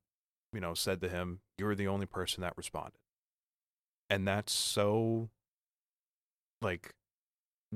you 0.53 0.61
know, 0.61 0.75
said 0.75 1.01
to 1.01 1.09
him, 1.09 1.41
"You're 1.59 1.75
the 1.75 1.89
only 1.89 2.07
person 2.07 2.43
that 2.43 2.57
responded," 2.57 3.01
and 4.09 4.27
that's 4.29 4.53
so 4.53 5.31
like 6.63 6.95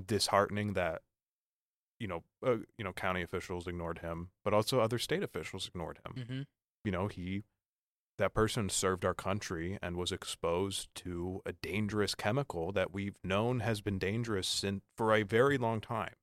disheartening 0.06 0.74
that 0.74 1.02
you 1.98 2.06
know 2.08 2.22
uh, 2.44 2.56
you 2.76 2.84
know 2.84 2.92
county 2.92 3.22
officials 3.22 3.66
ignored 3.66 3.98
him, 3.98 4.30
but 4.44 4.52
also 4.52 4.80
other 4.80 4.98
state 4.98 5.22
officials 5.22 5.68
ignored 5.68 5.98
him. 6.04 6.24
hmm 6.26 6.42
You 6.84 6.92
know, 6.92 7.08
he 7.08 7.44
that 8.18 8.34
person 8.34 8.68
served 8.68 9.04
our 9.04 9.14
country 9.14 9.78
and 9.82 9.96
was 9.96 10.12
exposed 10.12 10.88
to 10.94 11.42
a 11.44 11.52
dangerous 11.52 12.14
chemical 12.14 12.70
that 12.72 12.92
we've 12.92 13.18
known 13.24 13.60
has 13.60 13.80
been 13.80 13.98
dangerous 13.98 14.46
sin 14.46 14.82
for 14.96 15.12
a 15.14 15.22
very 15.24 15.58
long 15.58 15.80
time, 15.80 16.14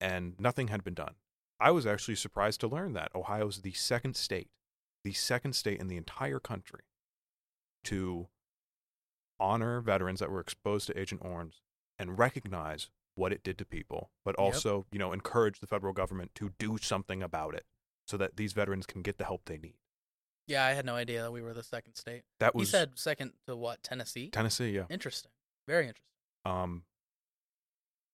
and 0.00 0.34
nothing 0.38 0.68
had 0.68 0.84
been 0.84 0.94
done. 0.94 1.14
I 1.58 1.70
was 1.70 1.86
actually 1.86 2.16
surprised 2.16 2.60
to 2.60 2.68
learn 2.68 2.92
that 2.92 3.10
Ohio 3.14 3.48
is 3.48 3.62
the 3.62 3.72
second 3.72 4.14
state, 4.14 4.48
the 5.04 5.12
second 5.12 5.54
state 5.54 5.80
in 5.80 5.88
the 5.88 5.96
entire 5.96 6.38
country 6.38 6.80
to 7.84 8.28
honor 9.40 9.80
veterans 9.80 10.20
that 10.20 10.30
were 10.30 10.40
exposed 10.40 10.86
to 10.86 10.98
Agent 10.98 11.22
Orange 11.24 11.62
and 11.98 12.18
recognize 12.18 12.90
what 13.14 13.32
it 13.32 13.42
did 13.42 13.56
to 13.58 13.64
people, 13.64 14.10
but 14.24 14.34
Yep. 14.38 14.38
also, 14.38 14.86
you 14.92 14.98
know, 14.98 15.12
encourage 15.12 15.60
the 15.60 15.66
federal 15.66 15.92
government 15.94 16.34
to 16.34 16.50
do 16.58 16.76
something 16.78 17.22
about 17.22 17.54
it 17.54 17.64
so 18.06 18.16
that 18.18 18.36
these 18.36 18.52
veterans 18.52 18.86
can 18.86 19.02
get 19.02 19.16
the 19.16 19.24
help 19.24 19.46
they 19.46 19.56
need. 19.58 19.78
Yeah, 20.46 20.64
I 20.64 20.70
had 20.74 20.84
no 20.86 20.94
idea 20.94 21.22
that 21.22 21.32
we 21.32 21.42
were 21.42 21.52
the 21.54 21.62
second 21.64 21.94
state. 21.96 22.22
That 22.40 22.54
was 22.54 22.68
He 22.68 22.72
said 22.72 22.92
second 22.94 23.32
to 23.46 23.56
what? 23.56 23.82
Tennessee. 23.82 24.30
Tennessee, 24.30 24.70
yeah. 24.70 24.84
Interesting. 24.88 25.32
Very 25.66 25.82
interesting. 25.88 26.02
Um, 26.44 26.82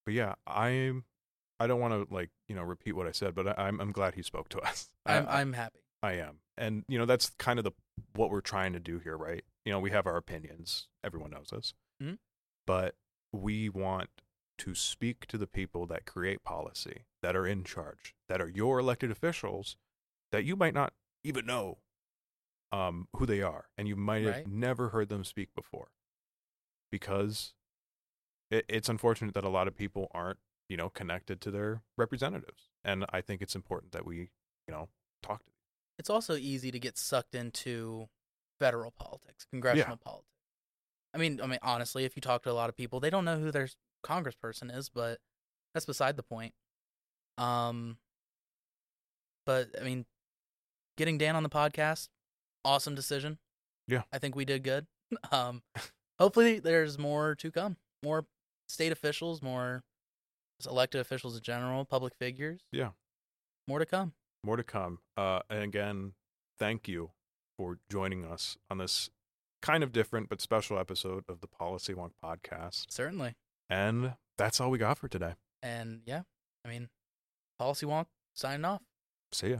but 0.04 0.14
yeah, 0.14 0.34
I'm. 0.46 1.04
I 1.60 1.66
don't 1.68 1.78
want 1.80 2.08
to 2.08 2.12
like 2.12 2.30
you 2.48 2.56
know 2.56 2.62
repeat 2.62 2.92
what 2.92 3.06
I 3.06 3.12
said, 3.12 3.34
but 3.34 3.46
I, 3.46 3.66
I'm 3.66 3.80
I'm 3.80 3.92
glad 3.92 4.14
he 4.14 4.22
spoke 4.22 4.48
to 4.50 4.60
us. 4.66 4.88
I'm 5.06 5.26
I, 5.28 5.40
I'm 5.40 5.52
happy. 5.52 5.80
I 6.02 6.14
am, 6.14 6.38
and 6.58 6.84
you 6.88 6.98
know 6.98 7.04
that's 7.06 7.30
kind 7.38 7.58
of 7.60 7.64
the 7.64 7.72
what 8.14 8.30
we're 8.30 8.40
trying 8.40 8.72
to 8.72 8.80
do 8.80 8.98
here, 8.98 9.16
right? 9.16 9.44
You 9.64 9.72
know, 9.72 9.78
we 9.78 9.90
have 9.90 10.06
our 10.06 10.16
opinions. 10.16 10.88
Everyone 11.04 11.30
knows 11.30 11.50
this, 11.52 11.74
Mhm. 12.02 12.18
but 12.66 12.96
we 13.32 13.68
want 13.68 14.10
to 14.58 14.74
speak 14.74 15.26
to 15.26 15.38
the 15.38 15.46
people 15.46 15.86
that 15.86 16.04
create 16.04 16.42
policy, 16.42 17.04
that 17.22 17.36
are 17.36 17.46
in 17.46 17.62
charge, 17.64 18.14
that 18.28 18.40
are 18.40 18.48
your 18.48 18.78
elected 18.80 19.10
officials, 19.10 19.76
that 20.32 20.44
you 20.44 20.56
might 20.56 20.74
not 20.74 20.92
even 21.22 21.46
know 21.46 21.78
um, 22.72 23.06
who 23.16 23.26
they 23.26 23.42
are, 23.42 23.66
and 23.76 23.86
you 23.86 23.96
might 23.96 24.24
have 24.24 24.36
Right. 24.36 24.46
never 24.46 24.88
heard 24.88 25.08
them 25.08 25.24
speak 25.24 25.54
before, 25.54 25.88
because 26.90 27.54
it, 28.50 28.64
it's 28.68 28.88
unfortunate 28.88 29.34
that 29.34 29.44
a 29.44 29.48
lot 29.48 29.68
of 29.68 29.76
people 29.76 30.08
aren't, 30.12 30.38
you 30.68 30.76
know, 30.76 30.88
connected 30.88 31.40
to 31.42 31.50
their 31.50 31.82
representatives, 31.96 32.70
and 32.84 33.04
I 33.10 33.20
think 33.20 33.42
it's 33.42 33.54
important 33.54 33.92
that 33.92 34.06
we, 34.06 34.30
you 34.66 34.72
know, 34.72 34.88
talk 35.22 35.40
to 35.44 35.50
them. 35.50 35.54
It's 35.98 36.10
also 36.10 36.34
easy 36.34 36.70
to 36.70 36.78
get 36.78 36.96
sucked 36.98 37.34
into 37.34 38.08
federal 38.58 38.90
politics, 38.90 39.44
congressional 39.50 39.98
politics. 39.98 40.28
I 41.14 41.18
mean, 41.18 41.40
I 41.42 41.46
mean, 41.46 41.58
honestly, 41.62 42.04
if 42.04 42.16
you 42.16 42.22
talk 42.22 42.42
to 42.44 42.50
a 42.50 42.54
lot 42.54 42.70
of 42.70 42.76
people, 42.76 42.98
they 42.98 43.10
don't 43.10 43.26
know 43.26 43.38
who 43.38 43.50
their 43.50 43.68
congressperson 44.02 44.74
is, 44.74 44.88
but 44.88 45.18
that's 45.74 45.84
beside 45.84 46.16
the 46.16 46.22
point. 46.22 46.54
Um, 47.36 47.98
but 49.44 49.68
I 49.78 49.84
mean, 49.84 50.06
getting 50.96 51.18
Dan 51.18 51.36
on 51.36 51.42
the 51.42 51.50
podcast, 51.50 52.08
awesome 52.64 52.94
decision. 52.94 53.38
Yeah. 53.88 54.02
I 54.12 54.18
think 54.18 54.34
we 54.36 54.44
did 54.44 54.62
good. 54.62 54.86
Um, 55.30 55.62
hopefully 56.18 56.58
there's 56.58 56.98
more 56.98 57.34
to 57.34 57.50
come, 57.50 57.76
more 58.02 58.24
state 58.66 58.92
officials, 58.92 59.42
more 59.42 59.82
elected 60.66 61.02
officials 61.02 61.36
in 61.36 61.42
general, 61.42 61.84
public 61.84 62.14
figures. 62.14 62.62
Yeah. 62.72 62.90
More 63.68 63.78
to 63.78 63.84
come. 63.84 64.14
more 64.42 64.56
to 64.56 64.62
come. 64.62 65.00
Uh, 65.18 65.40
and 65.50 65.62
again, 65.64 66.14
thank 66.58 66.88
you 66.88 67.10
for 67.58 67.78
joining 67.90 68.24
us 68.24 68.56
on 68.70 68.78
this 68.78 69.10
kind 69.60 69.84
of 69.84 69.92
different 69.92 70.30
but 70.30 70.40
special 70.40 70.78
episode 70.78 71.24
of 71.28 71.40
the 71.42 71.46
Policy 71.46 71.92
Wonk 71.92 72.12
podcast. 72.24 72.86
Certainly. 72.88 73.34
And 73.68 74.14
that's 74.38 74.60
all 74.62 74.70
we 74.70 74.78
got 74.78 74.96
for 74.96 75.08
today. 75.08 75.34
And 75.62 76.00
yeah, 76.06 76.22
I 76.64 76.70
mean, 76.70 76.88
Policy 77.58 77.84
Wonk 77.84 78.06
signing 78.34 78.64
off. 78.64 78.80
See 79.30 79.50
ya. 79.50 79.58